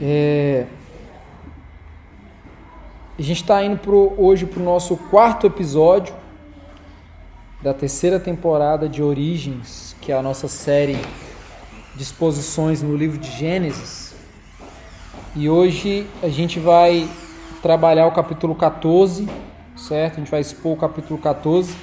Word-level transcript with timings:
É... 0.00 0.66
A 3.18 3.22
gente 3.22 3.42
está 3.42 3.64
indo 3.64 3.78
pro, 3.78 4.14
hoje 4.16 4.46
para 4.46 4.60
o 4.60 4.64
nosso 4.64 4.96
quarto 4.96 5.46
episódio 5.46 6.14
da 7.60 7.74
terceira 7.74 8.20
temporada 8.20 8.88
de 8.88 9.02
Origens, 9.02 9.96
que 10.00 10.12
é 10.12 10.16
a 10.16 10.22
nossa 10.22 10.46
série 10.46 10.96
de 11.96 12.02
exposições 12.02 12.80
no 12.80 12.96
livro 12.96 13.18
de 13.18 13.28
Gênesis. 13.28 14.14
E 15.34 15.50
hoje 15.50 16.06
a 16.22 16.28
gente 16.28 16.60
vai 16.60 17.08
trabalhar 17.60 18.06
o 18.06 18.12
capítulo 18.12 18.54
14, 18.54 19.28
certo? 19.76 20.14
A 20.14 20.18
gente 20.20 20.30
vai 20.30 20.40
expor 20.40 20.74
o 20.74 20.76
capítulo 20.76 21.18
14 21.18 21.74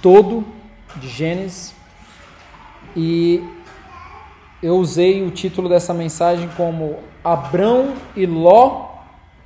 todo 0.00 0.44
de 0.96 1.08
Gênesis. 1.08 1.74
E 2.96 3.42
eu 4.62 4.76
usei 4.76 5.22
o 5.22 5.30
título 5.30 5.68
dessa 5.68 5.94
mensagem 5.94 6.48
como 6.56 6.98
Abrão 7.22 7.94
e 8.16 8.26
Ló, 8.26 8.88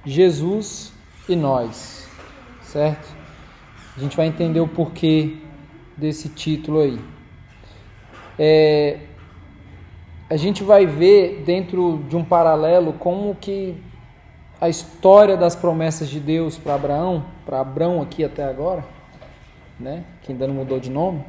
Jesus 0.05 0.93
e 1.29 1.37
nós, 1.37 2.09
certo? 2.63 3.09
A 3.97 4.01
gente 4.01 4.17
vai 4.17 4.27
entender 4.27 4.61
o 4.61 4.67
porquê 4.67 5.37
desse 5.97 6.31
título 6.31 6.81
aí. 6.81 6.99
É, 8.39 9.01
a 10.31 10.37
gente 10.37 10.65
vai 10.65 10.87
ver 10.87 11.43
dentro 11.45 12.03
de 12.09 12.17
um 12.17 12.25
paralelo 12.25 12.95
como 12.95 13.35
que 13.35 13.77
a 14.59 14.69
história 14.69 15.37
das 15.37 15.55
promessas 15.55 16.09
de 16.09 16.19
Deus 16.19 16.57
para 16.57 16.75
Abraão, 16.75 17.25
para 17.45 17.61
Abraão 17.61 18.01
aqui 18.01 18.25
até 18.25 18.45
agora, 18.45 18.83
né, 19.79 20.05
que 20.23 20.33
ainda 20.33 20.47
não 20.47 20.55
mudou 20.55 20.81
de 20.81 20.91
nome, 20.91 21.23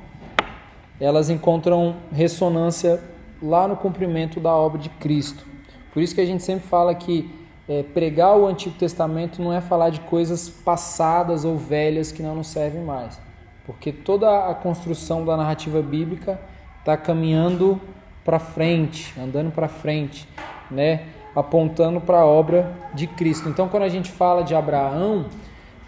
elas 1.00 1.30
encontram 1.30 1.98
ressonância 2.14 3.02
lá 3.44 3.68
no 3.68 3.76
cumprimento 3.76 4.40
da 4.40 4.54
obra 4.54 4.80
de 4.80 4.90
Cristo. 4.90 5.46
Por 5.94 6.02
isso 6.02 6.16
que 6.16 6.22
a 6.22 6.26
gente 6.26 6.42
sempre 6.42 6.68
fala 6.68 6.96
que 6.96 7.30
é, 7.68 7.84
pregar 7.84 8.38
o 8.38 8.48
Antigo 8.48 8.76
Testamento 8.78 9.42
não 9.42 9.54
é 9.54 9.62
falar 9.62 9.90
de 9.90 10.00
coisas 10.02 10.50
passadas 10.50 11.46
ou 11.46 11.58
velhas 11.58 12.12
que 12.12 12.24
não 12.24 12.36
nos 12.36 12.48
servem 12.48 12.84
mais, 12.84 13.20
porque 13.66 13.92
toda 13.92 14.50
a 14.50 14.54
construção 14.54 15.24
da 15.24 15.38
narrativa 15.38 15.82
bíblica 15.82 16.40
está 16.80 16.98
caminhando 16.98 17.80
para 18.26 18.40
frente, 18.40 19.14
andando 19.20 19.52
para 19.52 19.68
frente, 19.68 20.28
né? 20.72 21.06
apontando 21.36 22.00
para 22.00 22.20
a 22.20 22.26
obra 22.26 22.72
de 22.94 23.08
Cristo. 23.08 23.50
Então, 23.50 23.68
quando 23.68 23.84
a 23.84 23.90
gente 23.90 24.12
fala 24.12 24.44
de 24.44 24.54
Abraão, 24.54 25.26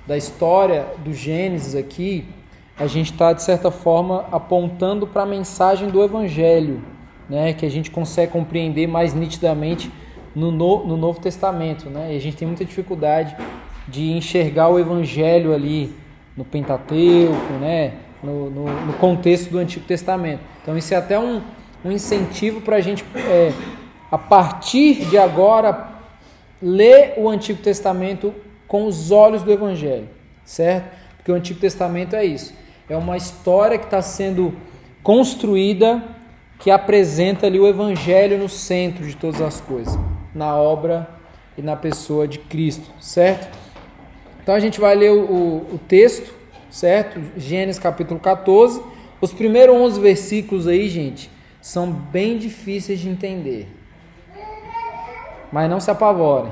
da 0.08 0.17
história 0.17 0.87
do 1.03 1.13
Gênesis 1.13 1.75
aqui, 1.75 2.27
a 2.77 2.87
gente 2.87 3.11
está, 3.11 3.31
de 3.31 3.41
certa 3.41 3.71
forma, 3.71 4.25
apontando 4.31 5.08
para 5.08 5.23
a 5.23 5.25
mensagem 5.25 5.89
do 5.89 6.03
Evangelho, 6.03 6.81
né? 7.29 7.53
que 7.53 7.65
a 7.65 7.69
gente 7.69 7.91
consegue 7.91 8.31
compreender 8.31 8.87
mais 8.87 9.13
nitidamente 9.13 9.91
no, 10.35 10.51
no, 10.51 10.85
no 10.85 10.97
Novo 10.97 11.19
Testamento. 11.19 11.89
Né? 11.89 12.13
E 12.13 12.17
a 12.17 12.19
gente 12.19 12.37
tem 12.37 12.47
muita 12.47 12.65
dificuldade 12.65 13.35
de 13.87 14.11
enxergar 14.11 14.69
o 14.69 14.79
Evangelho 14.79 15.53
ali 15.53 15.93
no 16.35 16.43
Pentateuco, 16.43 17.53
né? 17.59 17.93
no, 18.23 18.49
no, 18.49 18.85
no 18.87 18.93
contexto 18.93 19.51
do 19.51 19.59
Antigo 19.59 19.85
Testamento. 19.85 20.41
Então, 20.61 20.77
isso 20.77 20.93
é 20.93 20.97
até 20.97 21.19
um, 21.19 21.41
um 21.83 21.91
incentivo 21.91 22.61
para 22.61 22.77
a 22.77 22.81
gente, 22.81 23.05
é, 23.15 23.53
a 24.11 24.17
partir 24.17 25.05
de 25.05 25.17
agora, 25.17 25.93
ler 26.61 27.13
o 27.17 27.29
Antigo 27.29 27.61
Testamento 27.61 28.33
com 28.67 28.85
os 28.87 29.11
olhos 29.11 29.43
do 29.43 29.51
Evangelho, 29.51 30.09
certo? 30.43 30.89
Porque 31.17 31.31
o 31.31 31.35
Antigo 31.35 31.59
Testamento 31.59 32.15
é 32.15 32.25
isso. 32.25 32.53
É 32.89 32.97
uma 32.97 33.17
história 33.17 33.77
que 33.77 33.85
está 33.85 34.01
sendo 34.01 34.53
construída 35.03 36.03
que 36.66 36.71
apresenta 36.71 37.45
ali 37.45 37.59
o 37.59 37.67
Evangelho 37.67 38.39
no 38.39 38.49
centro 38.49 39.05
de 39.05 39.16
todas 39.16 39.39
as 39.39 39.61
coisas, 39.61 39.95
na 40.33 40.55
obra 40.55 41.08
e 41.55 41.61
na 41.61 41.75
pessoa 41.75 42.27
de 42.27 42.39
Cristo, 42.39 42.89
certo? 42.99 43.55
Então 44.41 44.55
a 44.55 44.59
gente 44.59 44.81
vai 44.81 44.95
ler 44.95 45.11
o, 45.11 45.58
o 45.58 45.80
texto, 45.88 46.33
certo? 46.71 47.21
Gênesis 47.38 47.77
capítulo 47.77 48.20
14. 48.20 48.81
Os 49.21 49.31
primeiros 49.31 49.76
11 49.76 50.02
versículos 50.02 50.67
aí, 50.67 50.89
gente, 50.89 51.30
são 51.61 51.92
bem 51.92 52.39
difíceis 52.39 52.99
de 52.99 53.09
entender. 53.09 53.67
Mas 55.52 55.70
não 55.70 55.80
se 55.80 55.92
apavorem, 55.92 56.52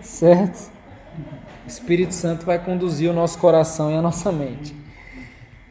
certo? 0.00 0.68
O 1.64 1.68
Espírito 1.68 2.12
Santo 2.12 2.44
vai 2.44 2.58
conduzir 2.58 3.08
o 3.08 3.14
nosso 3.14 3.38
coração 3.38 3.92
e 3.92 3.94
a 3.94 4.02
nossa 4.02 4.32
mente. 4.32 4.74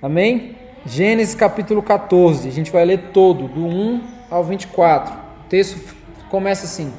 Amém? 0.01 0.62
Gênesis 0.85 1.33
capítulo 1.33 1.81
14, 1.81 2.49
a 2.49 2.51
gente 2.51 2.69
vai 2.69 2.83
ler 2.83 3.11
todo, 3.13 3.47
do 3.47 3.65
1 3.65 4.01
ao 4.29 4.43
24. 4.43 5.13
O 5.13 5.47
texto 5.47 5.95
começa 6.29 6.65
assim: 6.65 6.91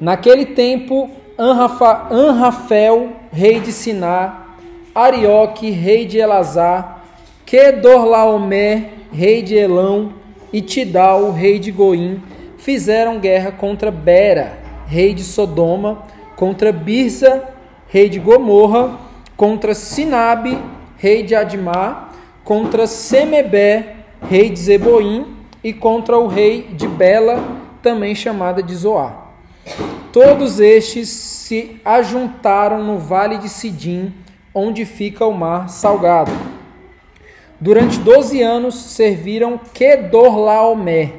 Naquele 0.00 0.46
tempo, 0.46 1.08
Anrafel, 1.38 3.12
rei 3.30 3.60
de 3.60 3.70
Siná, 3.70 4.46
Arioque, 4.92 5.70
rei 5.70 6.06
de 6.06 6.18
Elazar, 6.18 7.04
Kedorlaomer, 7.46 8.90
rei 9.12 9.42
de 9.42 9.54
Elão, 9.54 10.14
e 10.52 10.60
Tidal, 10.60 11.30
rei 11.30 11.60
de 11.60 11.70
Goim, 11.70 12.20
fizeram 12.56 13.20
guerra 13.20 13.52
contra 13.52 13.92
Bera, 13.92 14.58
rei 14.88 15.14
de 15.14 15.22
Sodoma, 15.22 16.02
contra 16.34 16.72
Birsa, 16.72 17.44
rei 17.86 18.08
de 18.08 18.18
Gomorra, 18.18 18.98
contra 19.36 19.72
Sinabe, 19.72 20.58
rei 20.96 21.22
de 21.22 21.36
Admar, 21.36 22.07
contra 22.48 22.86
Semebé, 22.86 23.96
rei 24.22 24.48
de 24.48 24.58
Zeboim, 24.58 25.36
e 25.62 25.70
contra 25.70 26.18
o 26.18 26.26
rei 26.26 26.62
de 26.62 26.88
Bela, 26.88 27.44
também 27.82 28.14
chamada 28.14 28.62
de 28.62 28.74
Zoar. 28.74 29.32
Todos 30.10 30.58
estes 30.58 31.10
se 31.10 31.78
ajuntaram 31.84 32.82
no 32.82 32.96
vale 32.98 33.36
de 33.36 33.50
Sidim, 33.50 34.14
onde 34.54 34.86
fica 34.86 35.26
o 35.26 35.32
mar 35.34 35.68
salgado 35.68 36.32
Durante 37.60 37.98
doze 37.98 38.40
anos 38.40 38.76
serviram 38.76 39.60
Kedorlaomer. 39.74 41.16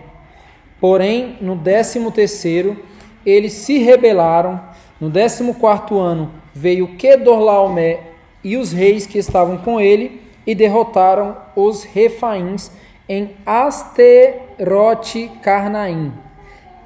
Porém, 0.82 1.38
no 1.40 1.56
décimo 1.56 2.12
terceiro, 2.12 2.76
eles 3.24 3.54
se 3.54 3.78
rebelaram. 3.78 4.60
No 5.00 5.12
décimo 5.12 5.54
quarto 5.54 6.00
ano, 6.00 6.32
veio 6.56 6.96
Kedorlaomer 6.96 8.00
e 8.44 8.58
os 8.58 8.72
reis 8.72 9.06
que 9.06 9.20
estavam 9.20 9.58
com 9.58 9.80
ele 9.80 10.29
e 10.46 10.54
derrotaram 10.56 11.38
os 11.56 11.84
refaíns 11.84 12.72
em 13.08 13.36
Asterote 13.46 15.32
Carnaim, 15.42 16.14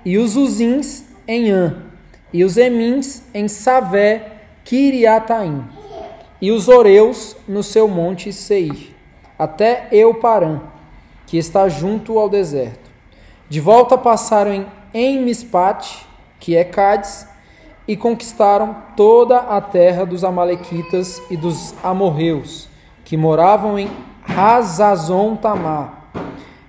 e 0.05 0.17
os 0.17 0.35
Uzins 0.35 1.03
em 1.27 1.49
An, 1.51 1.83
e 2.31 2.43
os 2.43 2.57
Emins 2.57 3.23
em 3.33 3.47
Savé 3.47 4.31
Kiriataim, 4.63 5.63
e 6.41 6.51
os 6.51 6.67
Oreus 6.67 7.35
no 7.47 7.63
seu 7.63 7.87
monte 7.87 8.31
Seir 8.33 8.93
até 9.37 9.87
Euparã, 9.91 10.61
que 11.25 11.37
está 11.37 11.67
junto 11.67 12.17
ao 12.17 12.29
deserto. 12.29 12.91
De 13.49 13.59
volta 13.59 13.97
passaram 13.97 14.65
em 14.93 15.21
Mispate, 15.21 16.05
que 16.39 16.55
é 16.55 16.63
Cádiz, 16.63 17.27
e 17.87 17.97
conquistaram 17.97 18.77
toda 18.95 19.37
a 19.37 19.59
terra 19.59 20.05
dos 20.05 20.23
Amalequitas 20.23 21.21
e 21.29 21.35
dos 21.35 21.73
Amorreus, 21.83 22.69
que 23.13 23.17
moravam 23.17 23.77
em 23.77 23.91
Hazazon 24.27 25.35
Tamar. 25.35 26.07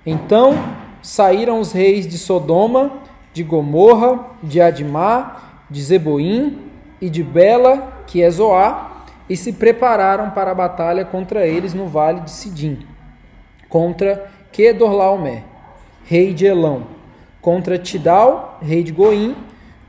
Então 0.05 0.53
saíram 1.01 1.59
os 1.59 1.71
reis 1.71 2.07
de 2.07 2.19
Sodoma, 2.19 2.99
de 3.33 3.41
Gomorra, 3.41 4.19
de 4.43 4.61
Admar, 4.61 5.65
de 5.71 5.81
Zeboim 5.81 6.69
e 7.01 7.09
de 7.09 7.23
Bela, 7.23 8.03
que 8.05 8.21
é 8.21 8.29
Zoar, 8.29 9.07
e 9.27 9.35
se 9.35 9.53
prepararam 9.53 10.29
para 10.29 10.51
a 10.51 10.53
batalha 10.53 11.03
contra 11.03 11.47
eles 11.47 11.73
no 11.73 11.87
vale 11.87 12.19
de 12.19 12.29
Sidim, 12.29 12.85
contra 13.67 14.29
Kedorlaomer, 14.51 15.41
rei 16.03 16.31
de 16.31 16.45
Elão, 16.45 16.83
contra 17.41 17.79
Tidal, 17.79 18.59
rei 18.61 18.83
de 18.83 18.91
Goim, 18.91 19.35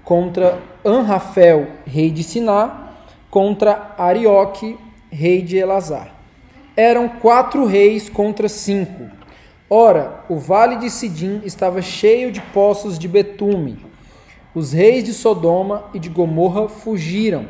contra 0.02 0.58
Anrafel, 0.82 1.66
rei 1.84 2.10
de 2.10 2.22
Siná, 2.22 2.94
contra 3.30 3.94
Arioque, 3.98 4.78
rei 5.10 5.42
de 5.42 5.58
Elazar. 5.58 6.15
Eram 6.76 7.08
quatro 7.08 7.64
reis 7.64 8.08
contra 8.08 8.48
cinco. 8.48 9.10
Ora, 9.68 10.24
o 10.28 10.36
vale 10.36 10.76
de 10.76 10.90
Sidim 10.90 11.40
estava 11.44 11.80
cheio 11.80 12.30
de 12.30 12.40
poços 12.40 12.98
de 12.98 13.08
betume. 13.08 13.84
Os 14.54 14.72
reis 14.72 15.02
de 15.02 15.12
Sodoma 15.12 15.84
e 15.94 15.98
de 15.98 16.08
Gomorra 16.08 16.68
fugiram 16.68 17.46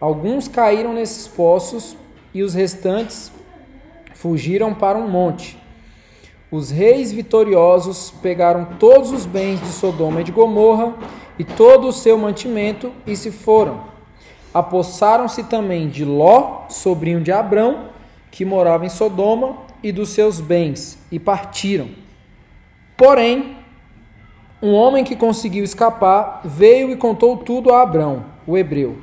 Alguns 0.00 0.48
caíram 0.48 0.94
nesses 0.94 1.28
poços 1.28 1.94
e 2.32 2.42
os 2.42 2.54
restantes 2.54 3.30
fugiram 4.14 4.72
para 4.72 4.96
um 4.96 5.06
monte. 5.06 5.58
Os 6.50 6.70
reis 6.70 7.12
vitoriosos 7.12 8.10
pegaram 8.22 8.64
todos 8.78 9.12
os 9.12 9.26
bens 9.26 9.60
de 9.60 9.66
Sodoma 9.66 10.22
e 10.22 10.24
de 10.24 10.32
Gomorra 10.32 10.94
e 11.38 11.44
todo 11.44 11.86
o 11.86 11.92
seu 11.92 12.16
mantimento 12.16 12.90
e 13.06 13.14
se 13.14 13.30
foram. 13.30 13.82
Apossaram-se 14.54 15.44
também 15.44 15.86
de 15.86 16.02
Ló, 16.02 16.62
sobrinho 16.70 17.20
de 17.20 17.30
Abrão, 17.30 17.89
que 18.30 18.44
morava 18.44 18.86
em 18.86 18.88
Sodoma, 18.88 19.56
e 19.82 19.90
dos 19.92 20.10
seus 20.10 20.40
bens, 20.40 20.98
e 21.10 21.18
partiram. 21.18 21.88
Porém, 22.96 23.56
um 24.62 24.74
homem 24.74 25.04
que 25.04 25.16
conseguiu 25.16 25.64
escapar 25.64 26.42
veio 26.44 26.90
e 26.90 26.96
contou 26.96 27.36
tudo 27.38 27.72
a 27.72 27.82
Abrão, 27.82 28.26
o 28.46 28.58
hebreu. 28.58 28.98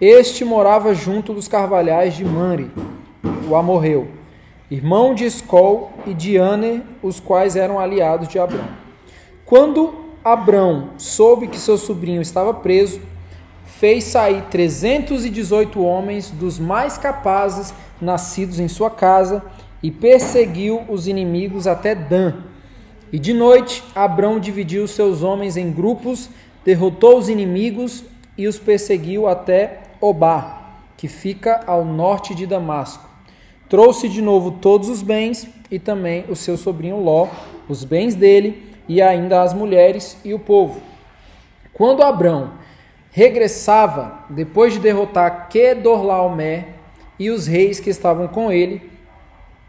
Este 0.00 0.44
morava 0.44 0.94
junto 0.94 1.34
dos 1.34 1.46
carvalhais 1.46 2.16
de 2.16 2.24
Manre, 2.24 2.70
o 3.46 3.54
amorreu, 3.54 4.08
irmão 4.70 5.14
de 5.14 5.24
Escol 5.24 5.90
e 6.06 6.14
de 6.14 6.38
Aner, 6.38 6.82
os 7.02 7.20
quais 7.20 7.54
eram 7.56 7.78
aliados 7.78 8.28
de 8.28 8.38
Abrão. 8.38 8.68
Quando 9.44 9.94
Abrão 10.24 10.90
soube 10.96 11.48
que 11.48 11.58
seu 11.58 11.76
sobrinho 11.76 12.22
estava 12.22 12.54
preso, 12.54 13.00
fez 13.78 14.04
sair 14.04 14.42
318 14.50 15.80
homens 15.80 16.32
dos 16.32 16.58
mais 16.58 16.98
capazes 16.98 17.72
nascidos 18.00 18.58
em 18.58 18.66
sua 18.66 18.90
casa 18.90 19.40
e 19.80 19.88
perseguiu 19.88 20.82
os 20.88 21.06
inimigos 21.06 21.68
até 21.68 21.94
Dan. 21.94 22.34
E 23.12 23.20
de 23.20 23.32
noite, 23.32 23.84
Abrão 23.94 24.40
dividiu 24.40 24.88
seus 24.88 25.22
homens 25.22 25.56
em 25.56 25.70
grupos, 25.70 26.28
derrotou 26.64 27.18
os 27.18 27.28
inimigos 27.28 28.02
e 28.36 28.48
os 28.48 28.58
perseguiu 28.58 29.28
até 29.28 29.82
Obá, 30.00 30.72
que 30.96 31.06
fica 31.06 31.60
ao 31.64 31.84
norte 31.84 32.34
de 32.34 32.46
Damasco. 32.46 33.08
Trouxe 33.68 34.08
de 34.08 34.20
novo 34.20 34.58
todos 34.60 34.88
os 34.88 35.02
bens 35.02 35.46
e 35.70 35.78
também 35.78 36.24
o 36.28 36.34
seu 36.34 36.56
sobrinho 36.56 37.00
Ló, 37.00 37.28
os 37.68 37.84
bens 37.84 38.16
dele 38.16 38.74
e 38.88 39.00
ainda 39.00 39.40
as 39.40 39.54
mulheres 39.54 40.16
e 40.24 40.34
o 40.34 40.38
povo. 40.38 40.82
Quando 41.72 42.02
Abrão 42.02 42.50
regressava, 43.10 44.24
depois 44.30 44.72
de 44.72 44.80
derrotar 44.80 45.48
Kedorlaomer 45.48 46.66
e 47.18 47.30
os 47.30 47.46
reis 47.46 47.80
que 47.80 47.90
estavam 47.90 48.28
com 48.28 48.52
ele, 48.52 48.90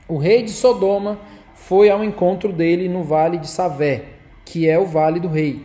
o 0.08 0.18
rei 0.18 0.44
de 0.44 0.52
Sodoma 0.52 1.20
foi 1.54 1.90
ao 1.90 2.04
encontro 2.04 2.52
dele 2.52 2.90
no 2.90 3.04
vale 3.04 3.38
de 3.38 3.48
Savé, 3.48 4.04
que 4.44 4.68
é 4.68 4.78
o 4.80 4.86
vale 4.86 5.20
do 5.20 5.28
rei. 5.28 5.64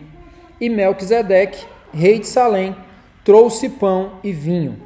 E 0.61 0.69
Melquisedeque, 0.69 1.67
rei 1.93 2.19
de 2.19 2.27
Salém, 2.27 2.77
trouxe 3.25 3.69
pão 3.69 4.13
e 4.23 4.33
vinho. 4.33 4.77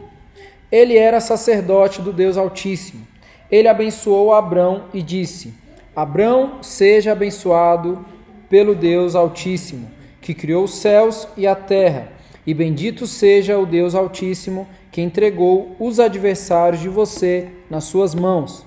Ele 0.70 0.96
era 0.96 1.20
sacerdote 1.20 2.00
do 2.00 2.12
Deus 2.12 2.36
Altíssimo. 2.36 3.06
Ele 3.50 3.66
abençoou 3.66 4.32
Abrão 4.32 4.84
e 4.92 5.02
disse: 5.02 5.54
Abrão, 5.96 6.62
seja 6.62 7.12
abençoado 7.12 8.04
pelo 8.48 8.74
Deus 8.74 9.14
Altíssimo, 9.14 9.90
que 10.20 10.34
criou 10.34 10.64
os 10.64 10.74
céus 10.74 11.26
e 11.36 11.46
a 11.46 11.54
terra, 11.54 12.12
e 12.48 12.54
bendito 12.54 13.06
seja 13.06 13.58
o 13.58 13.66
Deus 13.66 13.94
Altíssimo, 13.94 14.66
que 14.90 15.02
entregou 15.02 15.76
os 15.78 16.00
adversários 16.00 16.80
de 16.80 16.88
você 16.88 17.48
nas 17.68 17.84
suas 17.84 18.14
mãos. 18.14 18.64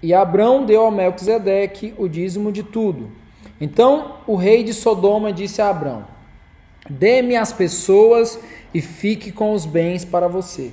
E 0.00 0.14
Abrão 0.14 0.64
deu 0.64 0.86
a 0.86 0.92
Melquisedeque 0.92 1.92
o 1.98 2.06
dízimo 2.06 2.52
de 2.52 2.62
tudo. 2.62 3.10
Então 3.60 4.18
o 4.28 4.36
rei 4.36 4.62
de 4.62 4.72
Sodoma 4.72 5.32
disse 5.32 5.60
a 5.60 5.70
Abrão: 5.70 6.04
Dê-me 6.88 7.34
as 7.34 7.52
pessoas 7.52 8.38
e 8.72 8.80
fique 8.80 9.32
com 9.32 9.54
os 9.54 9.66
bens 9.66 10.04
para 10.04 10.28
você. 10.28 10.70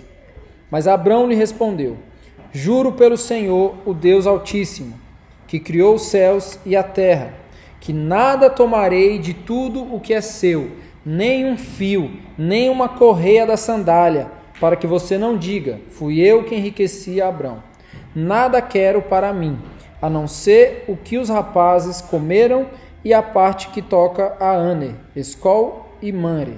Mas 0.69 0.87
Abrão 0.87 1.27
lhe 1.27 1.33
respondeu: 1.33 1.97
Juro 2.53 2.91
pelo 2.91 3.17
Senhor, 3.17 3.73
o 3.83 3.95
Deus 3.95 4.27
Altíssimo, 4.27 4.93
que 5.47 5.59
criou 5.59 5.95
os 5.95 6.03
céus 6.03 6.59
e 6.63 6.75
a 6.75 6.83
terra, 6.83 7.33
que 7.79 7.91
nada 7.91 8.47
tomarei 8.47 9.17
de 9.17 9.33
tudo 9.33 9.81
o 9.91 9.99
que 9.99 10.13
é 10.13 10.21
seu, 10.21 10.85
nem 11.09 11.45
um 11.45 11.57
fio, 11.57 12.19
nem 12.37 12.69
uma 12.69 12.89
correia 12.89 13.47
da 13.47 13.55
sandália, 13.55 14.29
para 14.59 14.75
que 14.75 14.85
você 14.85 15.17
não 15.17 15.37
diga: 15.37 15.79
Fui 15.89 16.19
eu 16.19 16.43
que 16.43 16.53
enriqueci 16.53 17.21
Abrão. 17.21 17.63
Nada 18.13 18.61
quero 18.61 19.01
para 19.01 19.31
mim, 19.31 19.57
a 20.01 20.09
não 20.09 20.27
ser 20.27 20.83
o 20.85 20.97
que 20.97 21.17
os 21.17 21.29
rapazes 21.29 22.01
comeram 22.01 22.67
e 23.05 23.13
a 23.13 23.23
parte 23.23 23.69
que 23.69 23.81
toca 23.81 24.35
a 24.37 24.51
Ane, 24.51 24.95
Escol 25.15 25.95
e 26.01 26.11
Mare, 26.11 26.57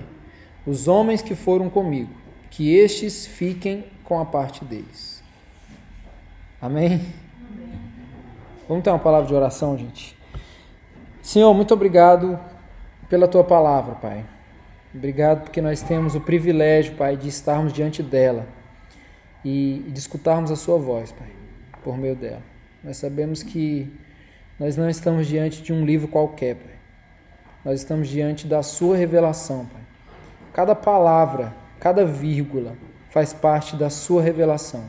os 0.66 0.88
homens 0.88 1.22
que 1.22 1.36
foram 1.36 1.70
comigo, 1.70 2.10
que 2.50 2.76
estes 2.76 3.28
fiquem 3.28 3.86
com 4.04 4.20
a 4.20 4.26
parte 4.26 4.66
deles. 4.66 5.22
Amém? 6.60 7.06
Vamos 8.68 8.84
ter 8.84 8.90
uma 8.90 8.98
palavra 8.98 9.28
de 9.28 9.36
oração, 9.36 9.78
gente. 9.78 10.18
Senhor, 11.22 11.54
muito 11.54 11.72
obrigado 11.72 12.40
pela 13.08 13.28
tua 13.28 13.44
palavra, 13.44 13.94
Pai. 13.94 14.26
Obrigado 15.00 15.42
porque 15.42 15.62
nós 15.62 15.82
temos 15.82 16.14
o 16.14 16.22
privilégio, 16.22 16.94
Pai, 16.94 17.18
de 17.18 17.28
estarmos 17.28 17.74
diante 17.74 18.04
dela 18.04 18.48
e 19.44 19.84
de 19.88 19.98
escutarmos 19.98 20.52
a 20.52 20.56
sua 20.56 20.78
voz, 20.78 21.12
Pai 21.12 21.40
por 21.84 21.98
meio 21.98 22.16
dela. 22.16 22.42
Nós 22.84 22.98
sabemos 22.98 23.44
que 23.44 23.92
nós 24.60 24.76
não 24.78 24.90
estamos 24.90 25.28
diante 25.28 25.62
de 25.62 25.74
um 25.74 25.86
livro 25.86 26.08
qualquer, 26.08 26.56
Pai. 26.56 26.76
Nós 27.64 27.80
estamos 27.80 28.08
diante 28.08 28.48
da 28.48 28.64
Sua 28.64 28.96
revelação, 28.96 29.66
Pai. 29.66 29.82
Cada 30.54 30.76
palavra, 30.76 31.54
cada 31.80 32.06
vírgula 32.06 32.76
faz 33.10 33.34
parte 33.34 33.76
da 33.76 33.90
Sua 33.90 34.22
revelação. 34.22 34.86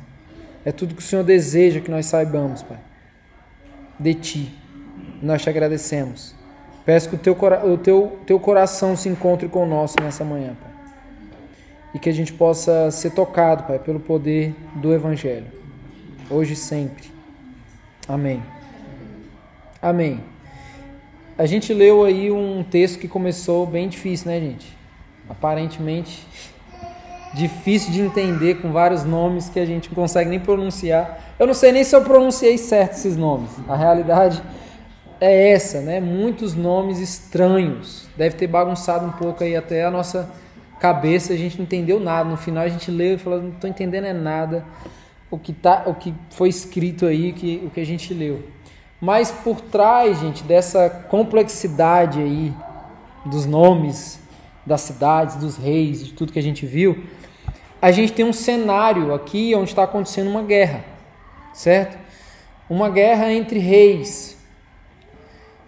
É 0.64 0.70
tudo 0.70 0.94
que 0.94 1.00
o 1.00 1.04
Senhor 1.04 1.24
deseja 1.24 1.80
que 1.80 1.90
nós 1.90 2.06
saibamos, 2.06 2.62
Pai. 2.62 2.78
De 3.98 4.14
Ti. 4.14 4.54
Nós 5.22 5.42
te 5.42 5.50
agradecemos. 5.50 6.34
Peço 6.90 7.08
que 7.08 7.14
o 7.14 7.18
teu, 7.18 7.34
o 7.34 7.78
teu, 7.78 8.18
teu 8.26 8.40
coração 8.40 8.96
se 8.96 9.08
encontre 9.08 9.46
com 9.46 9.62
o 9.62 9.66
nosso 9.66 9.94
nessa 10.02 10.24
manhã, 10.24 10.56
Pai. 10.60 10.72
E 11.94 12.00
que 12.00 12.08
a 12.08 12.12
gente 12.12 12.32
possa 12.32 12.90
ser 12.90 13.10
tocado, 13.10 13.62
Pai, 13.62 13.78
pelo 13.78 14.00
poder 14.00 14.56
do 14.74 14.92
Evangelho 14.92 15.46
hoje 16.28 16.54
e 16.54 16.56
sempre. 16.56 17.04
Amém. 18.08 18.42
Amém. 19.80 20.20
A 21.38 21.46
gente 21.46 21.72
leu 21.72 22.04
aí 22.04 22.28
um 22.28 22.64
texto 22.64 22.98
que 22.98 23.06
começou 23.06 23.64
bem 23.66 23.88
difícil, 23.88 24.26
né, 24.26 24.40
gente? 24.40 24.76
Aparentemente 25.28 26.26
difícil 27.34 27.92
de 27.92 28.00
entender, 28.00 28.60
com 28.60 28.72
vários 28.72 29.04
nomes 29.04 29.48
que 29.48 29.60
a 29.60 29.64
gente 29.64 29.88
não 29.90 29.94
consegue 29.94 30.28
nem 30.28 30.40
pronunciar. 30.40 31.36
Eu 31.38 31.46
não 31.46 31.54
sei 31.54 31.70
nem 31.70 31.84
se 31.84 31.94
eu 31.94 32.02
pronunciei 32.02 32.58
certo 32.58 32.94
esses 32.94 33.16
nomes. 33.16 33.52
A 33.68 33.76
realidade 33.76 34.42
é 35.20 35.50
essa, 35.50 35.80
né? 35.80 36.00
Muitos 36.00 36.54
nomes 36.54 36.98
estranhos. 36.98 38.08
Deve 38.16 38.36
ter 38.36 38.46
bagunçado 38.46 39.06
um 39.06 39.12
pouco 39.12 39.44
aí 39.44 39.54
até 39.54 39.84
a 39.84 39.90
nossa 39.90 40.30
cabeça, 40.80 41.34
a 41.34 41.36
gente 41.36 41.58
não 41.58 41.64
entendeu 41.64 42.00
nada. 42.00 42.28
No 42.28 42.36
final 42.36 42.64
a 42.64 42.68
gente 42.68 42.90
leu 42.90 43.14
e 43.14 43.18
falou, 43.18 43.42
não 43.42 43.50
estou 43.50 43.68
entendendo 43.68 44.06
é 44.06 44.12
nada 44.12 44.64
o 45.30 45.38
que, 45.38 45.52
tá, 45.52 45.84
o 45.86 45.94
que 45.94 46.12
foi 46.30 46.48
escrito 46.48 47.06
aí, 47.06 47.32
que, 47.32 47.62
o 47.64 47.70
que 47.70 47.80
a 47.80 47.86
gente 47.86 48.12
leu. 48.12 48.42
Mas 49.00 49.30
por 49.30 49.60
trás, 49.60 50.18
gente, 50.18 50.42
dessa 50.42 50.90
complexidade 50.90 52.20
aí 52.20 52.52
dos 53.24 53.46
nomes 53.46 54.18
das 54.66 54.82
cidades, 54.82 55.36
dos 55.36 55.56
reis, 55.56 56.04
de 56.04 56.12
tudo 56.12 56.32
que 56.32 56.38
a 56.38 56.42
gente 56.42 56.66
viu, 56.66 57.04
a 57.80 57.90
gente 57.90 58.12
tem 58.12 58.24
um 58.24 58.32
cenário 58.32 59.14
aqui 59.14 59.54
onde 59.54 59.70
está 59.70 59.84
acontecendo 59.84 60.28
uma 60.28 60.42
guerra, 60.42 60.84
certo? 61.52 61.98
Uma 62.68 62.90
guerra 62.90 63.32
entre 63.32 63.58
reis. 63.58 64.36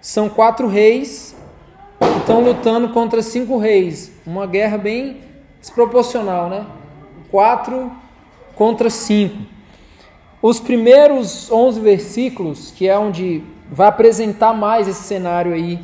São 0.03 0.29
quatro 0.29 0.67
reis 0.67 1.33
que 2.01 2.19
estão 2.19 2.43
lutando 2.43 2.89
contra 2.89 3.23
cinco 3.23 3.57
reis. 3.57 4.11
Uma 4.27 4.49
guerra 4.49 4.77
bem 4.77 5.19
desproporcional, 5.61 6.51
né? 6.51 6.67
Quatro 7.31 7.91
contra 8.57 8.91
5. 8.91 9.37
Os 10.43 10.59
primeiros 10.59 11.51
11 11.53 11.81
versículos, 11.81 12.73
que 12.73 12.89
é 12.89 12.99
onde 12.99 13.45
vai 13.71 13.87
apresentar 13.87 14.53
mais 14.53 14.89
esse 14.89 15.05
cenário 15.05 15.55
aí 15.55 15.79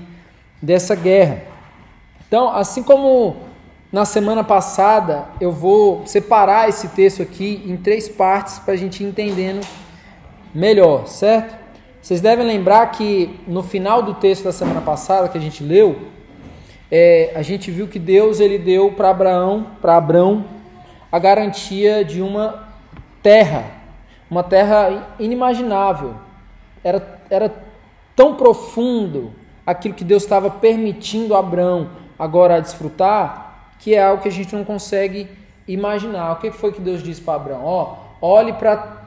dessa 0.60 0.96
guerra. 0.96 1.44
Então, 2.26 2.50
assim 2.50 2.82
como 2.82 3.36
na 3.92 4.04
semana 4.04 4.42
passada, 4.42 5.26
eu 5.40 5.52
vou 5.52 6.04
separar 6.06 6.68
esse 6.68 6.88
texto 6.88 7.22
aqui 7.22 7.62
em 7.64 7.76
três 7.76 8.08
partes 8.08 8.58
para 8.58 8.74
a 8.74 8.76
gente 8.76 9.04
ir 9.04 9.06
entendendo 9.06 9.64
melhor, 10.52 11.06
certo? 11.06 11.67
Vocês 12.08 12.22
devem 12.22 12.46
lembrar 12.46 12.86
que 12.86 13.38
no 13.46 13.62
final 13.62 14.00
do 14.00 14.14
texto 14.14 14.44
da 14.44 14.50
semana 14.50 14.80
passada 14.80 15.28
que 15.28 15.36
a 15.36 15.40
gente 15.42 15.62
leu, 15.62 16.08
é, 16.90 17.32
a 17.34 17.42
gente 17.42 17.70
viu 17.70 17.86
que 17.86 17.98
Deus 17.98 18.40
ele 18.40 18.58
deu 18.58 18.92
para 18.92 19.10
Abraão, 19.10 19.72
para 19.78 19.94
Abraão, 19.94 20.42
a 21.12 21.18
garantia 21.18 22.02
de 22.02 22.22
uma 22.22 22.66
terra, 23.22 23.66
uma 24.30 24.42
terra 24.42 25.14
inimaginável. 25.20 26.14
Era, 26.82 27.20
era 27.28 27.54
tão 28.16 28.36
profundo 28.36 29.30
aquilo 29.66 29.92
que 29.92 30.02
Deus 30.02 30.22
estava 30.22 30.48
permitindo 30.48 31.36
Abraão 31.36 31.90
agora 32.18 32.56
a 32.56 32.60
desfrutar, 32.60 33.74
que 33.78 33.94
é 33.94 34.02
algo 34.02 34.22
que 34.22 34.28
a 34.28 34.32
gente 34.32 34.56
não 34.56 34.64
consegue 34.64 35.28
imaginar. 35.68 36.32
O 36.32 36.36
que 36.36 36.50
foi 36.52 36.72
que 36.72 36.80
Deus 36.80 37.02
disse 37.02 37.20
para 37.20 37.34
Abraão? 37.34 37.60
Ó, 37.62 37.96
olhe 38.22 38.54
para 38.54 38.97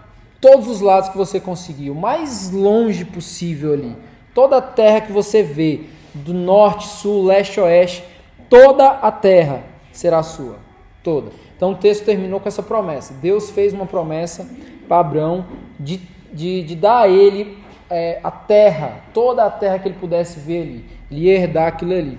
todos 0.42 0.68
os 0.68 0.82
lados 0.82 1.10
que 1.10 1.18
você 1.18 1.40
conseguir, 1.40 1.92
o 1.92 1.96
mais 1.96 2.52
longe 2.52 3.06
possível 3.06 3.74
ali. 3.74 3.96
Toda 4.34 4.58
a 4.58 4.62
terra 4.62 5.02
que 5.02 5.12
você 5.12 5.44
vê, 5.44 5.82
do 6.14 6.34
norte, 6.34 6.88
sul, 6.88 7.24
leste, 7.24 7.60
oeste, 7.60 8.04
toda 8.50 8.90
a 8.90 9.12
terra 9.12 9.64
será 9.94 10.24
sua. 10.24 10.58
Toda. 11.04 11.32
Então 11.56 11.72
o 11.72 11.76
texto 11.76 12.06
terminou 12.06 12.40
com 12.40 12.48
essa 12.48 12.64
promessa. 12.64 13.14
Deus 13.14 13.52
fez 13.52 13.72
uma 13.72 13.86
promessa 13.86 14.50
para 14.88 15.00
Abraão 15.00 15.46
de, 15.80 16.02
de, 16.34 16.64
de 16.64 16.76
dar 16.76 17.02
a 17.02 17.08
ele 17.08 17.58
é, 17.90 18.20
a 18.24 18.32
terra, 18.32 19.02
toda 19.14 19.46
a 19.46 19.50
terra 19.50 19.78
que 19.78 19.88
ele 19.88 19.98
pudesse 20.00 20.40
ver 20.40 20.62
ali, 20.62 20.86
ia 21.12 21.34
herdar 21.34 21.68
aquilo 21.68 21.94
ali. 21.94 22.18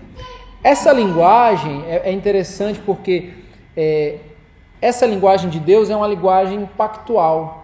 Essa 0.63 0.93
linguagem 0.93 1.83
é, 1.89 2.11
é 2.11 2.13
interessante 2.13 2.79
porque 2.79 3.31
é, 3.77 4.19
essa 4.81 5.07
linguagem 5.07 5.49
de 5.49 5.59
Deus 5.59 5.91
é 5.91 5.97
uma 5.97 6.07
linguagem 6.07 6.69
pactual, 6.77 7.62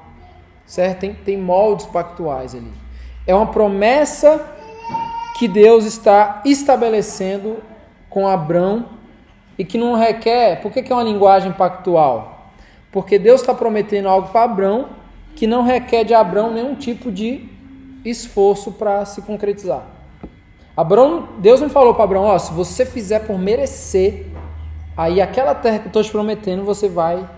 certo? 0.68 1.00
Tem, 1.00 1.14
tem 1.14 1.36
moldes 1.36 1.86
pactuais 1.86 2.54
ali. 2.54 2.70
É 3.26 3.34
uma 3.34 3.46
promessa 3.46 4.54
que 5.38 5.48
Deus 5.48 5.84
está 5.84 6.42
estabelecendo 6.44 7.56
com 8.08 8.28
Abraão 8.28 8.90
e 9.58 9.64
que 9.64 9.78
não 9.78 9.94
requer. 9.94 10.60
Por 10.60 10.70
que, 10.70 10.82
que 10.82 10.92
é 10.92 10.94
uma 10.94 11.02
linguagem 11.02 11.50
pactual? 11.52 12.52
Porque 12.92 13.18
Deus 13.18 13.40
está 13.40 13.54
prometendo 13.54 14.08
algo 14.08 14.28
para 14.28 14.44
Abraão 14.44 14.90
que 15.34 15.46
não 15.46 15.62
requer 15.62 16.04
de 16.04 16.14
Abraão 16.14 16.52
nenhum 16.52 16.74
tipo 16.74 17.10
de 17.10 17.48
esforço 18.04 18.72
para 18.72 19.04
se 19.04 19.22
concretizar. 19.22 19.84
Abraão, 20.76 21.28
Deus 21.38 21.60
não 21.60 21.70
falou 21.70 21.94
para 21.94 22.04
Abraão: 22.04 22.24
ó, 22.24 22.38
se 22.38 22.52
você 22.52 22.84
fizer 22.84 23.20
por 23.20 23.38
merecer, 23.38 24.26
aí 24.96 25.20
aquela 25.20 25.54
terra 25.54 25.78
que 25.78 25.84
eu 25.84 25.88
estou 25.88 26.02
te 26.02 26.10
prometendo 26.10 26.64
você 26.64 26.88
vai 26.88 27.28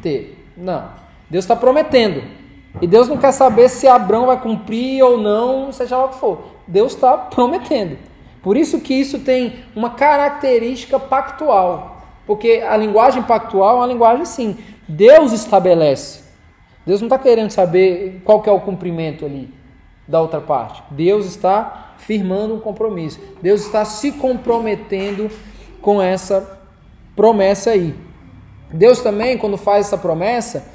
ter. 0.00 0.46
Não. 0.56 0.90
Deus 1.28 1.44
está 1.44 1.56
prometendo. 1.56 2.41
E 2.80 2.86
Deus 2.86 3.08
não 3.08 3.18
quer 3.18 3.32
saber 3.32 3.68
se 3.68 3.86
Abraão 3.86 4.26
vai 4.26 4.40
cumprir 4.40 5.02
ou 5.02 5.18
não, 5.18 5.70
seja 5.72 5.96
lá 5.96 6.06
o 6.06 6.08
que 6.08 6.18
for. 6.18 6.38
Deus 6.66 6.94
está 6.94 7.16
prometendo. 7.16 7.98
Por 8.42 8.56
isso 8.56 8.80
que 8.80 8.94
isso 8.94 9.20
tem 9.20 9.64
uma 9.76 9.90
característica 9.90 10.98
pactual. 10.98 12.02
Porque 12.26 12.64
a 12.66 12.76
linguagem 12.76 13.22
pactual 13.22 13.76
é 13.76 13.80
uma 13.80 13.86
linguagem 13.86 14.24
sim. 14.24 14.58
Deus 14.88 15.32
estabelece. 15.32 16.22
Deus 16.84 17.00
não 17.00 17.06
está 17.06 17.18
querendo 17.18 17.50
saber 17.50 18.20
qual 18.24 18.42
que 18.42 18.48
é 18.48 18.52
o 18.52 18.60
cumprimento 18.60 19.24
ali 19.24 19.52
da 20.08 20.20
outra 20.20 20.40
parte. 20.40 20.82
Deus 20.90 21.26
está 21.26 21.94
firmando 21.98 22.54
um 22.54 22.60
compromisso. 22.60 23.20
Deus 23.40 23.64
está 23.64 23.84
se 23.84 24.12
comprometendo 24.12 25.30
com 25.80 26.02
essa 26.02 26.58
promessa 27.14 27.70
aí. 27.70 27.94
Deus 28.72 29.00
também, 29.00 29.38
quando 29.38 29.56
faz 29.56 29.86
essa 29.86 29.98
promessa, 29.98 30.66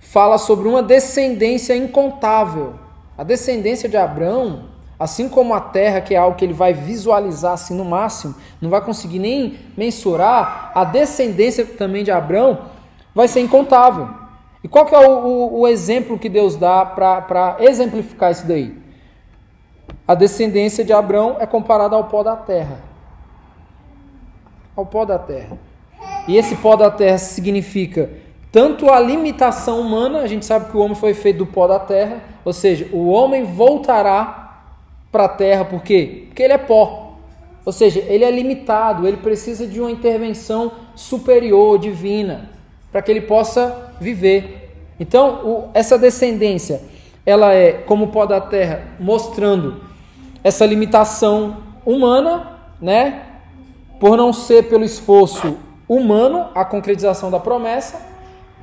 fala 0.00 0.38
sobre 0.38 0.68
uma 0.68 0.82
descendência 0.82 1.76
incontável. 1.76 2.74
A 3.16 3.24
descendência 3.24 3.88
de 3.88 3.96
Abraão 3.96 4.68
Assim 4.98 5.28
como 5.28 5.54
a 5.54 5.60
terra, 5.60 6.00
que 6.00 6.14
é 6.14 6.18
algo 6.18 6.36
que 6.36 6.44
ele 6.44 6.52
vai 6.52 6.74
visualizar 6.74 7.52
assim 7.52 7.74
no 7.74 7.84
máximo, 7.84 8.34
não 8.60 8.68
vai 8.68 8.80
conseguir 8.80 9.20
nem 9.20 9.56
mensurar, 9.76 10.72
a 10.74 10.82
descendência 10.82 11.64
também 11.64 12.02
de 12.02 12.10
Abraão 12.10 12.58
vai 13.14 13.28
ser 13.28 13.40
incontável. 13.40 14.08
E 14.62 14.66
qual 14.66 14.86
que 14.86 14.94
é 14.94 14.98
o, 14.98 15.24
o, 15.24 15.60
o 15.60 15.68
exemplo 15.68 16.18
que 16.18 16.28
Deus 16.28 16.56
dá 16.56 16.84
para 16.84 17.58
exemplificar 17.60 18.32
isso 18.32 18.44
daí? 18.44 18.76
A 20.06 20.16
descendência 20.16 20.84
de 20.84 20.92
Abraão 20.92 21.36
é 21.38 21.46
comparada 21.46 21.94
ao 21.94 22.04
pó 22.04 22.24
da 22.24 22.34
terra. 22.34 22.80
Ao 24.74 24.84
pó 24.84 25.04
da 25.04 25.18
terra. 25.18 25.56
E 26.26 26.36
esse 26.36 26.56
pó 26.56 26.74
da 26.74 26.90
terra 26.90 27.18
significa 27.18 28.10
tanto 28.50 28.90
a 28.90 28.98
limitação 28.98 29.80
humana, 29.80 30.20
a 30.20 30.26
gente 30.26 30.46
sabe 30.46 30.70
que 30.70 30.76
o 30.76 30.80
homem 30.80 30.94
foi 30.94 31.12
feito 31.14 31.38
do 31.38 31.46
pó 31.46 31.66
da 31.66 31.78
terra, 31.78 32.22
ou 32.44 32.52
seja, 32.52 32.88
o 32.92 33.08
homem 33.08 33.44
voltará 33.44 34.62
para 35.12 35.24
a 35.24 35.28
terra, 35.28 35.64
por 35.64 35.82
quê? 35.82 36.24
Porque 36.28 36.42
ele 36.42 36.54
é 36.54 36.58
pó. 36.58 37.16
Ou 37.64 37.72
seja, 37.72 38.00
ele 38.08 38.24
é 38.24 38.30
limitado, 38.30 39.06
ele 39.06 39.18
precisa 39.18 39.66
de 39.66 39.78
uma 39.78 39.90
intervenção 39.90 40.72
superior, 40.94 41.78
divina, 41.78 42.50
para 42.90 43.02
que 43.02 43.10
ele 43.10 43.20
possa 43.20 43.92
viver. 44.00 44.72
Então, 44.98 45.44
o, 45.44 45.68
essa 45.74 45.98
descendência, 45.98 46.80
ela 47.26 47.52
é 47.52 47.72
como 47.72 48.08
pó 48.08 48.24
da 48.24 48.40
terra, 48.40 48.82
mostrando 48.98 49.82
essa 50.42 50.64
limitação 50.64 51.58
humana, 51.84 52.58
né? 52.80 53.24
Por 54.00 54.16
não 54.16 54.32
ser 54.32 54.68
pelo 54.68 54.84
esforço 54.84 55.58
humano 55.86 56.48
a 56.54 56.64
concretização 56.64 57.30
da 57.30 57.38
promessa. 57.38 58.00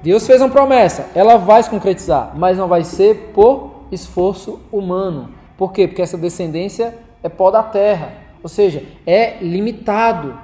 Deus 0.06 0.28
fez 0.28 0.40
uma 0.40 0.52
promessa, 0.52 1.10
ela 1.16 1.36
vai 1.36 1.64
se 1.64 1.68
concretizar, 1.68 2.34
mas 2.36 2.60
não 2.60 2.68
vai 2.68 2.84
ser 2.84 3.32
por 3.34 3.88
esforço 3.92 4.62
humano. 4.72 5.32
Por 5.58 5.74
quê? 5.74 5.88
Porque 5.88 6.00
essa 6.00 6.16
descendência 6.16 6.96
é 7.24 7.28
pó 7.28 7.50
da 7.50 7.64
terra, 7.64 8.14
ou 8.44 8.48
seja, 8.48 8.84
é 9.04 9.40
limitado. 9.42 10.38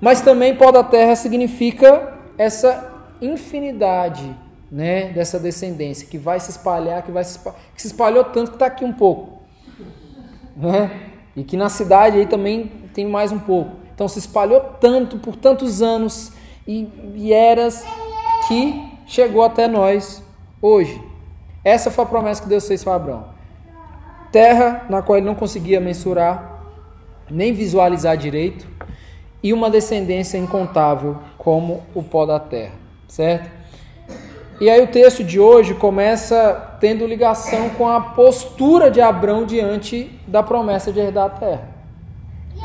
Mas 0.00 0.20
também 0.20 0.54
pó 0.54 0.70
da 0.70 0.84
terra 0.84 1.16
significa 1.16 2.16
essa 2.38 2.92
infinidade 3.20 4.32
né, 4.70 5.08
dessa 5.08 5.40
descendência 5.40 6.06
que 6.06 6.16
vai 6.16 6.38
se 6.38 6.52
espalhar, 6.52 7.02
que, 7.02 7.10
vai 7.10 7.24
se, 7.24 7.32
espalhar, 7.32 7.60
que 7.74 7.82
se 7.82 7.88
espalhou 7.88 8.22
tanto 8.22 8.52
que 8.52 8.56
está 8.56 8.66
aqui 8.66 8.84
um 8.84 8.92
pouco. 8.92 9.40
Né? 10.56 10.92
E 11.34 11.42
que 11.42 11.56
na 11.56 11.68
cidade 11.68 12.18
aí 12.18 12.26
também 12.26 12.70
tem 12.94 13.04
mais 13.04 13.32
um 13.32 13.38
pouco. 13.40 13.72
Então 13.92 14.06
se 14.06 14.20
espalhou 14.20 14.60
tanto 14.80 15.18
por 15.18 15.34
tantos 15.34 15.82
anos 15.82 16.30
e, 16.64 16.88
e 17.16 17.32
eras 17.32 17.84
que 18.48 18.92
chegou 19.06 19.42
até 19.42 19.66
nós 19.68 20.22
hoje. 20.60 21.00
Essa 21.64 21.90
foi 21.90 22.04
a 22.04 22.08
promessa 22.08 22.42
que 22.42 22.48
Deus 22.48 22.66
fez 22.66 22.82
para 22.82 22.94
Abraão 22.94 23.36
terra 24.36 24.84
na 24.90 25.00
qual 25.00 25.16
ele 25.16 25.26
não 25.26 25.34
conseguia 25.34 25.80
mensurar, 25.80 26.60
nem 27.30 27.54
visualizar 27.54 28.18
direito, 28.18 28.66
e 29.42 29.50
uma 29.50 29.70
descendência 29.70 30.36
incontável 30.36 31.16
como 31.38 31.82
o 31.94 32.02
pó 32.02 32.26
da 32.26 32.38
terra, 32.38 32.74
certo? 33.08 33.50
E 34.60 34.68
aí 34.68 34.82
o 34.82 34.88
texto 34.88 35.24
de 35.24 35.40
hoje 35.40 35.72
começa 35.72 36.76
tendo 36.80 37.06
ligação 37.06 37.70
com 37.70 37.88
a 37.88 37.98
postura 37.98 38.90
de 38.90 39.00
Abraão 39.00 39.46
diante 39.46 40.10
da 40.26 40.42
promessa 40.42 40.92
de 40.92 41.00
herdar 41.00 41.26
a 41.26 41.30
terra. 41.30 41.75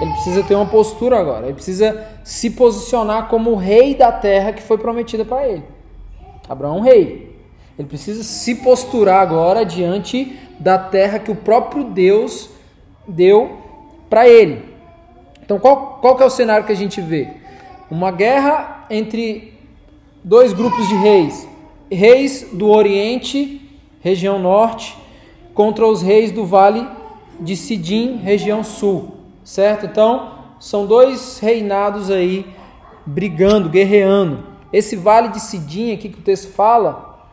Ele 0.01 0.11
precisa 0.13 0.41
ter 0.41 0.55
uma 0.55 0.65
postura 0.65 1.19
agora, 1.19 1.45
ele 1.45 1.53
precisa 1.53 2.07
se 2.23 2.49
posicionar 2.49 3.27
como 3.27 3.51
o 3.51 3.55
rei 3.55 3.93
da 3.93 4.11
terra 4.11 4.51
que 4.51 4.63
foi 4.63 4.79
prometida 4.79 5.23
para 5.23 5.47
ele. 5.47 5.63
Abraão 6.49 6.83
é 6.83 6.89
rei. 6.89 7.39
Ele 7.77 7.87
precisa 7.87 8.23
se 8.23 8.55
posturar 8.55 9.21
agora 9.21 9.63
diante 9.63 10.37
da 10.59 10.77
terra 10.77 11.19
que 11.19 11.31
o 11.31 11.35
próprio 11.35 11.83
Deus 11.83 12.49
deu 13.07 13.57
para 14.09 14.27
ele. 14.27 14.63
Então, 15.43 15.59
qual, 15.59 15.99
qual 16.01 16.15
que 16.15 16.23
é 16.23 16.25
o 16.25 16.29
cenário 16.29 16.65
que 16.65 16.71
a 16.71 16.75
gente 16.75 16.99
vê? 16.99 17.29
Uma 17.89 18.11
guerra 18.11 18.87
entre 18.89 19.53
dois 20.23 20.51
grupos 20.51 20.87
de 20.87 20.95
reis. 20.95 21.47
Reis 21.91 22.47
do 22.51 22.69
Oriente, 22.69 23.61
região 24.01 24.39
norte, 24.39 24.97
contra 25.53 25.85
os 25.85 26.01
reis 26.01 26.31
do 26.31 26.45
Vale 26.45 26.87
de 27.39 27.55
Sidim, 27.55 28.17
região 28.17 28.63
sul. 28.63 29.20
Certo? 29.43 29.85
Então, 29.85 30.39
são 30.59 30.85
dois 30.85 31.39
reinados 31.39 32.11
aí 32.11 32.45
brigando, 33.05 33.69
guerreando. 33.69 34.43
Esse 34.71 34.95
Vale 34.95 35.29
de 35.29 35.39
Sidim 35.39 35.93
aqui 35.93 36.09
que 36.09 36.19
o 36.19 36.23
texto 36.23 36.51
fala, 36.53 37.29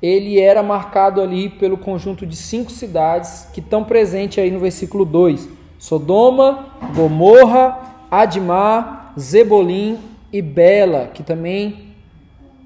ele 0.00 0.38
era 0.38 0.62
marcado 0.62 1.20
ali 1.20 1.48
pelo 1.48 1.76
conjunto 1.76 2.24
de 2.24 2.36
cinco 2.36 2.70
cidades 2.70 3.48
que 3.52 3.60
estão 3.60 3.82
presentes 3.82 4.38
aí 4.38 4.50
no 4.50 4.60
versículo 4.60 5.04
2: 5.04 5.48
Sodoma, 5.78 6.66
Gomorra, 6.94 7.78
Admar, 8.10 9.12
Zebolim 9.18 9.98
e 10.32 10.40
Bela, 10.40 11.10
que 11.12 11.22
também 11.22 11.94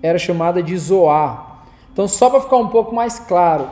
era 0.03 0.19
chamada 0.19 0.63
de 0.63 0.77
Zoar. 0.77 1.65
Então, 1.93 2.07
só 2.07 2.29
para 2.29 2.41
ficar 2.41 2.57
um 2.57 2.69
pouco 2.69 2.95
mais 2.95 3.19
claro, 3.19 3.69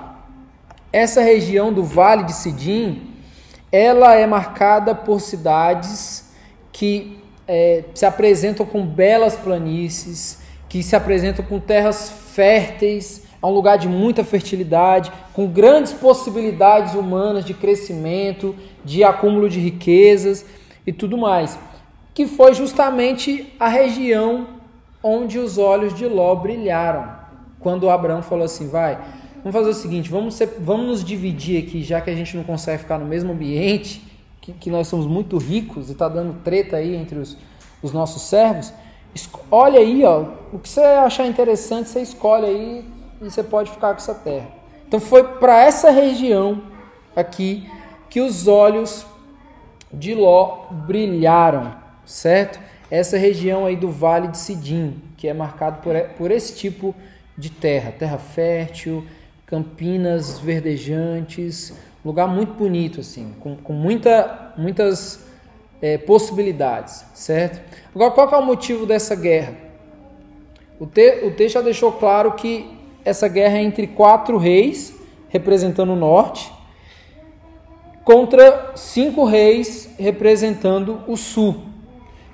essa 0.93 1.21
região 1.21 1.73
do 1.73 1.83
Vale 1.83 2.25
de 2.25 2.33
Sidim, 2.33 3.10
ela 3.73 4.15
é 4.15 4.27
marcada 4.27 4.95
por 4.95 5.21
cidades 5.21 6.31
que 6.73 7.19
é, 7.47 7.85
se 7.95 8.07
apresentam 8.07 8.65
com 8.65 8.85
belas 8.85 9.37
planícies, 9.37 10.41
que 10.69 10.83
se 10.83 10.95
apresentam 10.95 11.45
com 11.45 11.59
terras 11.59 12.11
férteis, 12.11 13.25
é 13.43 13.47
um 13.47 13.51
lugar 13.51 13.79
de 13.79 13.89
muita 13.89 14.23
fertilidade, 14.23 15.11
com 15.33 15.47
grandes 15.47 15.93
possibilidades 15.93 16.95
humanas 16.95 17.45
de 17.45 17.55
crescimento, 17.55 18.55
de 18.85 19.03
acúmulo 19.03 19.49
de 19.49 19.59
riquezas 19.59 20.45
e 20.87 20.93
tudo 20.93 21.17
mais. 21.17 21.59
Que 22.13 22.27
foi 22.27 22.55
justamente 22.55 23.53
a 23.59 23.69
região 23.69 24.47
onde 25.03 25.39
os 25.39 25.57
olhos 25.57 25.95
de 25.95 26.07
Ló 26.07 26.35
brilharam. 26.35 27.19
Quando 27.59 27.89
Abraão 27.89 28.23
falou 28.23 28.45
assim: 28.45 28.69
vai, 28.69 28.99
vamos 29.43 29.53
fazer 29.53 29.71
o 29.71 29.75
seguinte, 29.75 30.11
vamos, 30.11 30.35
ser, 30.35 30.57
vamos 30.61 30.87
nos 30.87 31.05
dividir 31.05 31.63
aqui, 31.63 31.83
já 31.83 32.01
que 32.01 32.11
a 32.11 32.15
gente 32.15 32.37
não 32.37 32.45
consegue 32.45 32.83
ficar 32.83 32.99
no 32.99 33.07
mesmo 33.07 33.33
ambiente, 33.33 34.03
que, 34.41 34.53
que 34.53 34.71
nós 34.71 34.89
somos 34.89 35.07
muito 35.07 35.37
ricos 35.39 35.89
e 35.89 35.93
está 35.93 36.09
dando 36.09 36.43
treta 36.43 36.77
aí 36.77 36.95
entre 36.95 37.19
os, 37.19 37.37
os 37.83 37.93
nossos 37.93 38.23
servos. 38.23 38.73
Olha 39.51 39.81
aí, 39.81 40.05
ó, 40.05 40.25
o 40.53 40.59
que 40.59 40.69
você 40.69 40.81
achar 40.81 41.27
interessante, 41.27 41.89
você 41.89 42.01
escolhe 42.01 42.47
aí 42.47 42.85
e 43.21 43.31
você 43.31 43.43
pode 43.43 43.71
ficar 43.71 43.91
com 43.91 43.97
essa 43.97 44.15
terra. 44.15 44.49
Então 44.87 45.01
foi 45.01 45.25
para 45.25 45.63
essa 45.63 45.91
região 45.91 46.63
aqui 47.15 47.69
que 48.09 48.21
os 48.21 48.47
olhos 48.47 49.07
de 49.93 50.15
Ló 50.15 50.67
brilharam, 50.71 51.75
certo? 52.05 52.61
Essa 52.91 53.17
região 53.17 53.67
aí 53.67 53.77
do 53.77 53.91
Vale 53.91 54.29
de 54.29 54.39
Sidim, 54.39 55.01
que 55.17 55.29
é 55.29 55.35
marcado 55.35 55.81
por, 55.81 55.95
por 56.17 56.31
esse 56.31 56.57
tipo 56.57 56.95
de 57.37 57.51
terra, 57.51 57.93
terra 57.93 58.19
fértil, 58.19 59.05
campinas 59.51 60.39
verdejantes, 60.39 61.75
lugar 62.05 62.29
muito 62.29 62.53
bonito, 62.55 63.01
assim, 63.01 63.35
com, 63.41 63.57
com 63.57 63.73
muita, 63.73 64.55
muitas 64.57 65.27
é, 65.83 65.99
possibilidades, 65.99 67.05
certo? 67.13 67.61
Agora, 67.93 68.13
qual 68.13 68.31
é 68.31 68.39
o 68.39 68.47
motivo 68.47 68.87
dessa 68.87 69.17
guerra? 69.17 69.55
O, 70.79 70.87
te, 70.87 71.27
o 71.27 71.33
texto 71.33 71.55
já 71.55 71.61
deixou 71.61 71.93
claro 71.93 72.33
que 72.33 72.71
essa 73.05 73.27
guerra 73.27 73.59
é 73.59 73.63
entre 73.63 73.89
quatro 73.89 74.39
reis, 74.39 74.95
representando 75.29 75.93
o 75.93 75.97
norte, 75.97 76.51
contra 78.05 78.73
cinco 78.77 79.25
reis, 79.25 79.91
representando 79.99 81.01
o 81.09 81.17
sul. 81.17 81.65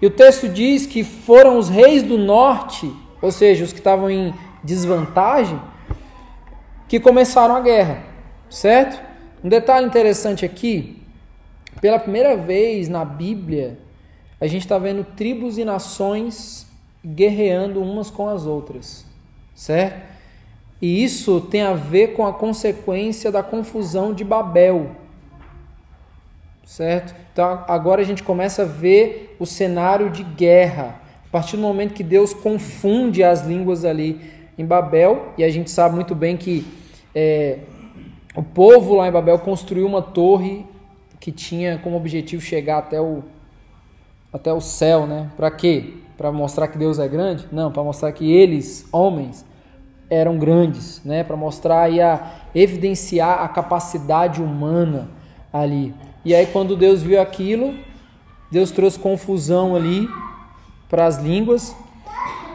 E 0.02 0.06
o 0.06 0.10
texto 0.10 0.48
diz 0.48 0.84
que 0.84 1.02
foram 1.02 1.58
os 1.58 1.68
reis 1.70 2.02
do 2.02 2.18
norte, 2.18 2.92
ou 3.22 3.32
seja, 3.32 3.64
os 3.64 3.72
que 3.72 3.78
estavam 3.78 4.10
em 4.10 4.34
desvantagem, 4.62 5.58
que 6.88 7.00
começaram 7.00 7.56
a 7.56 7.60
guerra, 7.60 8.04
certo? 8.48 9.02
Um 9.42 9.48
detalhe 9.48 9.86
interessante 9.86 10.44
aqui, 10.44 11.02
pela 11.80 11.98
primeira 11.98 12.36
vez 12.36 12.88
na 12.88 13.04
Bíblia, 13.04 13.78
a 14.40 14.46
gente 14.46 14.62
está 14.62 14.78
vendo 14.78 15.04
tribos 15.04 15.58
e 15.58 15.64
nações 15.64 16.66
guerreando 17.04 17.82
umas 17.82 18.10
com 18.10 18.28
as 18.28 18.46
outras, 18.46 19.04
certo? 19.54 20.16
E 20.80 21.02
isso 21.02 21.40
tem 21.40 21.62
a 21.62 21.72
ver 21.74 22.08
com 22.08 22.26
a 22.26 22.32
consequência 22.32 23.32
da 23.32 23.42
confusão 23.42 24.12
de 24.12 24.24
Babel, 24.24 24.90
certo? 26.64 27.14
Então 27.32 27.64
agora 27.66 28.02
a 28.02 28.04
gente 28.04 28.22
começa 28.22 28.62
a 28.62 28.66
ver 28.66 29.36
o 29.38 29.46
cenário 29.46 30.10
de 30.10 30.22
guerra, 30.22 31.00
a 31.26 31.30
partir 31.30 31.56
do 31.56 31.62
momento 31.62 31.94
que 31.94 32.04
Deus 32.04 32.34
confunde 32.34 33.22
as 33.22 33.46
línguas 33.46 33.84
ali 33.84 34.35
em 34.58 34.64
Babel, 34.64 35.32
e 35.36 35.44
a 35.44 35.50
gente 35.50 35.70
sabe 35.70 35.94
muito 35.94 36.14
bem 36.14 36.36
que 36.36 36.66
é, 37.14 37.58
o 38.34 38.42
povo 38.42 38.94
lá 38.94 39.08
em 39.08 39.12
Babel 39.12 39.38
construiu 39.38 39.86
uma 39.86 40.02
torre 40.02 40.64
que 41.18 41.32
tinha 41.32 41.78
como 41.78 41.96
objetivo 41.96 42.42
chegar 42.42 42.78
até 42.78 43.00
o, 43.00 43.22
até 44.32 44.52
o 44.52 44.60
céu, 44.60 45.06
né? 45.06 45.30
Para 45.36 45.50
quê? 45.50 45.94
Para 46.16 46.30
mostrar 46.30 46.68
que 46.68 46.78
Deus 46.78 46.98
é 46.98 47.08
grande? 47.08 47.46
Não, 47.50 47.72
para 47.72 47.82
mostrar 47.82 48.12
que 48.12 48.30
eles, 48.30 48.86
homens, 48.92 49.44
eram 50.08 50.38
grandes, 50.38 51.02
né? 51.04 51.24
Para 51.24 51.36
mostrar 51.36 51.90
e 51.90 52.00
a 52.00 52.34
evidenciar 52.54 53.42
a 53.42 53.48
capacidade 53.48 54.42
humana 54.42 55.08
ali. 55.52 55.94
E 56.24 56.34
aí 56.34 56.46
quando 56.46 56.76
Deus 56.76 57.02
viu 57.02 57.20
aquilo, 57.20 57.74
Deus 58.50 58.70
trouxe 58.70 58.98
confusão 58.98 59.74
ali 59.74 60.08
para 60.88 61.06
as 61.06 61.18
línguas 61.18 61.74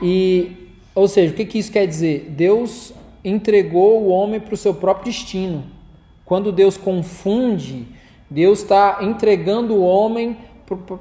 e 0.01 0.60
ou 0.93 1.07
seja, 1.07 1.33
o 1.33 1.35
que, 1.35 1.45
que 1.45 1.57
isso 1.57 1.71
quer 1.71 1.87
dizer? 1.87 2.27
Deus 2.29 2.93
entregou 3.23 4.01
o 4.01 4.09
homem 4.09 4.39
para 4.39 4.53
o 4.53 4.57
seu 4.57 4.73
próprio 4.73 5.11
destino. 5.11 5.63
Quando 6.25 6.51
Deus 6.51 6.77
confunde, 6.77 7.87
Deus 8.29 8.59
está 8.59 8.99
entregando 9.01 9.75
o 9.75 9.83
homem 9.83 10.37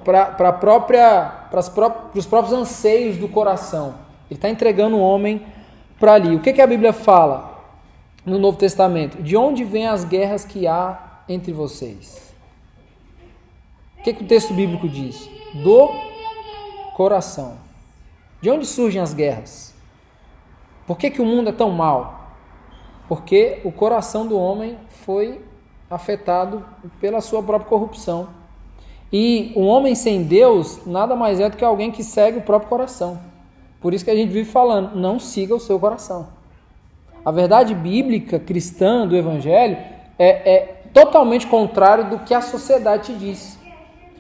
para 0.05 0.53
própria, 0.53 1.49
os 2.15 2.27
próprios 2.27 2.53
anseios 2.53 3.17
do 3.17 3.29
coração. 3.29 3.95
Ele 4.31 4.39
está 4.39 4.49
entregando 4.49 4.97
o 4.97 5.01
homem 5.01 5.43
para 5.99 6.15
ali. 6.15 6.35
O 6.35 6.41
que, 6.41 6.53
que 6.53 6.63
a 6.63 6.67
Bíblia 6.67 6.93
fala 6.93 7.63
no 8.25 8.39
Novo 8.39 8.59
Testamento? 8.59 9.23
De 9.23 9.37
onde 9.37 9.65
vêm 9.65 9.87
as 9.87 10.05
guerras 10.05 10.45
que 10.45 10.67
há 10.67 11.23
entre 11.29 11.53
vocês? 11.53 12.33
O 13.99 14.03
que, 14.03 14.15
que 14.15 14.25
o 14.25 14.27
texto 14.27 14.55
bíblico 14.55 14.89
diz? 14.89 15.29
Do 15.63 15.89
coração. 16.97 17.59
De 18.41 18.51
onde 18.51 18.67
surgem 18.67 19.01
as 19.01 19.13
guerras? 19.13 19.70
Por 20.91 20.99
que, 20.99 21.09
que 21.09 21.23
o 21.23 21.25
mundo 21.25 21.51
é 21.51 21.53
tão 21.53 21.71
mal? 21.71 22.33
Porque 23.09 23.61
o 23.63 23.71
coração 23.71 24.27
do 24.27 24.37
homem 24.37 24.77
foi 24.89 25.41
afetado 25.89 26.65
pela 27.01 27.21
sua 27.21 27.41
própria 27.45 27.69
corrupção. 27.69 28.31
E 29.13 29.53
um 29.55 29.69
homem 29.69 29.95
sem 29.95 30.25
Deus 30.25 30.85
nada 30.85 31.15
mais 31.15 31.39
é 31.39 31.49
do 31.49 31.57
que 31.57 31.65
alguém 31.65 31.93
que 31.93 32.03
segue 32.03 32.39
o 32.39 32.43
próprio 32.43 32.69
coração. 32.69 33.21
Por 33.81 33.95
isso 33.95 34.05
que 34.05 34.11
a 34.11 34.17
gente 34.17 34.33
vive 34.33 34.51
falando, 34.51 34.97
não 34.97 35.21
siga 35.21 35.55
o 35.55 35.61
seu 35.61 35.79
coração. 35.79 36.27
A 37.25 37.31
verdade 37.31 37.73
bíblica 37.73 38.41
cristã 38.41 39.07
do 39.07 39.17
Evangelho 39.17 39.77
é, 40.19 40.55
é 40.55 40.61
totalmente 40.93 41.47
contrário 41.47 42.11
do 42.11 42.19
que 42.19 42.35
a 42.35 42.41
sociedade 42.41 43.13
te 43.13 43.15
diz. 43.15 43.57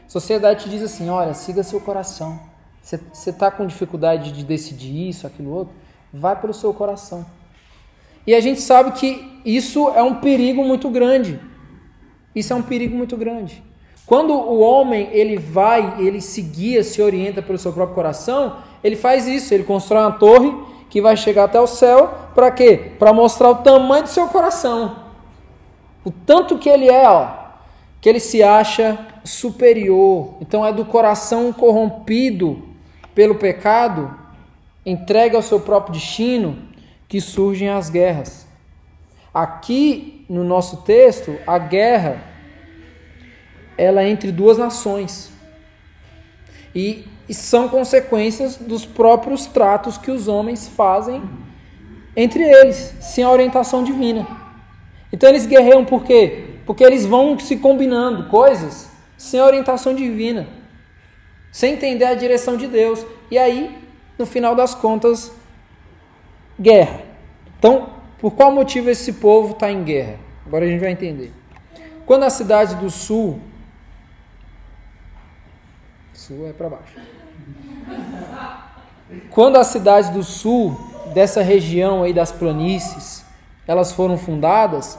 A 0.06 0.08
sociedade 0.08 0.62
te 0.62 0.70
diz 0.70 0.84
assim: 0.84 1.08
olha, 1.08 1.34
siga 1.34 1.64
seu 1.64 1.80
coração. 1.80 2.38
Você 2.80 3.30
está 3.30 3.50
com 3.50 3.66
dificuldade 3.66 4.30
de 4.30 4.44
decidir 4.44 5.08
isso, 5.08 5.26
aquilo 5.26 5.50
outro? 5.50 5.89
Vai 6.12 6.36
pelo 6.36 6.52
seu 6.52 6.72
coração. 6.72 7.24
E 8.26 8.34
a 8.34 8.40
gente 8.40 8.60
sabe 8.60 8.92
que 8.92 9.40
isso 9.44 9.88
é 9.90 10.02
um 10.02 10.16
perigo 10.16 10.64
muito 10.64 10.88
grande. 10.90 11.40
Isso 12.34 12.52
é 12.52 12.56
um 12.56 12.62
perigo 12.62 12.96
muito 12.96 13.16
grande. 13.16 13.62
Quando 14.06 14.32
o 14.32 14.60
homem 14.60 15.08
ele 15.12 15.36
vai, 15.36 16.00
ele 16.00 16.20
se 16.20 16.42
guia, 16.42 16.82
se 16.82 17.00
orienta 17.00 17.40
pelo 17.40 17.58
seu 17.58 17.72
próprio 17.72 17.94
coração, 17.94 18.56
ele 18.82 18.96
faz 18.96 19.26
isso, 19.26 19.54
ele 19.54 19.64
constrói 19.64 20.02
uma 20.02 20.12
torre 20.12 20.52
que 20.88 21.00
vai 21.00 21.16
chegar 21.16 21.44
até 21.44 21.60
o 21.60 21.66
céu, 21.66 22.12
para 22.34 22.50
quê? 22.50 22.92
Para 22.98 23.12
mostrar 23.12 23.50
o 23.50 23.56
tamanho 23.56 24.02
do 24.02 24.08
seu 24.08 24.26
coração. 24.26 24.96
O 26.04 26.10
tanto 26.10 26.58
que 26.58 26.68
ele 26.68 26.88
é, 26.88 27.08
ó, 27.08 27.28
que 28.00 28.08
ele 28.08 28.18
se 28.18 28.42
acha 28.42 28.98
superior. 29.24 30.34
Então 30.40 30.66
é 30.66 30.72
do 30.72 30.84
coração 30.84 31.52
corrompido 31.52 32.62
pelo 33.14 33.36
pecado 33.36 34.19
entregue 34.84 35.36
ao 35.36 35.42
seu 35.42 35.60
próprio 35.60 35.94
destino, 35.94 36.58
que 37.08 37.20
surgem 37.20 37.68
as 37.68 37.90
guerras. 37.90 38.46
Aqui 39.32 40.24
no 40.28 40.44
nosso 40.44 40.78
texto, 40.78 41.36
a 41.46 41.58
guerra 41.58 42.22
ela 43.76 44.02
é 44.02 44.08
entre 44.08 44.30
duas 44.30 44.58
nações. 44.58 45.32
E, 46.74 47.04
e 47.28 47.34
são 47.34 47.68
consequências 47.68 48.56
dos 48.56 48.84
próprios 48.84 49.46
tratos 49.46 49.96
que 49.96 50.10
os 50.10 50.28
homens 50.28 50.68
fazem 50.68 51.22
entre 52.16 52.42
eles, 52.42 52.94
sem 53.00 53.24
a 53.24 53.30
orientação 53.30 53.82
divina. 53.82 54.26
Então 55.12 55.28
eles 55.28 55.46
guerreiam 55.46 55.84
por 55.84 56.04
quê? 56.04 56.44
Porque 56.66 56.84
eles 56.84 57.06
vão 57.06 57.38
se 57.38 57.56
combinando 57.56 58.28
coisas 58.28 58.90
sem 59.16 59.40
a 59.40 59.46
orientação 59.46 59.94
divina, 59.94 60.46
sem 61.50 61.74
entender 61.74 62.04
a 62.04 62.14
direção 62.14 62.56
de 62.56 62.66
Deus. 62.66 63.04
E 63.30 63.38
aí 63.38 63.76
no 64.20 64.26
final 64.26 64.54
das 64.54 64.74
contas, 64.74 65.32
guerra. 66.60 67.00
Então, 67.58 67.88
por 68.18 68.32
qual 68.32 68.52
motivo 68.52 68.90
esse 68.90 69.14
povo 69.14 69.54
está 69.54 69.70
em 69.70 69.82
guerra? 69.82 70.18
Agora 70.46 70.66
a 70.66 70.68
gente 70.68 70.80
vai 70.80 70.90
entender. 70.90 71.32
Quando 72.04 72.24
a 72.24 72.30
cidade 72.30 72.74
do 72.76 72.90
sul. 72.90 73.40
Sul 76.12 76.46
é 76.46 76.52
para 76.52 76.68
baixo. 76.68 77.00
Quando 79.30 79.56
as 79.56 79.68
cidades 79.68 80.10
do 80.10 80.22
sul, 80.22 80.78
dessa 81.14 81.40
região 81.40 82.02
aí 82.02 82.12
das 82.12 82.30
planícies, 82.30 83.24
elas 83.66 83.90
foram 83.92 84.18
fundadas, 84.18 84.98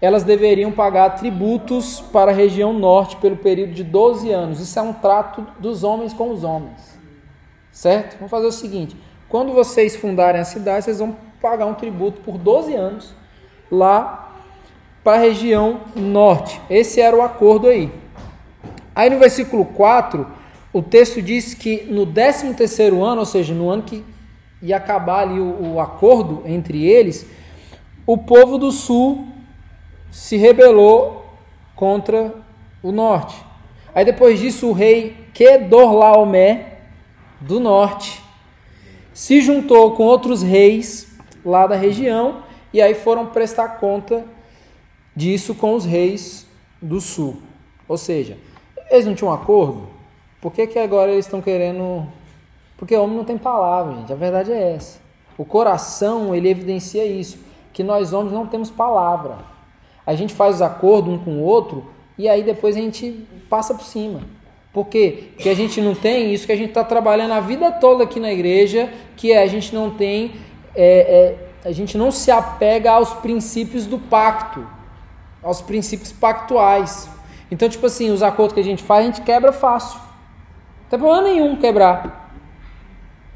elas 0.00 0.24
deveriam 0.24 0.72
pagar 0.72 1.10
tributos 1.10 2.00
para 2.00 2.32
a 2.32 2.34
região 2.34 2.72
norte 2.72 3.16
pelo 3.16 3.36
período 3.36 3.72
de 3.72 3.84
12 3.84 4.30
anos. 4.32 4.58
Isso 4.58 4.78
é 4.78 4.82
um 4.82 4.92
trato 4.92 5.46
dos 5.60 5.84
homens 5.84 6.12
com 6.12 6.30
os 6.30 6.42
homens. 6.42 6.91
Certo? 7.72 8.16
Vamos 8.16 8.30
fazer 8.30 8.46
o 8.46 8.52
seguinte: 8.52 8.94
quando 9.28 9.52
vocês 9.52 9.96
fundarem 9.96 10.40
a 10.40 10.44
cidade, 10.44 10.84
vocês 10.84 10.98
vão 10.98 11.16
pagar 11.40 11.66
um 11.66 11.74
tributo 11.74 12.20
por 12.20 12.36
12 12.36 12.74
anos 12.74 13.14
lá 13.70 14.36
para 15.02 15.16
a 15.16 15.20
região 15.20 15.80
norte. 15.96 16.60
Esse 16.68 17.00
era 17.00 17.16
o 17.16 17.22
acordo 17.22 17.66
aí. 17.66 17.90
Aí 18.94 19.08
no 19.08 19.18
versículo 19.18 19.64
4, 19.64 20.26
o 20.72 20.82
texto 20.82 21.20
diz 21.22 21.54
que 21.54 21.84
no 21.84 22.06
13 22.06 22.54
terceiro 22.54 23.02
ano, 23.02 23.20
ou 23.20 23.26
seja, 23.26 23.54
no 23.54 23.70
ano 23.70 23.82
que 23.82 24.04
ia 24.60 24.76
acabar 24.76 25.22
ali 25.22 25.40
o, 25.40 25.74
o 25.74 25.80
acordo 25.80 26.42
entre 26.44 26.86
eles, 26.86 27.26
o 28.06 28.18
povo 28.18 28.58
do 28.58 28.70
sul 28.70 29.26
se 30.10 30.36
rebelou 30.36 31.24
contra 31.74 32.34
o 32.82 32.92
norte. 32.92 33.34
Aí 33.94 34.04
depois 34.04 34.38
disso 34.38 34.68
o 34.68 34.72
rei 34.72 35.16
Kedorlaomer 35.32 36.71
do 37.42 37.60
norte, 37.60 38.22
se 39.12 39.40
juntou 39.40 39.92
com 39.92 40.04
outros 40.04 40.42
reis 40.42 41.12
lá 41.44 41.66
da 41.66 41.76
região 41.76 42.42
e 42.72 42.80
aí 42.80 42.94
foram 42.94 43.26
prestar 43.26 43.80
conta 43.80 44.24
disso 45.14 45.54
com 45.54 45.74
os 45.74 45.84
reis 45.84 46.46
do 46.80 47.00
sul. 47.00 47.42
Ou 47.86 47.98
seja, 47.98 48.38
eles 48.90 49.04
não 49.04 49.14
tinham 49.14 49.30
um 49.30 49.34
acordo? 49.34 49.88
Por 50.40 50.52
que, 50.52 50.66
que 50.66 50.78
agora 50.78 51.12
eles 51.12 51.26
estão 51.26 51.40
querendo. 51.40 52.06
Porque 52.76 52.96
homem 52.96 53.16
não 53.16 53.24
tem 53.24 53.38
palavra, 53.38 53.94
gente. 53.96 54.12
A 54.12 54.16
verdade 54.16 54.50
é 54.50 54.74
essa. 54.74 55.00
O 55.36 55.44
coração, 55.44 56.34
ele 56.34 56.48
evidencia 56.48 57.04
isso. 57.04 57.38
Que 57.72 57.82
nós 57.82 58.12
homens 58.12 58.32
não 58.32 58.46
temos 58.46 58.70
palavra. 58.70 59.38
A 60.04 60.14
gente 60.14 60.34
faz 60.34 60.56
os 60.56 60.62
acordos 60.62 61.12
um 61.12 61.18
com 61.18 61.30
o 61.38 61.42
outro 61.42 61.90
e 62.18 62.28
aí 62.28 62.42
depois 62.42 62.76
a 62.76 62.80
gente 62.80 63.26
passa 63.48 63.74
por 63.74 63.84
cima. 63.84 64.20
Por 64.72 64.86
quê? 64.86 65.24
Porque 65.34 65.48
a 65.48 65.54
gente 65.54 65.80
não 65.80 65.94
tem 65.94 66.32
isso 66.32 66.46
que 66.46 66.52
a 66.52 66.56
gente 66.56 66.70
está 66.70 66.82
trabalhando 66.82 67.32
a 67.32 67.40
vida 67.40 67.70
toda 67.70 68.04
aqui 68.04 68.18
na 68.18 68.32
igreja, 68.32 68.90
que 69.16 69.30
é 69.30 69.42
a 69.42 69.46
gente 69.46 69.74
não 69.74 69.90
tem 69.90 70.32
é, 70.74 71.36
é, 71.64 71.68
a 71.68 71.72
gente 71.72 71.96
não 71.96 72.10
se 72.10 72.30
apega 72.30 72.90
aos 72.90 73.12
princípios 73.14 73.86
do 73.86 73.98
pacto, 73.98 74.66
aos 75.42 75.60
princípios 75.60 76.10
pactuais. 76.10 77.08
Então, 77.50 77.68
tipo 77.68 77.86
assim, 77.86 78.10
os 78.10 78.22
acordos 78.22 78.54
que 78.54 78.60
a 78.60 78.64
gente 78.64 78.82
faz, 78.82 79.04
a 79.04 79.06
gente 79.06 79.20
quebra 79.20 79.52
fácil. 79.52 79.98
Não 79.98 80.88
tem 80.90 80.98
problema 80.98 81.22
nenhum 81.22 81.56
quebrar. 81.56 82.30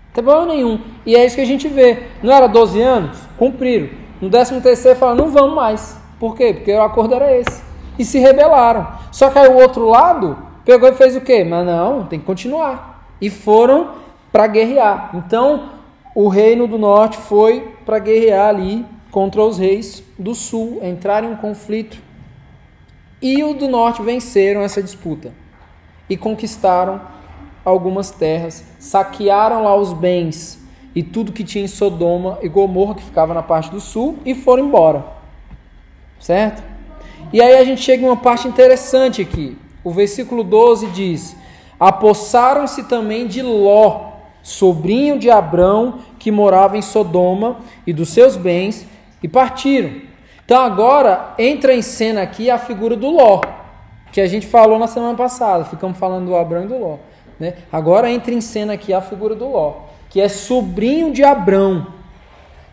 Não 0.06 0.12
tem 0.14 0.24
problema 0.24 0.54
nenhum. 0.54 0.80
E 1.04 1.14
é 1.14 1.24
isso 1.24 1.36
que 1.36 1.42
a 1.42 1.46
gente 1.46 1.68
vê. 1.68 2.04
Não 2.22 2.32
era 2.32 2.46
12 2.46 2.80
anos? 2.80 3.18
Cumpriram. 3.38 3.90
No 4.20 4.30
13 4.30 4.60
terceiro 4.62 4.98
falaram, 4.98 5.18
não 5.18 5.30
vamos 5.30 5.54
mais. 5.54 6.00
Por 6.18 6.34
quê? 6.34 6.54
Porque 6.54 6.72
o 6.72 6.82
acordo 6.82 7.14
era 7.14 7.36
esse. 7.36 7.62
E 7.98 8.04
se 8.04 8.18
rebelaram. 8.18 8.88
Só 9.12 9.28
que 9.28 9.38
aí 9.38 9.48
o 9.48 9.56
outro 9.56 9.86
lado 9.86 10.45
pegou 10.66 10.88
e 10.88 10.92
fez 10.92 11.16
o 11.16 11.20
quê? 11.22 11.44
Mas 11.44 11.64
não, 11.64 12.04
tem 12.04 12.18
que 12.18 12.26
continuar. 12.26 13.08
E 13.20 13.30
foram 13.30 13.92
para 14.30 14.46
guerrear. 14.46 15.12
Então, 15.14 15.70
o 16.14 16.28
reino 16.28 16.66
do 16.66 16.76
norte 16.76 17.16
foi 17.16 17.72
para 17.86 17.98
guerrear 17.98 18.48
ali 18.48 18.84
contra 19.10 19.42
os 19.42 19.56
reis 19.56 20.02
do 20.18 20.34
sul, 20.34 20.80
entrar 20.82 21.24
em 21.24 21.28
um 21.28 21.36
conflito. 21.36 21.96
E 23.22 23.42
o 23.42 23.54
do 23.54 23.68
norte 23.68 24.02
venceram 24.02 24.60
essa 24.60 24.82
disputa 24.82 25.32
e 26.10 26.16
conquistaram 26.16 27.00
algumas 27.64 28.10
terras, 28.10 28.64
saquearam 28.78 29.62
lá 29.62 29.74
os 29.74 29.92
bens 29.92 30.60
e 30.94 31.02
tudo 31.02 31.32
que 31.32 31.44
tinha 31.44 31.64
em 31.64 31.68
Sodoma 31.68 32.38
e 32.42 32.48
Gomorra, 32.48 32.94
que 32.94 33.02
ficava 33.02 33.32
na 33.32 33.42
parte 33.42 33.70
do 33.70 33.80
sul, 33.80 34.18
e 34.24 34.34
foram 34.34 34.64
embora. 34.64 35.04
Certo? 36.18 36.62
E 37.32 37.40
aí 37.40 37.56
a 37.56 37.64
gente 37.64 37.82
chega 37.82 38.02
em 38.02 38.08
uma 38.08 38.16
parte 38.16 38.48
interessante 38.48 39.22
aqui. 39.22 39.56
O 39.86 39.92
versículo 39.92 40.42
12 40.42 40.88
diz: 40.88 41.36
Apossaram-se 41.78 42.82
também 42.88 43.28
de 43.28 43.40
Ló, 43.40 44.14
sobrinho 44.42 45.16
de 45.16 45.30
Abrão, 45.30 46.00
que 46.18 46.32
morava 46.32 46.76
em 46.76 46.82
Sodoma, 46.82 47.58
e 47.86 47.92
dos 47.92 48.08
seus 48.08 48.36
bens, 48.36 48.84
e 49.22 49.28
partiram. 49.28 49.92
Então 50.44 50.60
agora 50.60 51.34
entra 51.38 51.72
em 51.72 51.82
cena 51.82 52.22
aqui 52.22 52.50
a 52.50 52.58
figura 52.58 52.96
do 52.96 53.08
Ló, 53.10 53.40
que 54.10 54.20
a 54.20 54.26
gente 54.26 54.48
falou 54.48 54.76
na 54.76 54.88
semana 54.88 55.16
passada, 55.16 55.64
ficamos 55.64 55.96
falando 55.96 56.26
do 56.26 56.34
Abrão 56.34 56.64
e 56.64 56.66
do 56.66 56.78
Ló. 56.78 56.96
Né? 57.38 57.54
Agora 57.70 58.10
entra 58.10 58.34
em 58.34 58.40
cena 58.40 58.72
aqui 58.72 58.92
a 58.92 59.00
figura 59.00 59.36
do 59.36 59.48
Ló, 59.48 59.82
que 60.10 60.20
é 60.20 60.28
sobrinho 60.28 61.12
de 61.12 61.22
Abrão, 61.22 61.86